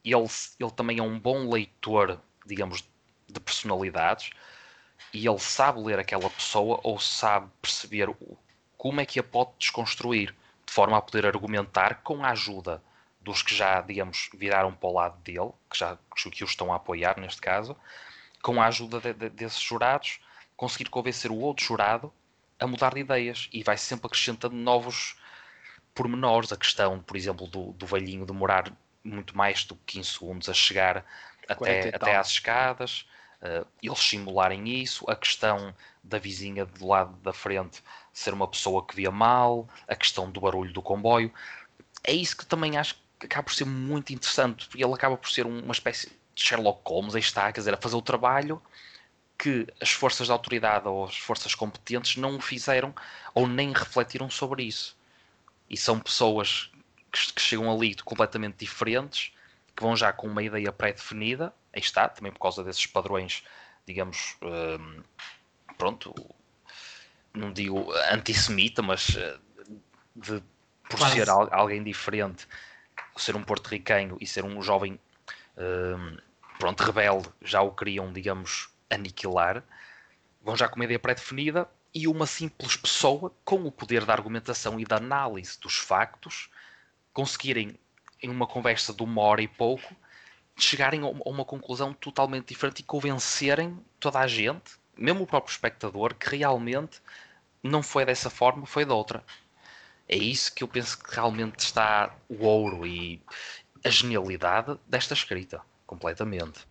ele, 0.03 0.27
ele 0.59 0.71
também 0.71 0.99
é 0.99 1.03
um 1.03 1.19
bom 1.19 1.49
leitor, 1.49 2.19
digamos, 2.45 2.83
de 3.27 3.39
personalidades 3.39 4.29
e 5.13 5.27
ele 5.27 5.39
sabe 5.39 5.81
ler 5.81 5.99
aquela 5.99 6.29
pessoa 6.29 6.79
ou 6.83 6.99
sabe 6.99 7.49
perceber 7.61 8.09
como 8.77 9.01
é 9.01 9.05
que 9.05 9.19
a 9.19 9.23
pode 9.23 9.51
desconstruir 9.57 10.35
de 10.65 10.73
forma 10.73 10.97
a 10.97 11.01
poder 11.01 11.25
argumentar 11.25 12.01
com 12.03 12.23
a 12.23 12.31
ajuda 12.31 12.81
dos 13.21 13.41
que 13.41 13.55
já, 13.55 13.81
digamos, 13.81 14.29
viraram 14.35 14.71
para 14.71 14.89
o 14.89 14.93
lado 14.93 15.17
dele, 15.21 15.51
que 15.69 15.77
já 15.77 15.97
que 16.15 16.43
o 16.43 16.45
estão 16.45 16.71
a 16.71 16.75
apoiar 16.75 17.19
neste 17.19 17.41
caso, 17.41 17.75
com 18.45 18.61
a 18.61 18.67
ajuda 18.67 19.01
de, 19.01 19.11
de, 19.11 19.29
desses 19.31 19.59
jurados, 19.59 20.19
conseguir 20.55 20.87
convencer 20.91 21.31
o 21.31 21.39
outro 21.39 21.65
jurado 21.65 22.13
a 22.59 22.67
mudar 22.67 22.93
de 22.93 22.99
ideias. 22.99 23.49
E 23.51 23.63
vai 23.63 23.75
sempre 23.75 24.05
acrescentando 24.05 24.55
novos 24.55 25.15
pormenores. 25.95 26.51
A 26.51 26.57
questão, 26.57 26.99
por 26.99 27.17
exemplo, 27.17 27.47
do, 27.47 27.73
do 27.73 27.87
velhinho 27.87 28.23
demorar 28.23 28.71
muito 29.03 29.35
mais 29.35 29.63
do 29.63 29.73
que 29.77 29.97
15 29.97 30.09
segundos 30.09 30.47
a 30.47 30.53
chegar 30.53 31.03
até, 31.49 31.89
até 31.89 32.15
às 32.15 32.27
escadas, 32.29 33.07
uh, 33.41 33.65
eles 33.81 33.99
simularem 33.99 34.69
isso, 34.69 35.09
a 35.09 35.15
questão 35.15 35.73
da 36.03 36.19
vizinha 36.19 36.67
do 36.67 36.85
lado 36.85 37.15
da 37.23 37.33
frente 37.33 37.83
ser 38.13 38.31
uma 38.31 38.47
pessoa 38.47 38.85
que 38.85 38.95
via 38.95 39.09
mal, 39.09 39.67
a 39.87 39.95
questão 39.95 40.29
do 40.29 40.39
barulho 40.39 40.71
do 40.71 40.83
comboio. 40.83 41.33
É 42.03 42.13
isso 42.13 42.37
que 42.37 42.45
também 42.45 42.77
acho 42.77 42.95
que 43.19 43.25
acaba 43.25 43.45
por 43.45 43.55
ser 43.55 43.65
muito 43.65 44.13
interessante, 44.13 44.69
ele 44.75 44.93
acaba 44.93 45.17
por 45.17 45.31
ser 45.31 45.47
uma 45.47 45.71
espécie 45.71 46.11
Sherlock 46.35 46.81
Holmes 46.85 47.15
aí 47.15 47.21
está, 47.21 47.51
quer 47.51 47.61
dizer, 47.61 47.73
a 47.73 47.77
fazer 47.77 47.95
o 47.95 48.01
trabalho 48.01 48.61
que 49.37 49.67
as 49.81 49.91
forças 49.91 50.27
de 50.27 50.31
autoridade 50.31 50.87
ou 50.87 51.05
as 51.05 51.17
forças 51.17 51.53
competentes 51.53 52.15
não 52.17 52.39
fizeram 52.39 52.93
ou 53.33 53.47
nem 53.47 53.73
refletiram 53.73 54.29
sobre 54.29 54.63
isso. 54.63 54.97
E 55.69 55.75
são 55.75 55.99
pessoas 55.99 56.71
que, 57.11 57.33
que 57.33 57.41
chegam 57.41 57.71
ali 57.71 57.95
completamente 57.95 58.57
diferentes, 58.57 59.33
que 59.75 59.83
vão 59.83 59.95
já 59.95 60.13
com 60.13 60.27
uma 60.27 60.43
ideia 60.43 60.71
pré-definida, 60.71 61.53
aí 61.73 61.81
está, 61.81 62.07
também 62.07 62.31
por 62.31 62.39
causa 62.39 62.63
desses 62.63 62.85
padrões, 62.85 63.43
digamos, 63.85 64.37
hum, 64.41 65.03
pronto, 65.77 66.13
não 67.33 67.51
digo 67.51 67.91
antissemita, 68.11 68.81
mas 68.81 69.15
eh, 69.17 69.37
de, 70.15 70.41
por 70.89 70.99
Quase. 70.99 71.13
ser 71.15 71.29
alguém 71.29 71.83
diferente, 71.83 72.47
ser 73.17 73.35
um 73.35 73.43
porto-riquenho 73.43 74.17
e 74.21 74.27
ser 74.27 74.45
um 74.45 74.61
jovem 74.61 74.99
hum, 75.57 76.17
pronto, 76.59 76.83
rebelde, 76.83 77.29
já 77.41 77.61
o 77.61 77.71
queriam, 77.71 78.11
digamos, 78.11 78.69
aniquilar, 78.89 79.63
vão 80.41 80.55
já 80.55 80.67
com 80.67 80.75
uma 80.75 80.85
ideia 80.85 80.99
pré-definida 80.99 81.67
e 81.93 82.07
uma 82.07 82.25
simples 82.25 82.75
pessoa, 82.75 83.31
com 83.43 83.63
o 83.65 83.71
poder 83.71 84.05
da 84.05 84.13
argumentação 84.13 84.79
e 84.79 84.85
da 84.85 84.97
análise 84.97 85.59
dos 85.59 85.77
factos, 85.77 86.49
conseguirem, 87.13 87.79
em 88.21 88.29
uma 88.29 88.47
conversa 88.47 88.93
de 88.93 89.03
uma 89.03 89.21
hora 89.21 89.41
e 89.41 89.47
pouco, 89.47 89.95
chegarem 90.57 91.01
a 91.01 91.29
uma 91.29 91.45
conclusão 91.45 91.93
totalmente 91.93 92.49
diferente 92.49 92.79
e 92.79 92.83
convencerem 92.83 93.77
toda 93.99 94.19
a 94.19 94.27
gente, 94.27 94.77
mesmo 94.97 95.23
o 95.23 95.27
próprio 95.27 95.51
espectador, 95.51 96.13
que 96.15 96.37
realmente 96.37 97.01
não 97.61 97.83
foi 97.83 98.05
dessa 98.05 98.29
forma, 98.29 98.65
foi 98.65 98.85
de 98.85 98.91
outra. 98.91 99.23
É 100.07 100.15
isso 100.15 100.53
que 100.53 100.63
eu 100.63 100.67
penso 100.67 100.97
que 100.97 101.13
realmente 101.13 101.59
está 101.59 102.15
o 102.29 102.45
ouro 102.45 102.85
e 102.85 103.21
a 103.83 103.89
genialidade 103.89 104.77
desta 104.87 105.13
escrita 105.13 105.61
completamente. 105.85 106.65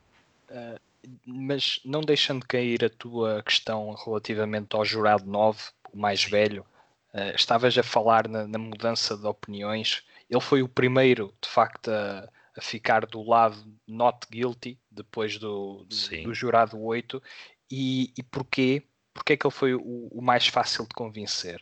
Uh, 0.50 0.80
mas 1.26 1.80
não 1.84 2.00
deixando 2.00 2.46
cair 2.46 2.84
a 2.84 2.90
tua 2.90 3.42
questão 3.42 3.92
relativamente 3.94 4.74
ao 4.74 4.84
jurado 4.84 5.26
9, 5.26 5.60
o 5.92 5.98
mais 5.98 6.24
velho, 6.24 6.64
uh, 7.12 7.34
estavas 7.34 7.76
a 7.76 7.82
falar 7.82 8.28
na, 8.28 8.46
na, 8.46 8.58
mudança 8.58 9.16
de 9.16 9.26
opiniões. 9.26 10.02
Ele 10.28 10.40
foi 10.40 10.62
o 10.62 10.68
primeiro, 10.68 11.34
de 11.40 11.48
facto, 11.48 11.88
a, 11.90 12.28
a 12.56 12.60
ficar 12.60 13.06
do 13.06 13.22
lado 13.22 13.56
not 13.86 14.26
guilty, 14.30 14.78
depois 14.90 15.38
do, 15.38 15.84
do, 15.84 16.22
do 16.24 16.34
jurado 16.34 16.80
8. 16.80 17.22
E, 17.70 18.12
e 18.16 18.22
porquê? 18.22 18.82
Porquê 19.12 19.34
é 19.34 19.36
que 19.36 19.46
ele 19.46 19.54
foi 19.54 19.74
o, 19.74 20.08
o 20.10 20.20
mais 20.22 20.46
fácil 20.48 20.84
de 20.84 20.94
convencer? 20.94 21.60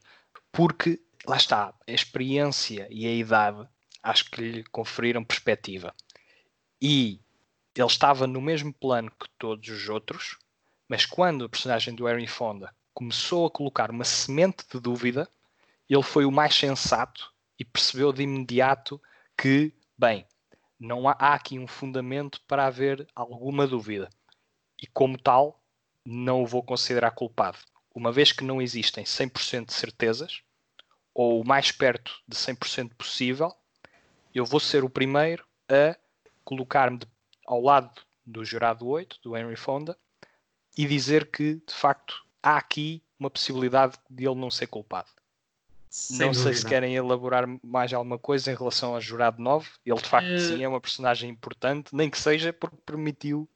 Porque, 0.51 1.01
lá 1.27 1.37
está, 1.37 1.75
a 1.87 1.93
experiência 1.93 2.87
e 2.91 3.07
a 3.07 3.13
idade 3.13 3.67
acho 4.03 4.31
que 4.31 4.43
lhe 4.43 4.65
conferiram 4.65 5.25
perspectiva. 5.25 5.95
E 6.81 7.21
ele 7.81 7.87
estava 7.87 8.27
no 8.27 8.41
mesmo 8.41 8.73
plano 8.73 9.11
que 9.11 9.29
todos 9.39 9.69
os 9.69 9.89
outros, 9.89 10.39
mas 10.89 11.07
quando 11.07 11.45
a 11.45 11.49
personagem 11.49 11.95
do 11.95 12.05
Harry 12.05 12.27
Fonda 12.27 12.75
começou 12.93 13.47
a 13.47 13.51
colocar 13.51 13.91
uma 13.91 14.05
semente 14.05 14.65
de 14.71 14.79
dúvida, 14.79 15.29
ele 15.89 16.03
foi 16.03 16.25
o 16.25 16.31
mais 16.31 16.55
sensato 16.55 17.33
e 17.59 17.65
percebeu 17.65 18.13
de 18.13 18.23
imediato 18.23 19.01
que, 19.37 19.73
bem, 19.97 20.27
não 20.79 21.09
há, 21.09 21.17
há 21.19 21.35
aqui 21.35 21.59
um 21.59 21.67
fundamento 21.67 22.41
para 22.47 22.67
haver 22.67 23.07
alguma 23.15 23.67
dúvida. 23.67 24.11
E 24.81 24.87
como 24.87 25.17
tal, 25.17 25.63
não 26.05 26.43
o 26.43 26.47
vou 26.47 26.63
considerar 26.63 27.13
culpado. 27.13 27.59
Uma 27.95 28.11
vez 28.11 28.33
que 28.33 28.45
não 28.45 28.61
existem 28.61 29.05
100% 29.05 29.67
de 29.67 29.73
certezas, 29.73 30.43
ou 31.15 31.41
o 31.41 31.47
mais 31.47 31.71
perto 31.71 32.13
de 32.27 32.37
100% 32.37 32.95
possível, 32.95 33.55
eu 34.35 34.45
vou 34.45 34.59
ser 34.59 34.83
o 34.83 34.91
primeiro 34.91 35.47
a 35.69 35.97
colocar-me 36.45 36.99
de 36.99 37.07
ao 37.53 37.61
lado 37.61 37.91
do 38.25 38.45
jurado 38.45 38.87
8, 38.87 39.19
do 39.23 39.37
Henry 39.37 39.57
Fonda, 39.57 39.97
e 40.77 40.87
dizer 40.87 41.27
que, 41.27 41.57
de 41.67 41.75
facto, 41.75 42.25
há 42.43 42.57
aqui 42.57 43.03
uma 43.21 43.29
possibilidade 43.29 43.99
de 44.09 44.27
ele 44.27 44.35
não 44.35 44.51
ser 44.51 44.67
culpado. 44.69 45.09
Sem 45.91 46.19
não 46.19 46.33
dúvida. 46.33 46.45
sei 46.45 46.55
se 46.55 46.67
querem 46.67 46.97
elaborar 46.97 47.47
mais 47.63 47.93
alguma 47.93 48.19
coisa 48.19 48.51
em 48.51 48.55
relação 48.55 48.95
ao 48.95 49.01
jurado 49.01 49.43
9. 49.43 49.69
Ele, 49.85 50.01
de 50.01 50.09
facto, 50.09 50.33
uh... 50.33 50.39
sim, 50.39 50.65
é 50.65 50.69
uma 50.69 50.81
personagem 50.81 51.29
importante, 51.29 51.95
nem 51.95 52.09
que 52.09 52.19
seja 52.19 52.55
porque 52.55 52.77
permitiu 52.87 53.47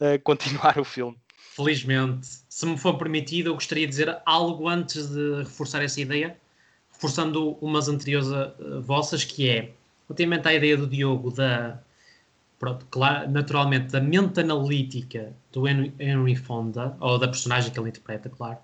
uh, 0.00 0.18
continuar 0.24 0.76
o 0.78 0.84
filme. 0.84 1.16
felizmente. 1.54 2.26
Se 2.48 2.66
me 2.66 2.76
for 2.76 2.98
permitido, 2.98 3.50
eu 3.50 3.54
gostaria 3.54 3.86
de 3.86 3.90
dizer 3.90 4.20
algo 4.26 4.68
antes 4.68 5.08
de 5.08 5.44
reforçar 5.44 5.80
essa 5.80 6.00
ideia, 6.00 6.36
reforçando 6.92 7.52
umas 7.60 7.88
anteriores 7.88 8.28
uh, 8.28 8.82
vossas, 8.82 9.22
que 9.22 9.48
é, 9.48 9.70
relativamente 10.08 10.48
à 10.48 10.52
ideia 10.52 10.76
do 10.76 10.88
Diogo 10.88 11.30
da, 11.30 11.80
pronto, 12.58 12.86
claro, 12.90 13.30
naturalmente, 13.30 13.92
da 13.92 14.00
mente 14.00 14.40
analítica 14.40 15.34
do 15.52 15.66
Henry 15.68 16.36
Fonda, 16.36 16.96
ou 17.00 17.18
da 17.18 17.28
personagem 17.28 17.72
que 17.72 17.78
ele 17.78 17.88
interpreta, 17.88 18.28
claro, 18.28 18.58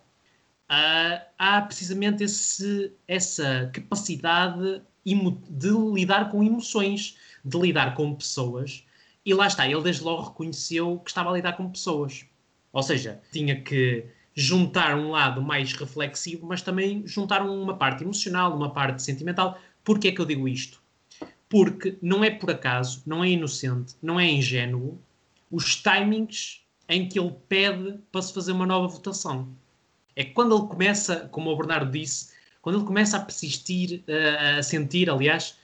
uh, 0.70 1.24
há 1.38 1.62
precisamente 1.62 2.24
esse, 2.24 2.92
essa 3.07 3.70
capacidade 3.72 4.82
de 5.05 5.70
lidar 5.92 6.30
com 6.30 6.42
emoções, 6.42 7.16
de 7.45 7.59
lidar 7.59 7.95
com 7.95 8.14
pessoas, 8.14 8.84
e 9.24 9.32
lá 9.32 9.47
está, 9.47 9.66
ele 9.68 9.82
desde 9.82 10.03
logo 10.03 10.22
reconheceu 10.22 10.99
que 10.99 11.11
estava 11.11 11.30
a 11.30 11.34
lidar 11.34 11.57
com 11.57 11.70
pessoas. 11.70 12.26
Ou 12.72 12.82
seja, 12.82 13.22
tinha 13.32 13.61
que 13.61 14.07
juntar 14.34 14.97
um 14.97 15.11
lado 15.11 15.40
mais 15.40 15.72
reflexivo, 15.72 16.47
mas 16.47 16.61
também 16.61 17.07
juntar 17.07 17.42
uma 17.42 17.76
parte 17.76 18.03
emocional, 18.03 18.55
uma 18.55 18.72
parte 18.72 19.03
sentimental. 19.03 19.59
Porquê 19.82 20.09
é 20.09 20.12
que 20.12 20.20
eu 20.20 20.26
digo 20.26 20.49
isto? 20.49 20.82
Porque 21.55 21.96
não 22.02 22.24
é 22.24 22.30
por 22.30 22.50
acaso, 22.50 23.00
não 23.07 23.22
é 23.22 23.28
inocente, 23.28 23.94
não 24.02 24.18
é 24.18 24.28
ingênuo 24.28 25.00
os 25.48 25.76
timings 25.76 26.62
em 26.88 27.09
que 27.09 27.16
ele 27.16 27.32
pede 27.48 27.96
para 28.11 28.22
se 28.22 28.34
fazer 28.34 28.50
uma 28.50 28.66
nova 28.66 28.88
votação. 28.88 29.48
É 30.16 30.24
quando 30.24 30.59
ele 30.59 30.66
começa, 30.66 31.28
como 31.30 31.48
o 31.48 31.57
Bernardo 31.57 31.92
disse, 31.92 32.32
quando 32.61 32.78
ele 32.78 32.84
começa 32.84 33.18
a 33.18 33.20
persistir, 33.20 34.02
a 34.59 34.64
sentir, 34.64 35.09
aliás, 35.09 35.57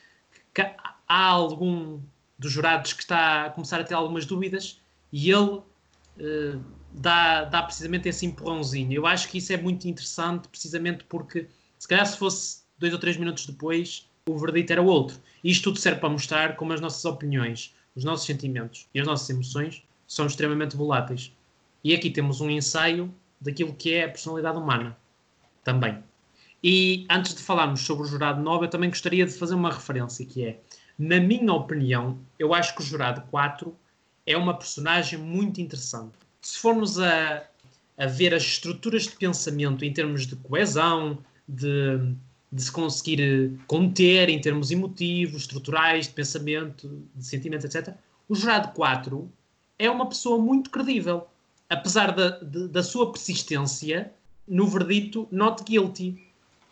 que 0.55 0.63
há 0.63 0.77
algum 1.09 1.99
dos 2.39 2.53
jurados 2.53 2.93
que 2.93 3.03
está 3.03 3.47
a 3.47 3.51
começar 3.51 3.81
a 3.81 3.85
ter 3.85 3.95
algumas 3.95 4.25
dúvidas 4.25 4.81
e 5.13 5.29
ele 5.29 5.57
uh, 5.57 6.65
dá, 6.93 7.47
dá 7.47 7.65
precisamente 7.65 8.09
esse 8.09 8.25
empurrãozinho. 8.25 8.93
Eu 8.93 9.09
acho 9.09 9.29
que 9.29 9.39
isso 9.39 9.53
é 9.53 9.57
muito 9.57 9.89
interessante, 9.89 10.47
precisamente 10.47 11.03
porque 11.03 11.49
se 11.81 11.89
calhar 11.89 12.07
se 12.07 12.17
fosse 12.17 12.63
dois 12.79 12.93
ou 12.93 12.99
três 13.01 13.17
minutos 13.17 13.45
depois, 13.45 14.09
o 14.29 14.39
verdito 14.39 14.73
era 14.73 14.83
outro. 14.83 15.19
Isto 15.43 15.65
tudo 15.65 15.79
serve 15.79 16.01
para 16.01 16.09
mostrar 16.09 16.57
como 16.57 16.73
as 16.73 16.81
nossas 16.81 17.05
opiniões, 17.05 17.75
os 17.95 18.05
nossos 18.05 18.27
sentimentos 18.27 18.87
e 18.95 19.01
as 19.01 19.07
nossas 19.07 19.29
emoções 19.31 19.83
são 20.07 20.27
extremamente 20.27 20.77
voláteis. 20.77 21.33
E 21.83 21.95
aqui 21.95 22.11
temos 22.11 22.41
um 22.41 22.51
ensaio 22.51 23.13
daquilo 23.41 23.75
que 23.75 23.95
é 23.95 24.05
a 24.05 24.09
personalidade 24.09 24.59
humana 24.59 24.97
também. 25.65 26.03
E 26.63 27.07
antes 27.09 27.35
de 27.35 27.41
falarmos 27.41 27.81
sobre 27.81 28.05
o 28.05 28.07
jurado 28.07 28.43
9, 28.43 28.67
eu 28.67 28.71
também 28.71 28.91
gostaria 28.91 29.25
de 29.25 29.33
fazer 29.33 29.55
uma 29.55 29.73
referência 29.73 30.27
que 30.27 30.45
é, 30.45 30.61
na 30.99 31.19
minha 31.19 31.53
opinião, 31.55 32.19
eu 32.39 32.53
acho 32.53 32.75
que 32.75 32.83
o 32.83 32.85
jurado 32.85 33.23
4 33.31 33.75
é 34.27 34.37
uma 34.37 34.53
personagem 34.55 35.19
muito 35.19 35.61
interessante. 35.61 36.13
Se 36.43 36.59
formos 36.59 36.99
a, 36.99 37.47
a 37.97 38.07
ver 38.07 38.35
as 38.35 38.43
estruturas 38.43 39.05
de 39.05 39.17
pensamento 39.17 39.85
em 39.85 39.93
termos 39.93 40.27
de 40.27 40.37
coesão, 40.37 41.19
de 41.49 42.15
de 42.53 42.63
se 42.63 42.73
conseguir 42.73 43.59
conter 43.67 44.29
em 44.29 44.41
termos 44.41 44.71
emotivos, 44.71 45.43
estruturais, 45.43 46.09
de 46.09 46.15
pensamento, 46.15 47.07
de 47.15 47.25
sentimento, 47.25 47.67
etc. 47.67 47.95
O 48.29 48.35
jurado 48.35 48.73
4 48.75 49.31
é 49.79 49.89
uma 49.91 50.09
pessoa 50.09 50.39
muito 50.39 50.71
credível, 50.71 51.27
apesar 51.69 52.13
da, 52.13 52.31
de, 52.41 52.69
da 52.69 52.83
sua 52.83 53.13
persistência 53.13 54.13
no 54.47 54.67
verdito 54.67 55.29
not 55.31 55.63
guilty. 55.63 56.27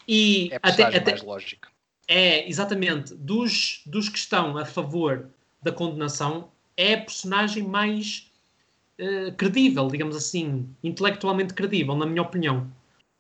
E 0.07 0.49
é 0.53 0.59
até, 0.63 0.85
até 0.85 1.11
mais 1.13 1.23
lógico. 1.23 1.69
É, 2.09 2.49
exatamente. 2.49 3.15
Dos, 3.15 3.83
dos 3.87 4.09
que 4.09 4.19
estão 4.19 4.57
a 4.57 4.65
favor 4.65 5.29
da 5.63 5.71
condenação, 5.71 6.51
é 6.77 6.95
a 6.95 7.01
personagem 7.01 7.63
mais 7.63 8.31
uh, 8.99 9.33
credível, 9.37 9.89
digamos 9.89 10.17
assim, 10.17 10.69
intelectualmente 10.83 11.55
credível, 11.55 11.95
na 11.95 12.07
minha 12.07 12.23
opinião. 12.23 12.71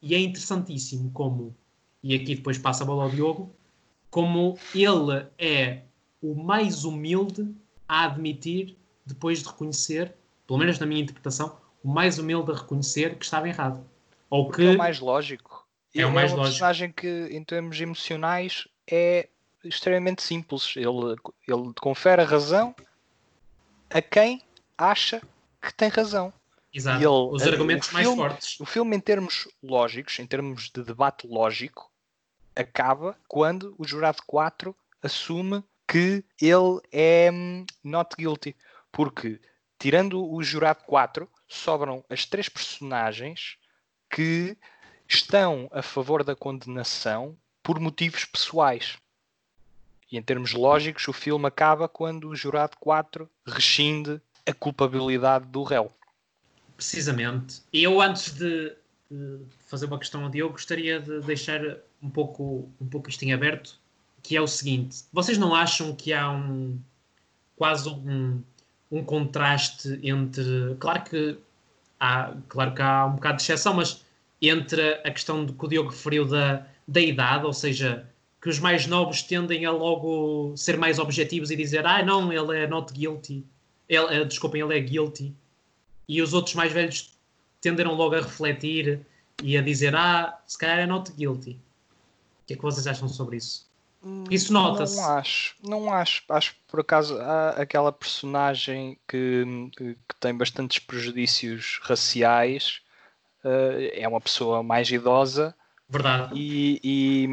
E 0.00 0.14
é 0.14 0.18
interessantíssimo 0.18 1.10
como 1.12 1.54
e 2.02 2.14
aqui 2.14 2.34
depois 2.34 2.58
passa 2.58 2.84
a 2.84 2.86
bola 2.86 3.04
ao 3.04 3.10
Diogo, 3.10 3.54
como 4.10 4.58
ele 4.74 5.26
é 5.38 5.82
o 6.22 6.34
mais 6.34 6.84
humilde 6.84 7.54
a 7.88 8.04
admitir, 8.04 8.76
depois 9.04 9.42
de 9.42 9.48
reconhecer, 9.48 10.14
pelo 10.46 10.58
menos 10.58 10.78
na 10.78 10.86
minha 10.86 11.02
interpretação, 11.02 11.58
o 11.82 11.88
mais 11.88 12.18
humilde 12.18 12.50
a 12.52 12.54
reconhecer 12.54 13.16
que 13.16 13.24
estava 13.24 13.48
errado. 13.48 13.84
Ou 14.30 14.50
que 14.50 14.62
é 14.62 14.70
o 14.70 14.78
mais 14.78 15.00
lógico. 15.00 15.66
É 15.94 16.04
o 16.04 16.12
mais 16.12 16.30
é 16.30 16.34
uma 16.34 16.42
lógico. 16.42 16.52
personagem 16.52 16.92
que, 16.92 17.28
em 17.30 17.42
termos 17.42 17.80
emocionais, 17.80 18.68
é 18.90 19.28
extremamente 19.64 20.22
simples. 20.22 20.74
Ele, 20.76 21.16
ele 21.46 21.72
confere 21.80 22.22
a 22.22 22.24
razão 22.24 22.74
a 23.90 24.02
quem 24.02 24.42
acha 24.76 25.22
que 25.60 25.72
tem 25.74 25.88
razão. 25.88 26.32
Exato. 26.72 26.98
Ele, 26.98 27.06
Os 27.06 27.42
argumentos 27.42 27.90
mais 27.90 28.06
filme, 28.06 28.22
fortes. 28.22 28.60
O 28.60 28.66
filme, 28.66 28.96
em 28.96 29.00
termos 29.00 29.48
lógicos, 29.62 30.18
em 30.18 30.26
termos 30.26 30.70
de 30.70 30.82
debate 30.82 31.26
lógico, 31.26 31.90
acaba 32.54 33.16
quando 33.26 33.74
o 33.78 33.86
jurado 33.86 34.22
4 34.26 34.76
assume 35.02 35.62
que 35.86 36.24
ele 36.40 36.80
é 36.92 37.30
hum, 37.32 37.64
not 37.82 38.14
guilty. 38.16 38.54
Porque, 38.92 39.40
tirando 39.78 40.30
o 40.30 40.42
jurado 40.42 40.84
4, 40.84 41.28
sobram 41.46 42.04
as 42.10 42.26
três 42.26 42.48
personagens 42.48 43.56
que 44.10 44.56
estão 45.08 45.68
a 45.72 45.82
favor 45.82 46.22
da 46.22 46.36
condenação 46.36 47.36
por 47.62 47.80
motivos 47.80 48.24
pessoais. 48.24 48.98
E 50.10 50.16
em 50.16 50.22
termos 50.22 50.52
lógicos, 50.52 51.06
o 51.08 51.12
filme 51.12 51.46
acaba 51.46 51.88
quando 51.88 52.28
o 52.28 52.36
jurado 52.36 52.76
4 52.78 53.30
rescinde 53.46 54.20
a 54.46 54.52
culpabilidade 54.52 55.46
do 55.46 55.62
réu. 55.62 55.92
Precisamente. 56.78 57.60
Eu, 57.72 58.00
antes 58.00 58.32
de, 58.34 58.72
fazer 59.66 59.86
uma 59.86 59.98
questão 59.98 60.22
ao 60.22 60.30
Diogo, 60.30 60.52
gostaria 60.52 61.00
de 61.00 61.20
deixar 61.22 61.60
um 62.00 62.08
pouco, 62.08 62.70
um 62.80 62.86
pouco 62.86 63.10
isto 63.10 63.24
em 63.24 63.32
aberto, 63.32 63.80
que 64.22 64.36
é 64.36 64.40
o 64.40 64.46
seguinte: 64.46 65.02
vocês 65.12 65.36
não 65.36 65.52
acham 65.56 65.92
que 65.92 66.12
há 66.12 66.30
um 66.30 66.78
quase 67.56 67.88
um, 67.88 68.40
um 68.92 69.02
contraste 69.02 69.98
entre. 70.04 70.76
Claro 70.78 71.02
que 71.02 71.36
há, 71.98 72.36
claro 72.48 72.72
que 72.72 72.80
há 72.80 73.06
um 73.06 73.16
bocado 73.16 73.38
de 73.38 73.42
exceção, 73.42 73.74
mas 73.74 74.04
entre 74.40 75.00
a 75.04 75.10
questão 75.10 75.44
do 75.44 75.54
que 75.54 75.64
o 75.64 75.68
Diogo 75.68 75.90
referiu 75.90 76.24
da, 76.26 76.64
da 76.86 77.00
idade, 77.00 77.44
ou 77.44 77.52
seja, 77.52 78.08
que 78.40 78.48
os 78.48 78.60
mais 78.60 78.86
novos 78.86 79.20
tendem 79.20 79.66
a 79.66 79.72
logo 79.72 80.56
ser 80.56 80.78
mais 80.78 81.00
objetivos 81.00 81.50
e 81.50 81.56
dizer 81.56 81.84
ah, 81.84 82.04
não, 82.04 82.32
ele 82.32 82.56
é 82.56 82.68
not 82.68 82.92
guilty. 82.92 83.44
Ele, 83.88 84.24
desculpem, 84.26 84.62
ele 84.62 84.78
é 84.78 84.80
guilty 84.80 85.34
e 86.08 86.22
os 86.22 86.32
outros 86.32 86.54
mais 86.54 86.72
velhos 86.72 87.12
tenderam 87.60 87.94
logo 87.94 88.14
a 88.14 88.20
refletir 88.20 89.00
e 89.42 89.56
a 89.56 89.62
dizer: 89.62 89.94
Ah, 89.94 90.40
se 90.46 90.56
calhar 90.56 90.78
é 90.78 90.86
not 90.86 91.12
guilty. 91.12 91.52
O 91.52 92.46
que 92.46 92.54
é 92.54 92.56
que 92.56 92.62
vocês 92.62 92.86
acham 92.86 93.08
sobre 93.08 93.36
isso? 93.36 93.68
Hum, 94.02 94.24
isso 94.30 94.52
nota-se. 94.52 94.96
Não 94.96 95.10
acho, 95.10 95.54
não 95.62 95.92
acho. 95.92 96.22
Acho 96.28 96.54
que 96.54 96.60
por 96.68 96.80
acaso 96.80 97.18
há 97.18 97.50
aquela 97.50 97.92
personagem 97.92 98.98
que, 99.06 99.44
que, 99.76 99.96
tem 100.18 100.34
bastantes 100.34 100.78
prejudícios 100.78 101.78
raciais, 101.82 102.80
uh, 103.44 103.90
é 103.92 104.08
uma 104.08 104.20
pessoa 104.20 104.62
mais 104.62 104.90
idosa. 104.90 105.54
Verdade. 105.88 106.32
E, 106.34 106.80
e, 106.82 107.24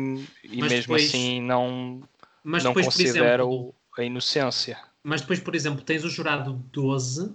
e 0.44 0.62
mesmo 0.62 0.82
depois, 0.82 1.08
assim 1.08 1.42
não, 1.42 2.02
não 2.44 2.74
considera 2.74 3.44
exemplo, 3.44 3.76
a 3.98 4.04
inocência. 4.04 4.80
Mas 5.04 5.22
depois, 5.22 5.40
por 5.40 5.56
exemplo, 5.56 5.82
tens 5.84 6.04
o 6.04 6.10
jurado 6.10 6.54
12. 6.72 7.34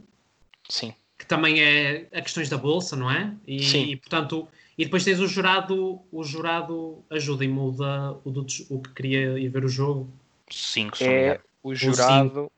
Sim 0.68 0.94
que 1.20 1.26
também 1.26 1.60
é 1.60 2.06
a 2.14 2.22
questões 2.22 2.48
da 2.48 2.56
bolsa, 2.56 2.96
não 2.96 3.10
é? 3.10 3.30
E, 3.46 3.62
Sim. 3.62 3.84
e 3.84 3.96
portanto, 3.96 4.48
e 4.78 4.86
depois 4.86 5.04
tens 5.04 5.20
o 5.20 5.28
jurado, 5.28 6.00
o 6.10 6.24
jurado, 6.24 7.04
ajudem-me 7.10 7.58
o, 7.58 7.70
da, 7.72 8.12
o, 8.24 8.30
do, 8.30 8.46
o 8.70 8.80
que 8.80 8.90
queria 8.94 9.38
ir 9.38 9.50
ver 9.50 9.62
o 9.62 9.68
jogo. 9.68 10.10
5, 10.48 10.96
é 11.02 11.38
O 11.62 11.74
jurado 11.74 12.50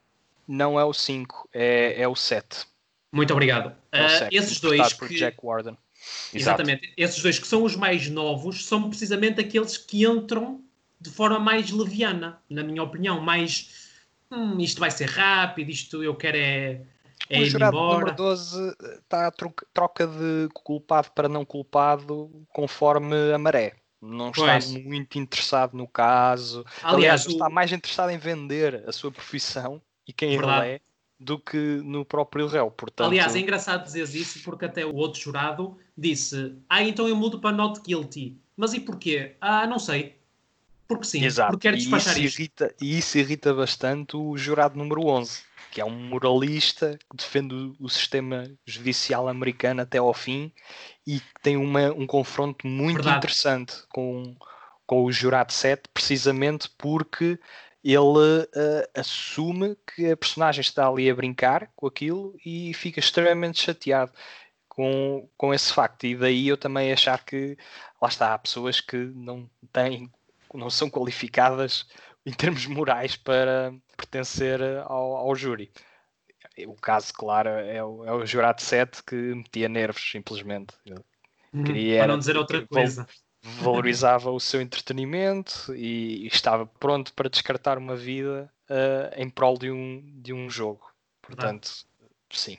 não 0.47 0.79
é 0.79 0.85
o 0.85 0.93
5, 0.93 1.49
é, 1.53 2.03
é 2.03 2.07
o 2.07 2.15
7. 2.15 2.65
Muito 3.11 3.33
obrigado. 3.33 3.75
É 3.91 4.07
uh, 4.07 4.29
esses 4.31 4.61
dois 4.61 4.93
que... 4.93 5.13
Jack 5.17 5.39
Warden. 5.43 5.77
Exatamente. 6.33 6.85
Exato. 6.85 6.95
Esses 6.97 7.21
dois 7.21 7.39
que 7.41 7.47
são 7.49 7.65
os 7.65 7.75
mais 7.75 8.09
novos 8.09 8.65
são 8.65 8.89
precisamente 8.89 9.41
aqueles 9.41 9.77
que 9.77 10.07
entram 10.07 10.63
de 11.01 11.11
forma 11.11 11.41
mais 11.41 11.73
leviana, 11.73 12.41
na 12.49 12.63
minha 12.63 12.85
opinião, 12.85 13.21
mais 13.21 13.91
hum, 14.31 14.61
isto 14.61 14.79
vai 14.79 14.93
ser 14.93 15.09
rápido, 15.09 15.69
isto 15.69 16.01
eu 16.01 16.15
quero 16.15 16.37
é 16.37 16.83
é 17.29 17.41
o 17.41 17.45
jurado 17.45 17.77
embora. 17.77 17.99
número 17.99 18.17
12 18.17 18.77
está 19.01 19.27
a 19.27 19.31
troca 19.31 20.07
de 20.07 20.49
culpado 20.53 21.11
para 21.13 21.29
não 21.29 21.45
culpado 21.45 22.31
conforme 22.49 23.33
a 23.33 23.39
maré. 23.39 23.75
Não 24.01 24.31
está 24.31 24.45
pois. 24.45 24.71
muito 24.85 25.19
interessado 25.19 25.77
no 25.77 25.87
caso. 25.87 26.65
Aliás, 26.83 26.95
Aliás 26.95 27.27
o... 27.27 27.31
está 27.31 27.49
mais 27.49 27.73
interessado 27.73 28.11
em 28.11 28.19
vender 28.19 28.83
a 28.87 28.93
sua 28.93 29.13
profissão 29.13 29.81
e 30.07 30.13
quem 30.13 30.37
Verdade. 30.37 30.67
ele 30.67 30.75
é 30.77 30.81
do 31.21 31.39
que 31.39 31.57
no 31.57 32.05
próprio 32.05 32.49
réu. 32.49 32.71
Portanto... 32.71 33.07
Aliás, 33.07 33.37
é 33.37 33.39
engraçado 33.39 33.85
dizer 33.85 34.03
isso 34.03 34.43
porque 34.43 34.65
até 34.65 34.85
o 34.85 34.95
outro 34.95 35.21
jurado 35.21 35.79
disse: 35.97 36.57
Ah, 36.69 36.83
então 36.83 37.07
eu 37.07 37.15
mudo 37.15 37.39
para 37.39 37.57
not 37.57 37.81
guilty. 37.81 38.37
Mas 38.57 38.75
e 38.75 38.81
porquê? 38.81 39.37
Ah, 39.41 39.67
não 39.67 39.79
sei. 39.79 40.21
Porque 40.87 41.05
sim, 41.05 41.25
Exato. 41.25 41.53
porque 41.53 41.69
quer 41.69 41.75
E 41.75 41.79
despachar 41.79 42.13
isso, 42.19 42.27
isto. 42.27 42.39
irrita, 42.41 42.75
e 42.81 42.99
isso 42.99 43.19
irrita 43.19 43.55
bastante 43.55 44.17
o 44.17 44.37
jurado 44.37 44.77
número 44.77 45.07
11, 45.07 45.43
que 45.71 45.81
é 45.81 45.85
um 45.85 46.09
moralista 46.09 46.99
que 47.11 47.17
defende 47.17 47.55
o, 47.79 47.89
sistema 47.89 48.51
judicial 48.67 49.29
americano 49.29 49.83
até 49.83 49.99
ao 49.99 50.13
fim 50.13 50.53
e 51.07 51.21
que 51.21 51.43
tem 51.43 51.57
uma, 51.57 51.93
um 51.93 52.07
confronto 52.07 52.67
muito 52.67 52.97
Verdade. 52.97 53.19
interessante 53.19 53.75
com, 53.89 54.37
com 54.87 55.05
o 55.05 55.13
jurado 55.13 55.53
7, 55.53 55.89
precisamente 55.93 56.69
porque 56.77 57.39
ele 57.83 58.49
eh, 58.55 58.91
assume 58.95 59.77
que 59.95 60.11
a 60.11 60.17
personagem 60.17 60.61
está 60.61 60.87
ali 60.87 61.11
a 61.11 61.15
brincar 61.15 61.69
com 61.75 61.87
aquilo 61.87 62.37
e 62.45 62.73
fica 62.75 63.01
extremamente 63.01 63.61
chateado 63.61 64.13
com, 64.69 65.29
com 65.37 65.53
esse 65.53 65.73
facto. 65.73 66.05
E 66.05 66.17
daí 66.17 66.49
eu 66.49 66.57
também 66.57 66.93
achar 66.93 67.25
que 67.25 67.59
lá 68.01 68.09
está, 68.09 68.33
há 68.35 68.39
pessoas 68.39 68.81
que 68.81 68.97
não 68.97 69.51
têm, 69.73 70.11
não 70.55 70.71
são 70.71 70.91
qualificadas 70.91 71.87
em 72.27 72.33
termos 72.33 72.67
morais 72.67 73.17
para 73.17 73.75
pertencer 73.97 74.61
ao, 74.87 75.17
ao 75.17 75.35
júri. 75.35 75.73
O 76.67 76.75
caso, 76.75 77.13
claro, 77.15 77.49
é 77.51 77.83
o, 77.83 78.05
é 78.05 78.13
o 78.13 78.27
jurado 78.27 78.61
7 78.61 79.03
que 79.05 79.15
metia 79.17 79.69
nervos, 79.69 80.03
simplesmente. 80.11 80.75
Eu 80.85 81.05
Uhum, 81.53 81.65
queria 81.65 81.99
para 81.99 82.09
não 82.09 82.19
dizer 82.19 82.37
outra 82.37 82.67
coisa. 82.67 83.07
valorizava 83.43 84.31
o 84.31 84.41
seu 84.41 84.61
entretenimento 84.61 85.75
e 85.75 86.27
estava 86.27 86.67
pronto 86.67 87.13
para 87.15 87.29
descartar 87.31 87.79
uma 87.79 87.97
vida 87.97 88.53
eh, 88.69 89.15
em 89.17 89.31
prol 89.31 89.59
de 89.59 89.71
um, 89.71 90.21
de 90.21 90.33
um 90.33 90.49
jogo. 90.51 90.87
Portanto, 91.23 91.71
sim, 92.31 92.59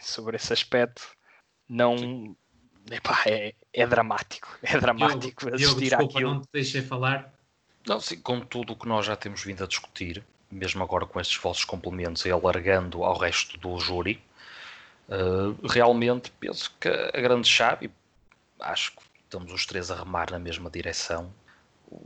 sobre 0.00 0.36
esse 0.36 0.52
aspecto, 0.52 1.02
não. 1.68 2.36
Epá, 2.90 3.22
é, 3.26 3.54
é 3.72 3.86
dramático. 3.86 4.48
É 4.62 4.78
dramático 4.78 5.40
Diogo, 5.42 5.56
Diogo, 5.56 5.76
assistir 5.76 5.90
desculpa, 5.90 6.18
àquilo. 6.18 6.34
não 6.34 6.40
te 6.40 6.48
deixei 6.52 6.82
falar. 6.82 7.32
Não, 7.86 8.00
sim, 8.00 8.18
com 8.20 8.40
tudo 8.40 8.72
o 8.72 8.76
que 8.76 8.88
nós 8.88 9.06
já 9.06 9.16
temos 9.16 9.42
vindo 9.42 9.62
a 9.62 9.66
discutir, 9.66 10.24
mesmo 10.50 10.82
agora 10.82 11.06
com 11.06 11.20
estes 11.20 11.36
vossos 11.36 11.64
complementos 11.64 12.24
e 12.24 12.30
alargando 12.30 13.04
ao 13.04 13.16
resto 13.18 13.58
do 13.58 13.78
júri, 13.78 14.22
eh, 15.08 15.68
realmente 15.68 16.30
penso 16.40 16.74
que 16.80 16.88
a 16.88 17.20
grande 17.20 17.46
chave, 17.46 17.86
e 17.86 17.90
acho 18.60 18.92
que 18.92 19.02
estamos 19.24 19.52
os 19.52 19.66
três 19.66 19.90
a 19.90 19.96
remar 19.96 20.30
na 20.30 20.38
mesma 20.38 20.70
direção, 20.70 21.32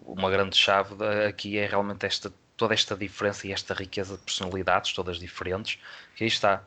uma 0.05 0.31
grande 0.31 0.57
chave 0.57 0.95
aqui 1.29 1.59
é 1.59 1.67
realmente 1.67 2.05
esta, 2.07 2.33
toda 2.57 2.75
esta 2.75 2.97
diferença 2.97 3.47
e 3.47 3.53
esta 3.53 3.75
riqueza 3.75 4.17
de 4.17 4.25
personalidades, 4.25 4.93
todas 4.93 5.19
diferentes, 5.19 5.79
que 6.17 6.25
aí 6.25 6.29
está. 6.29 6.63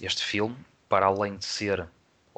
Este 0.00 0.24
filme, 0.24 0.56
para 0.88 1.06
além 1.06 1.36
de 1.36 1.44
ser, 1.44 1.86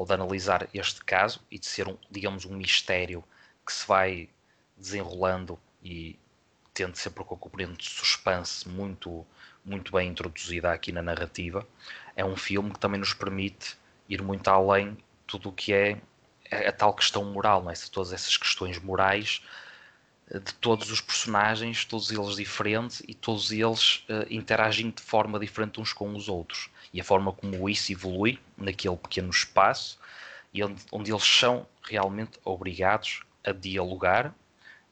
ou 0.03 0.07
de 0.07 0.15
analisar 0.15 0.69
este 0.75 1.05
caso, 1.05 1.41
e 1.49 1.61
de 1.61 1.67
ser, 1.67 1.87
um, 1.87 1.97
digamos, 2.11 2.45
um 2.45 2.57
mistério 2.57 3.23
que 3.65 3.73
se 3.73 3.87
vai 3.87 4.29
desenrolando 4.77 5.57
e 5.81 6.19
tendo 6.75 6.97
sempre 6.97 7.23
com 7.23 7.37
a 7.37 7.39
componente 7.39 7.89
de 7.89 7.89
suspense 7.89 8.69
muito, 8.69 9.25
muito 9.65 9.93
bem 9.93 10.09
introduzida 10.09 10.73
aqui 10.73 10.91
na 10.91 11.03
narrativa, 11.03 11.65
é 12.17 12.25
um 12.25 12.37
filme 12.37 12.73
que 12.73 12.81
também 12.81 12.99
nos 12.99 13.15
permite 13.15 13.79
ir 14.09 14.21
muito 14.21 14.49
além 14.49 14.95
de 14.95 15.05
tudo 15.25 15.51
o 15.51 15.53
que 15.53 15.73
é 15.73 16.01
a, 16.51 16.73
tal 16.73 16.95
questão 16.95 17.25
moral, 17.25 17.63
não 17.63 17.71
é? 17.71 17.75
todas 17.93 18.13
essas 18.13 18.37
questões 18.37 18.81
morais 18.81 19.41
eh, 20.33 20.41
de 20.41 20.53
todos 20.55 20.91
os 20.91 21.01
personagens, 21.01 21.85
todos 21.85 22.11
eles 22.11 22.35
diferentes 22.35 23.05
e 23.07 23.15
todos 23.15 23.53
eles 23.53 24.05
eh, 24.09 24.27
interagindo 24.31 24.97
de 24.97 25.03
forma 25.03 25.39
diferente 25.39 25.81
uns 25.81 25.93
com 25.93 26.13
os 26.17 26.29
outros. 26.29 26.69
E 26.93 27.01
a 27.01 27.05
forma 27.05 27.33
como 27.33 27.69
isso 27.69 27.93
evolui 27.93 28.39
naquele 28.57 28.97
pequeno 28.97 29.31
espaço 29.31 29.99
e 30.53 30.63
onde, 30.63 30.83
onde 30.93 31.11
eles 31.13 31.25
são 31.25 31.67
realmente 31.83 32.39
obrigados 32.45 33.23
a 33.45 33.53
dialogar 33.53 34.35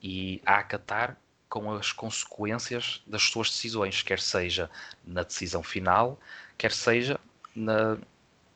e 0.02 0.40
a 0.46 0.56
acatar 0.56 1.16
com 1.48 1.72
as 1.72 1.92
consequências 1.92 3.02
das 3.06 3.22
suas 3.22 3.50
decisões, 3.50 4.02
quer 4.02 4.20
seja 4.20 4.70
na 5.04 5.22
decisão 5.22 5.62
final, 5.62 6.18
quer 6.56 6.72
seja 6.72 7.18
na, 7.54 7.98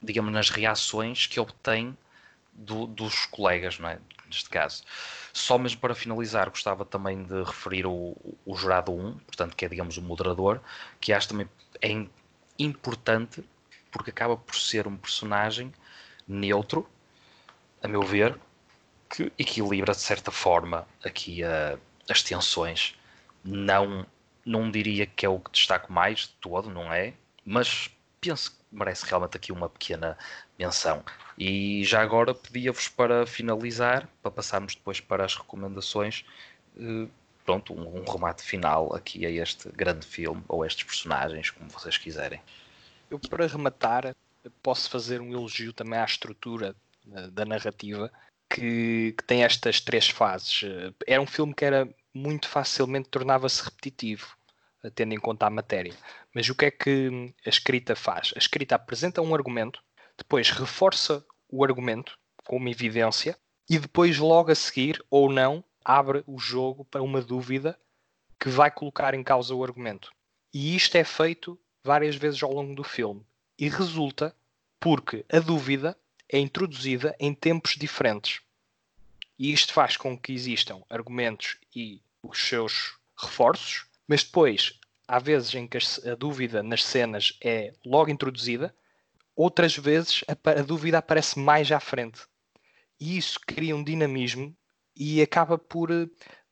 digamos, 0.02 0.32
nas 0.32 0.48
reações 0.50 1.26
que 1.26 1.40
obtém 1.40 1.96
do- 2.52 2.86
dos 2.86 3.26
colegas, 3.26 3.78
não 3.78 3.88
é? 3.88 3.98
neste 4.26 4.48
caso. 4.48 4.82
Só 5.32 5.58
mesmo 5.58 5.80
para 5.80 5.94
finalizar, 5.94 6.48
gostava 6.50 6.84
também 6.84 7.22
de 7.24 7.42
referir 7.44 7.86
o, 7.86 8.16
o 8.44 8.56
jurado 8.56 8.92
1, 8.92 9.18
portanto, 9.18 9.54
que 9.56 9.64
é, 9.64 9.68
digamos, 9.68 9.96
o 9.96 10.02
moderador, 10.02 10.60
que 11.00 11.12
acho 11.12 11.28
também 11.28 11.48
é 11.80 11.88
importante 12.58 13.44
porque 13.90 14.10
acaba 14.10 14.36
por 14.36 14.56
ser 14.56 14.86
um 14.86 14.96
personagem 14.96 15.72
neutro, 16.26 16.88
a 17.82 17.88
meu 17.88 18.02
ver, 18.02 18.38
que 19.10 19.32
equilibra 19.38 19.92
de 19.94 20.00
certa 20.00 20.30
forma 20.30 20.86
aqui 21.04 21.42
a- 21.44 21.78
as 22.10 22.22
tensões. 22.22 22.94
Não, 23.44 24.06
não 24.44 24.70
diria 24.70 25.06
que 25.06 25.26
é 25.26 25.28
o 25.28 25.40
que 25.40 25.50
destaco 25.52 25.92
mais 25.92 26.20
de 26.20 26.28
todo, 26.40 26.70
não 26.70 26.92
é? 26.92 27.14
Mas 27.44 27.90
penso 28.20 28.52
que 28.52 28.58
merece 28.72 29.06
realmente 29.06 29.36
aqui 29.36 29.52
uma 29.52 29.68
pequena 29.68 30.18
menção. 30.58 31.04
E 31.38 31.84
já 31.84 32.02
agora 32.02 32.34
pedia-vos 32.34 32.88
para 32.88 33.26
finalizar, 33.26 34.08
para 34.22 34.30
passarmos 34.30 34.74
depois 34.74 35.00
para 35.00 35.24
as 35.24 35.34
recomendações, 35.36 36.24
eh, 36.78 37.08
pronto, 37.44 37.72
um, 37.74 38.00
um 38.00 38.04
remate 38.04 38.42
final 38.42 38.94
aqui 38.94 39.26
a 39.26 39.30
este 39.30 39.68
grande 39.70 40.06
filme, 40.06 40.42
ou 40.48 40.62
a 40.62 40.66
estes 40.66 40.84
personagens, 40.84 41.50
como 41.50 41.68
vocês 41.70 41.98
quiserem. 41.98 42.40
Eu, 43.10 43.18
para 43.18 43.46
rematar, 43.46 44.14
posso 44.62 44.90
fazer 44.90 45.20
um 45.20 45.32
elogio 45.32 45.72
também 45.72 45.98
à 45.98 46.04
estrutura 46.04 46.74
eh, 47.12 47.28
da 47.28 47.44
narrativa 47.44 48.10
que, 48.48 49.14
que 49.16 49.24
tem 49.24 49.44
estas 49.44 49.80
três 49.80 50.08
fases. 50.08 50.62
Eh, 50.64 50.92
Era 51.06 51.22
um 51.22 51.26
filme 51.26 51.54
que 51.54 51.64
era 51.64 51.88
muito 52.12 52.48
facilmente 52.48 53.08
tornava-se 53.08 53.62
repetitivo, 53.62 54.36
eh, 54.82 54.90
tendo 54.90 55.14
em 55.14 55.20
conta 55.20 55.46
a 55.46 55.50
matéria. 55.50 55.94
Mas 56.34 56.48
o 56.48 56.54
que 56.54 56.66
é 56.66 56.70
que 56.70 57.08
hum, 57.08 57.32
a 57.44 57.48
escrita 57.48 57.94
faz? 57.94 58.32
A 58.34 58.38
escrita 58.38 58.74
apresenta 58.74 59.22
um 59.22 59.34
argumento, 59.34 59.82
depois 60.16 60.50
reforça 60.50 61.24
o 61.48 61.64
argumento 61.64 62.18
com 62.44 62.56
uma 62.56 62.70
evidência 62.70 63.36
e 63.68 63.78
depois, 63.78 64.18
logo 64.18 64.50
a 64.50 64.54
seguir, 64.54 65.02
ou 65.10 65.30
não, 65.30 65.64
abre 65.84 66.24
o 66.26 66.38
jogo 66.38 66.84
para 66.84 67.02
uma 67.02 67.20
dúvida 67.20 67.78
que 68.40 68.48
vai 68.48 68.70
colocar 68.70 69.14
em 69.14 69.22
causa 69.22 69.54
o 69.54 69.62
argumento. 69.62 70.12
E 70.52 70.74
isto 70.74 70.96
é 70.96 71.04
feito 71.04 71.58
várias 71.82 72.16
vezes 72.16 72.42
ao 72.42 72.52
longo 72.52 72.74
do 72.74 72.84
filme. 72.84 73.24
E 73.58 73.68
resulta 73.68 74.34
porque 74.80 75.24
a 75.30 75.38
dúvida 75.38 75.96
é 76.28 76.38
introduzida 76.38 77.14
em 77.20 77.34
tempos 77.34 77.76
diferentes. 77.76 78.40
E 79.38 79.52
isto 79.52 79.72
faz 79.72 79.96
com 79.96 80.18
que 80.18 80.32
existam 80.32 80.82
argumentos 80.88 81.56
e 81.74 82.00
os 82.22 82.38
seus 82.38 82.96
reforços, 83.16 83.86
mas 84.06 84.22
depois 84.22 84.78
há 85.06 85.18
vezes 85.18 85.54
em 85.54 85.66
que 85.66 85.78
a 85.78 86.14
dúvida 86.14 86.62
nas 86.62 86.84
cenas 86.84 87.36
é 87.42 87.72
logo 87.84 88.10
introduzida, 88.10 88.74
outras 89.36 89.76
vezes 89.76 90.24
a 90.28 90.62
dúvida 90.62 90.98
aparece 90.98 91.38
mais 91.38 91.70
à 91.70 91.80
frente. 91.80 92.22
E 92.98 93.16
isso 93.16 93.38
cria 93.44 93.76
um 93.76 93.82
dinamismo 93.84 94.56
e 94.96 95.20
acaba 95.22 95.58
por 95.58 95.90
eh, 95.90 96.08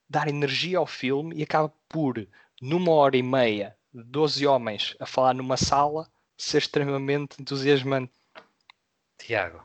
dar 0.09 0.27
energia 0.27 0.77
ao 0.77 0.87
filme 0.87 1.35
e 1.35 1.43
acaba 1.43 1.71
por, 1.87 2.27
numa 2.61 2.91
hora 2.91 3.17
e 3.17 3.23
meia, 3.23 3.75
12 3.93 4.45
homens 4.45 4.95
a 4.99 5.05
falar 5.05 5.33
numa 5.33 5.57
sala, 5.57 6.07
ser 6.37 6.59
extremamente 6.59 7.41
entusiasmante. 7.41 8.11
Tiago, 9.17 9.63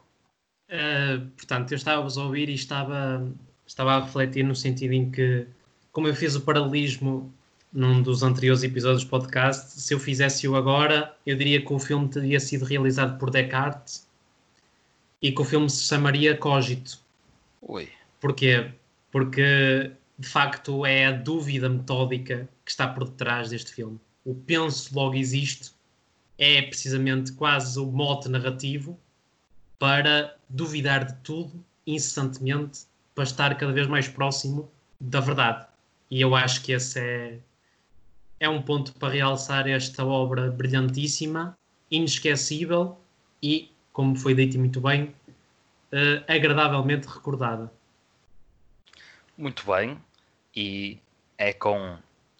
Uh, 0.69 1.27
portanto, 1.31 1.73
eu 1.73 1.77
estava-vos 1.77 2.19
a 2.19 2.25
ouvir 2.25 2.51
e 2.51 2.55
estava, 2.55 3.27
estava 3.67 3.95
a 3.95 4.01
refletir 4.05 4.45
no 4.45 4.55
sentido 4.55 4.93
em 4.93 5.11
que, 5.11 5.47
como 5.91 6.09
eu 6.09 6.15
fiz 6.15 6.35
o 6.35 6.43
paralelismo 6.43 7.33
num 7.73 8.03
dos 8.03 8.23
anteriores 8.23 8.63
episódios 8.63 9.05
do 9.05 9.09
podcast, 9.09 9.81
se 9.81 9.95
eu 9.95 9.99
fizesse-o 9.99 10.57
agora, 10.57 11.17
eu 11.25 11.37
diria 11.37 11.65
que 11.65 11.73
o 11.73 11.79
filme 11.79 12.09
teria 12.09 12.39
sido 12.39 12.67
realizado 12.67 13.19
por 13.19 13.31
Descartes 13.31 14.07
e 15.23 15.33
que 15.33 15.41
o 15.41 15.45
filme 15.45 15.69
se 15.71 15.85
chamaria 15.85 16.37
Cogito. 16.37 16.99
oi, 17.63 17.89
Porquê? 18.21 18.73
Porque 19.11 19.93
de 20.19 20.29
facto 20.29 20.85
é 20.85 21.07
a 21.07 21.13
dúvida 21.13 21.69
metódica 21.69 22.49
que 22.65 22.71
está 22.71 22.89
por 22.89 23.09
detrás 23.09 23.51
deste 23.51 23.73
filme. 23.73 23.99
O 24.25 24.35
penso 24.35 24.95
logo 24.95 25.15
existe 25.15 25.73
é 26.37 26.63
precisamente 26.63 27.33
quase 27.33 27.79
o 27.79 27.87
mote 27.87 28.29
narrativo 28.29 28.99
para 29.79 30.37
duvidar 30.49 31.05
de 31.05 31.15
tudo 31.23 31.65
incessantemente 31.87 32.81
para 33.15 33.25
estar 33.25 33.57
cada 33.57 33.73
vez 33.73 33.87
mais 33.87 34.07
próximo 34.09 34.71
da 35.01 35.21
verdade. 35.21 35.67
E 36.11 36.21
eu 36.21 36.35
acho 36.35 36.63
que 36.63 36.73
esse 36.73 36.99
é, 36.99 37.39
é 38.41 38.49
um 38.49 38.63
ponto 38.63 38.93
para 38.95 39.13
realçar 39.13 39.69
esta 39.69 40.05
obra 40.05 40.51
brilhantíssima, 40.51 41.57
inesquecível 41.91 42.99
e, 43.43 43.71
como 43.93 44.17
foi 44.17 44.35
dito 44.35 44.59
muito 44.59 44.81
bem, 44.81 45.15
eh, 45.93 46.23
agradavelmente 46.29 47.07
recordada. 47.09 47.73
Muito 49.39 49.65
bem. 49.65 49.99
E 50.55 50.99
é 51.39 51.53
com 51.53 51.97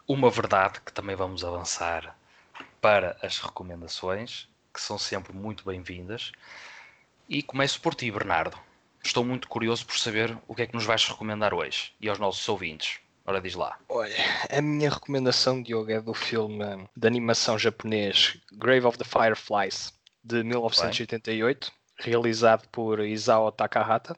uma 0.07 0.31
verdade 0.31 0.81
que 0.81 0.93
também 0.93 1.15
vamos 1.15 1.45
avançar 1.45 2.19
para 2.81 3.17
as 3.23 3.39
recomendações, 3.39 4.49
que 4.75 4.81
são 4.81 4.99
sempre 4.99 5.33
muito 5.33 5.65
bem-vindas. 5.65 6.33
E 7.29 7.43
começo 7.43 7.81
por 7.81 7.95
ti, 7.95 8.11
Bernardo. 8.11 8.59
Estou 9.05 9.25
muito 9.25 9.49
curioso 9.49 9.87
por 9.87 9.99
saber 9.99 10.37
o 10.49 10.55
que 10.55 10.63
é 10.63 10.67
que 10.67 10.75
nos 10.75 10.85
vais 10.85 11.05
recomendar 11.07 11.55
hoje 11.55 11.95
e 12.01 12.09
aos 12.09 12.19
nossos 12.19 12.47
ouvintes. 12.49 12.99
Ora, 13.25 13.41
diz 13.41 13.55
lá. 13.55 13.79
Olha, 13.89 14.17
a 14.51 14.61
minha 14.61 14.91
recomendação, 14.91 15.63
Diogo, 15.63 15.91
é 15.91 16.01
do 16.01 16.15
filme 16.15 16.89
de 16.97 17.07
animação 17.07 17.59
japonês 17.59 18.39
Grave 18.53 18.87
of 18.87 18.97
the 18.97 19.05
Fireflies, 19.05 19.93
de 20.25 20.43
1988, 20.43 21.71
Bem. 21.71 22.07
realizado 22.07 22.67
por 22.69 23.01
Isao 23.01 23.53
Takahata. 23.53 24.17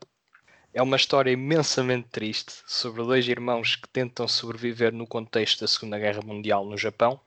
É 0.73 0.81
uma 0.81 0.97
história 0.97 1.33
imensamente 1.33 2.09
triste 2.11 2.63
sobre 2.65 3.03
dois 3.03 3.27
irmãos 3.27 3.75
que 3.75 3.89
tentam 3.89 4.29
sobreviver 4.29 4.93
no 4.93 5.05
contexto 5.05 5.63
da 5.63 5.67
Segunda 5.67 5.99
Guerra 5.99 6.23
Mundial 6.23 6.65
no 6.65 6.79
Japão 6.79 7.21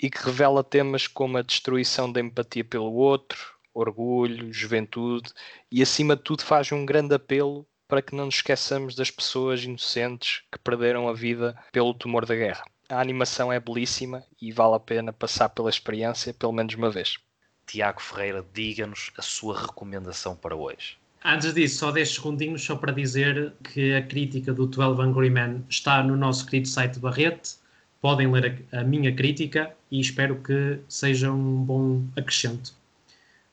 e 0.00 0.08
que 0.08 0.24
revela 0.24 0.64
temas 0.64 1.06
como 1.06 1.36
a 1.36 1.42
destruição 1.42 2.10
da 2.10 2.18
empatia 2.18 2.64
pelo 2.64 2.94
outro, 2.94 3.38
orgulho, 3.74 4.50
juventude 4.50 5.30
e, 5.70 5.82
acima 5.82 6.16
de 6.16 6.22
tudo, 6.22 6.42
faz 6.42 6.72
um 6.72 6.86
grande 6.86 7.14
apelo 7.14 7.66
para 7.86 8.00
que 8.00 8.14
não 8.14 8.24
nos 8.24 8.36
esqueçamos 8.36 8.94
das 8.94 9.10
pessoas 9.10 9.62
inocentes 9.62 10.42
que 10.50 10.58
perderam 10.58 11.08
a 11.08 11.12
vida 11.12 11.62
pelo 11.70 11.92
tumor 11.92 12.24
da 12.24 12.34
guerra. 12.34 12.64
A 12.88 13.02
animação 13.02 13.52
é 13.52 13.60
belíssima 13.60 14.24
e 14.40 14.50
vale 14.50 14.76
a 14.76 14.80
pena 14.80 15.12
passar 15.12 15.50
pela 15.50 15.68
experiência 15.68 16.32
pelo 16.32 16.52
menos 16.52 16.74
uma 16.74 16.90
vez. 16.90 17.18
Tiago 17.66 18.00
Ferreira, 18.00 18.42
diga-nos 18.54 19.10
a 19.18 19.20
sua 19.20 19.60
recomendação 19.60 20.34
para 20.34 20.56
hoje. 20.56 20.96
Antes 21.24 21.52
disso, 21.52 21.78
só 21.78 21.90
10 21.90 22.14
segundinhos 22.14 22.64
só 22.64 22.76
para 22.76 22.92
dizer 22.92 23.52
que 23.64 23.94
a 23.94 24.02
crítica 24.02 24.52
do 24.52 24.66
12 24.66 25.00
Angry 25.02 25.30
Men 25.30 25.64
está 25.68 26.02
no 26.02 26.16
nosso 26.16 26.46
querido 26.46 26.68
site 26.68 26.98
Barrete. 26.98 27.56
Podem 28.00 28.30
ler 28.30 28.64
a, 28.72 28.80
a 28.80 28.84
minha 28.84 29.14
crítica 29.14 29.74
e 29.90 30.00
espero 30.00 30.36
que 30.36 30.78
seja 30.88 31.32
um 31.32 31.64
bom 31.64 32.04
acrescento. 32.16 32.72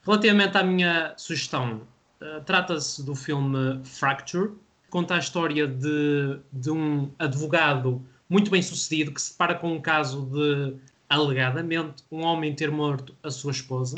Relativamente 0.06 0.56
à 0.56 0.64
minha 0.64 1.14
sugestão, 1.18 1.82
uh, 2.22 2.42
trata-se 2.46 3.04
do 3.04 3.16
filme 3.16 3.82
Fracture. 3.84 4.52
Conta 4.92 5.16
a 5.16 5.18
história 5.18 5.68
de, 5.68 6.40
de 6.54 6.70
um 6.70 7.10
advogado 7.18 8.02
muito 8.30 8.52
bem 8.52 8.62
sucedido 8.62 9.12
que 9.12 9.22
se 9.22 9.32
depara 9.32 9.56
com 9.56 9.74
um 9.74 9.82
caso 9.82 10.26
de, 10.28 10.76
alegadamente, 11.10 12.04
um 12.12 12.22
homem 12.22 12.54
ter 12.54 12.70
morto 12.70 13.16
a 13.24 13.32
sua 13.32 13.52
esposa, 13.52 13.96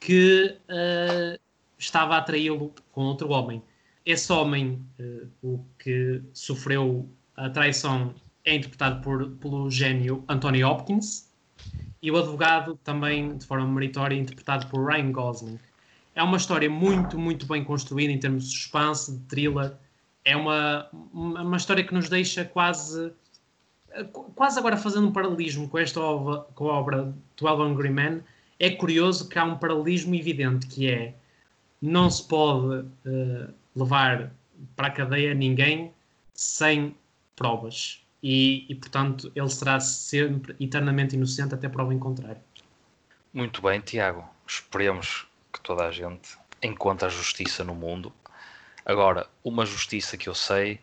que 0.00 0.56
uh, 0.68 1.38
estava 1.82 2.14
a 2.14 2.18
atraí-lo 2.18 2.72
com 2.92 3.02
outro 3.02 3.30
homem. 3.30 3.62
Esse 4.04 4.32
homem, 4.32 4.84
uh, 4.98 5.28
o 5.42 5.64
que 5.78 6.22
sofreu 6.32 7.08
a 7.36 7.50
traição, 7.50 8.14
é 8.44 8.56
interpretado 8.56 9.00
por, 9.02 9.30
pelo 9.36 9.70
gênio 9.70 10.24
Anthony 10.28 10.64
Hopkins, 10.64 11.30
e 12.00 12.10
o 12.10 12.16
advogado 12.16 12.78
também 12.82 13.36
de 13.36 13.46
forma 13.46 13.66
meritória 13.66 14.16
interpretado 14.16 14.66
por 14.66 14.84
Ryan 14.84 15.12
Gosling. 15.12 15.58
É 16.14 16.22
uma 16.22 16.36
história 16.36 16.68
muito, 16.68 17.18
muito 17.18 17.46
bem 17.46 17.62
construída 17.62 18.12
em 18.12 18.18
termos 18.18 18.44
de 18.44 18.56
suspense, 18.56 19.16
de 19.16 19.24
thriller. 19.26 19.72
É 20.24 20.36
uma, 20.36 20.88
uma 21.12 21.56
história 21.56 21.84
que 21.84 21.94
nos 21.94 22.08
deixa 22.08 22.44
quase 22.44 23.12
quase 24.34 24.58
agora 24.58 24.76
fazendo 24.76 25.08
um 25.08 25.12
paralelismo 25.12 25.68
com 25.68 25.78
esta 25.78 26.00
obra, 26.00 26.40
com 26.54 26.68
a 26.68 26.72
obra 26.72 27.14
12 27.36 27.62
Angry 27.62 27.90
Men, 27.90 28.22
é 28.58 28.70
curioso 28.70 29.28
que 29.28 29.38
há 29.38 29.44
um 29.44 29.58
paralelismo 29.58 30.14
evidente 30.14 30.66
que 30.66 30.88
é 30.88 31.14
não 31.82 32.08
se 32.08 32.26
pode 32.28 32.86
uh, 32.86 33.52
levar 33.74 34.32
para 34.76 34.86
a 34.86 34.90
cadeia 34.90 35.34
ninguém 35.34 35.92
sem 36.32 36.96
provas 37.34 38.00
e, 38.22 38.64
e, 38.68 38.74
portanto 38.76 39.32
ele 39.34 39.48
será 39.50 39.80
sempre 39.80 40.54
eternamente 40.60 41.16
inocente 41.16 41.54
até 41.54 41.68
prova 41.68 41.92
em 41.92 41.98
contrário. 41.98 42.40
Muito 43.34 43.60
bem, 43.60 43.80
Tiago. 43.80 44.24
Esperemos 44.46 45.26
que 45.52 45.60
toda 45.60 45.84
a 45.84 45.90
gente 45.90 46.38
encontre 46.62 47.06
a 47.06 47.08
justiça 47.08 47.64
no 47.64 47.74
mundo. 47.74 48.12
Agora, 48.86 49.26
uma 49.42 49.66
justiça 49.66 50.16
que 50.16 50.28
eu 50.28 50.34
sei 50.34 50.78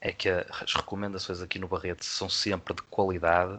é 0.00 0.12
que 0.12 0.28
as 0.28 0.74
recomendações 0.74 1.40
aqui 1.40 1.58
no 1.58 1.68
Barreto 1.68 2.04
são 2.04 2.28
sempre 2.28 2.74
de 2.74 2.82
qualidade 2.82 3.58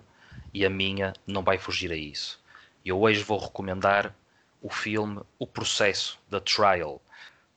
e 0.53 0.63
a 0.65 0.69
minha 0.69 1.13
não 1.25 1.41
vai 1.41 1.57
fugir 1.57 1.91
a 1.91 1.95
isso. 1.95 2.39
Eu 2.85 3.01
hoje 3.01 3.23
vou 3.23 3.39
recomendar 3.39 4.13
o 4.61 4.69
filme 4.69 5.21
O 5.37 5.45
Processo, 5.45 6.19
da 6.29 6.39
Trial, 6.39 7.01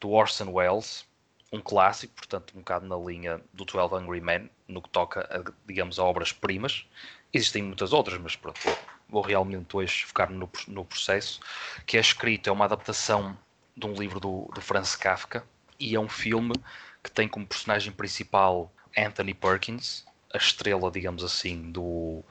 do 0.01 0.11
Orson 0.11 0.51
Welles, 0.51 1.07
um 1.53 1.61
clássico, 1.61 2.15
portanto, 2.15 2.53
um 2.55 2.59
bocado 2.59 2.87
na 2.87 2.97
linha 2.97 3.41
do 3.53 3.65
12 3.65 3.95
Angry 3.95 4.21
Men, 4.21 4.51
no 4.67 4.83
que 4.83 4.91
toca, 4.91 5.21
a, 5.31 5.53
digamos, 5.67 5.99
a 5.99 6.05
obras-primas. 6.05 6.87
Existem 7.33 7.63
muitas 7.63 7.93
outras, 7.93 8.21
mas 8.21 8.37
pronto, 8.37 8.61
vou 9.09 9.23
realmente 9.23 9.77
hoje 9.77 10.05
focar 10.05 10.31
no, 10.31 10.51
no 10.67 10.85
processo, 10.85 11.41
que 11.87 11.97
é 11.97 12.01
escrito, 12.01 12.49
é 12.49 12.53
uma 12.53 12.67
adaptação 12.67 13.37
de 13.77 13.87
um 13.87 13.95
livro 13.95 14.21
do, 14.21 14.51
do 14.55 14.61
Franz 14.61 14.95
Kafka, 14.95 15.45
e 15.79 15.95
é 15.95 16.01
um 16.01 16.09
filme 16.09 16.55
que 17.03 17.11
tem 17.11 17.29
como 17.29 17.47
personagem 17.47 17.93
principal 17.93 18.71
Anthony 18.97 19.33
Perkins, 19.33 20.05
a 20.35 20.37
estrela, 20.37 20.91
digamos 20.91 21.25
assim, 21.25 21.71
do, 21.71 22.23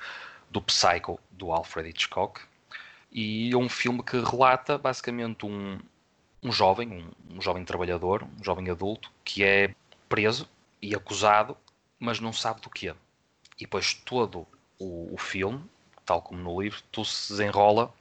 do 0.50 0.62
Psycho, 0.62 1.20
do 1.32 1.52
Alfred 1.52 1.90
Hitchcock, 1.90 2.42
e 3.12 3.52
é 3.52 3.58
um 3.58 3.70
filme 3.70 4.04
que 4.04 4.20
relata 4.20 4.78
basicamente 4.78 5.46
um, 5.46 5.80
um 6.44 6.52
jovem, 6.52 6.90
um, 7.30 7.36
um, 7.36 7.42
jovem 7.42 7.64
trabalhador, 7.64 8.24
um 8.24 8.44
jovem 8.44 8.70
adulto, 8.70 9.12
que 9.24 9.44
é 9.44 9.74
preso 10.08 10.48
e 10.82 10.96
acusado, 10.96 11.58
mas 12.00 12.20
não 12.20 12.32
sabe 12.34 12.62
do 12.62 12.70
que 12.70 12.90
é. 12.90 12.96
E 13.58 13.62
depois 13.62 13.94
todo 13.94 14.46
o, 14.80 15.14
o 15.14 15.18
filme, 15.18 15.64
tal 16.06 16.22
como 16.22 16.42
no 16.42 16.62
livro, 16.62 16.82
tudo 16.92 17.06
se 17.06 17.34
desenrola 17.34 17.94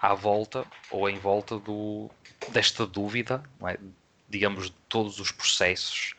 à 0.00 0.14
volta 0.14 0.66
ou 0.90 1.08
em 1.08 1.18
volta 1.18 1.58
do, 1.58 2.10
desta 2.48 2.86
dúvida, 2.86 3.42
é? 3.68 3.78
digamos, 4.28 4.70
de 4.70 4.76
todos 4.88 5.20
os 5.20 5.30
processos 5.30 6.14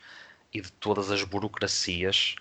e 0.52 0.60
de 0.60 0.70
todas 0.72 1.10
as 1.10 1.22
burocracias 1.24 2.36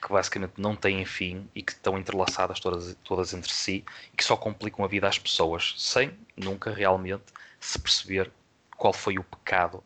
que 0.00 0.08
basicamente 0.08 0.54
não 0.58 0.74
têm 0.74 1.04
fim 1.04 1.48
e 1.54 1.62
que 1.62 1.72
estão 1.72 1.98
entrelaçadas 1.98 2.58
todas, 2.58 2.96
todas 3.04 3.34
entre 3.34 3.52
si 3.52 3.84
e 4.12 4.16
que 4.16 4.24
só 4.24 4.36
complicam 4.36 4.84
a 4.84 4.88
vida 4.88 5.06
às 5.06 5.18
pessoas, 5.18 5.74
sem 5.76 6.16
nunca 6.36 6.72
realmente 6.72 7.24
se 7.58 7.78
perceber 7.78 8.30
qual 8.76 8.92
foi 8.92 9.18
o 9.18 9.24
pecado 9.24 9.84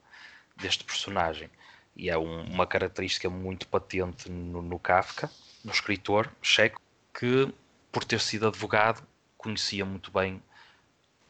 deste 0.56 0.84
personagem. 0.84 1.50
E 1.96 2.10
é 2.10 2.16
um, 2.16 2.44
uma 2.44 2.66
característica 2.66 3.28
muito 3.28 3.66
patente 3.66 4.30
no, 4.30 4.62
no 4.62 4.78
Kafka, 4.78 5.30
no 5.64 5.72
escritor 5.72 6.30
checo, 6.40 6.80
que 7.12 7.52
por 7.90 8.04
ter 8.04 8.20
sido 8.20 8.46
advogado 8.46 9.06
conhecia 9.36 9.84
muito 9.84 10.10
bem 10.10 10.42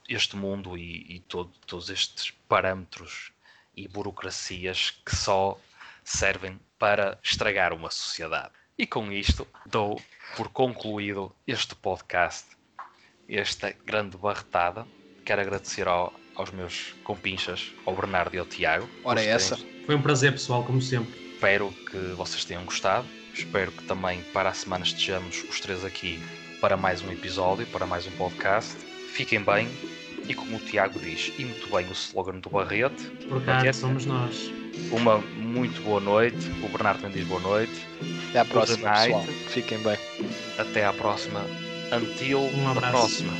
este 0.08 0.36
mundo 0.36 0.76
e, 0.76 1.16
e 1.16 1.20
todo, 1.20 1.50
todos 1.66 1.88
estes 1.88 2.30
parâmetros 2.48 3.32
e 3.76 3.88
burocracias 3.88 4.90
que 5.04 5.16
só 5.16 5.58
servem 6.04 6.60
para 6.78 7.18
estragar 7.22 7.72
uma 7.72 7.90
sociedade. 7.90 8.52
E 8.76 8.86
com 8.86 9.12
isto 9.12 9.46
dou 9.66 10.00
por 10.36 10.48
concluído 10.48 11.32
este 11.46 11.76
podcast, 11.76 12.44
esta 13.28 13.72
grande 13.86 14.16
barretada. 14.16 14.84
Quero 15.24 15.42
agradecer 15.42 15.86
ao, 15.86 16.12
aos 16.34 16.50
meus 16.50 16.92
compinchas, 17.04 17.72
ao 17.86 17.94
Bernardo 17.94 18.34
e 18.34 18.38
ao 18.38 18.46
Tiago. 18.46 18.88
Ora, 19.04 19.22
é 19.22 19.28
essa. 19.28 19.56
Foi 19.86 19.94
um 19.94 20.02
prazer, 20.02 20.32
pessoal, 20.32 20.64
como 20.64 20.82
sempre. 20.82 21.34
Espero 21.34 21.70
que 21.88 21.98
vocês 22.16 22.44
tenham 22.44 22.64
gostado. 22.64 23.06
Espero 23.32 23.70
que 23.70 23.84
também 23.84 24.22
para 24.32 24.48
a 24.48 24.54
semana 24.54 24.84
estejamos 24.84 25.44
os 25.44 25.60
três 25.60 25.84
aqui 25.84 26.20
para 26.60 26.76
mais 26.76 27.00
um 27.00 27.12
episódio, 27.12 27.66
para 27.68 27.86
mais 27.86 28.06
um 28.08 28.12
podcast. 28.12 28.74
Fiquem 29.12 29.40
bem 29.40 29.68
e 30.28 30.34
como 30.34 30.56
o 30.56 30.60
Tiago 30.60 30.98
diz, 30.98 31.32
e 31.38 31.44
muito 31.44 31.68
bem 31.70 31.86
o 31.86 31.92
slogan 31.92 32.38
do 32.38 32.50
Barrete. 32.50 33.04
Por 33.28 33.42
cá 33.44 33.72
somos 33.72 34.06
nós. 34.06 34.50
Uma 34.90 35.18
muito 35.18 35.80
boa 35.82 36.00
noite. 36.00 36.50
O 36.62 36.68
Bernardo 36.68 37.02
também 37.02 37.18
diz 37.18 37.26
boa 37.26 37.40
noite. 37.40 37.86
Até 38.30 38.40
à 38.40 38.44
próxima, 38.44 38.90
pessoal. 38.90 39.24
Fiquem 39.48 39.78
bem. 39.82 39.98
Até 40.58 40.84
à 40.84 40.92
próxima. 40.92 41.44
Until 41.92 42.40
um 42.40 42.68
a 42.68 42.74
próxima. 42.74 43.32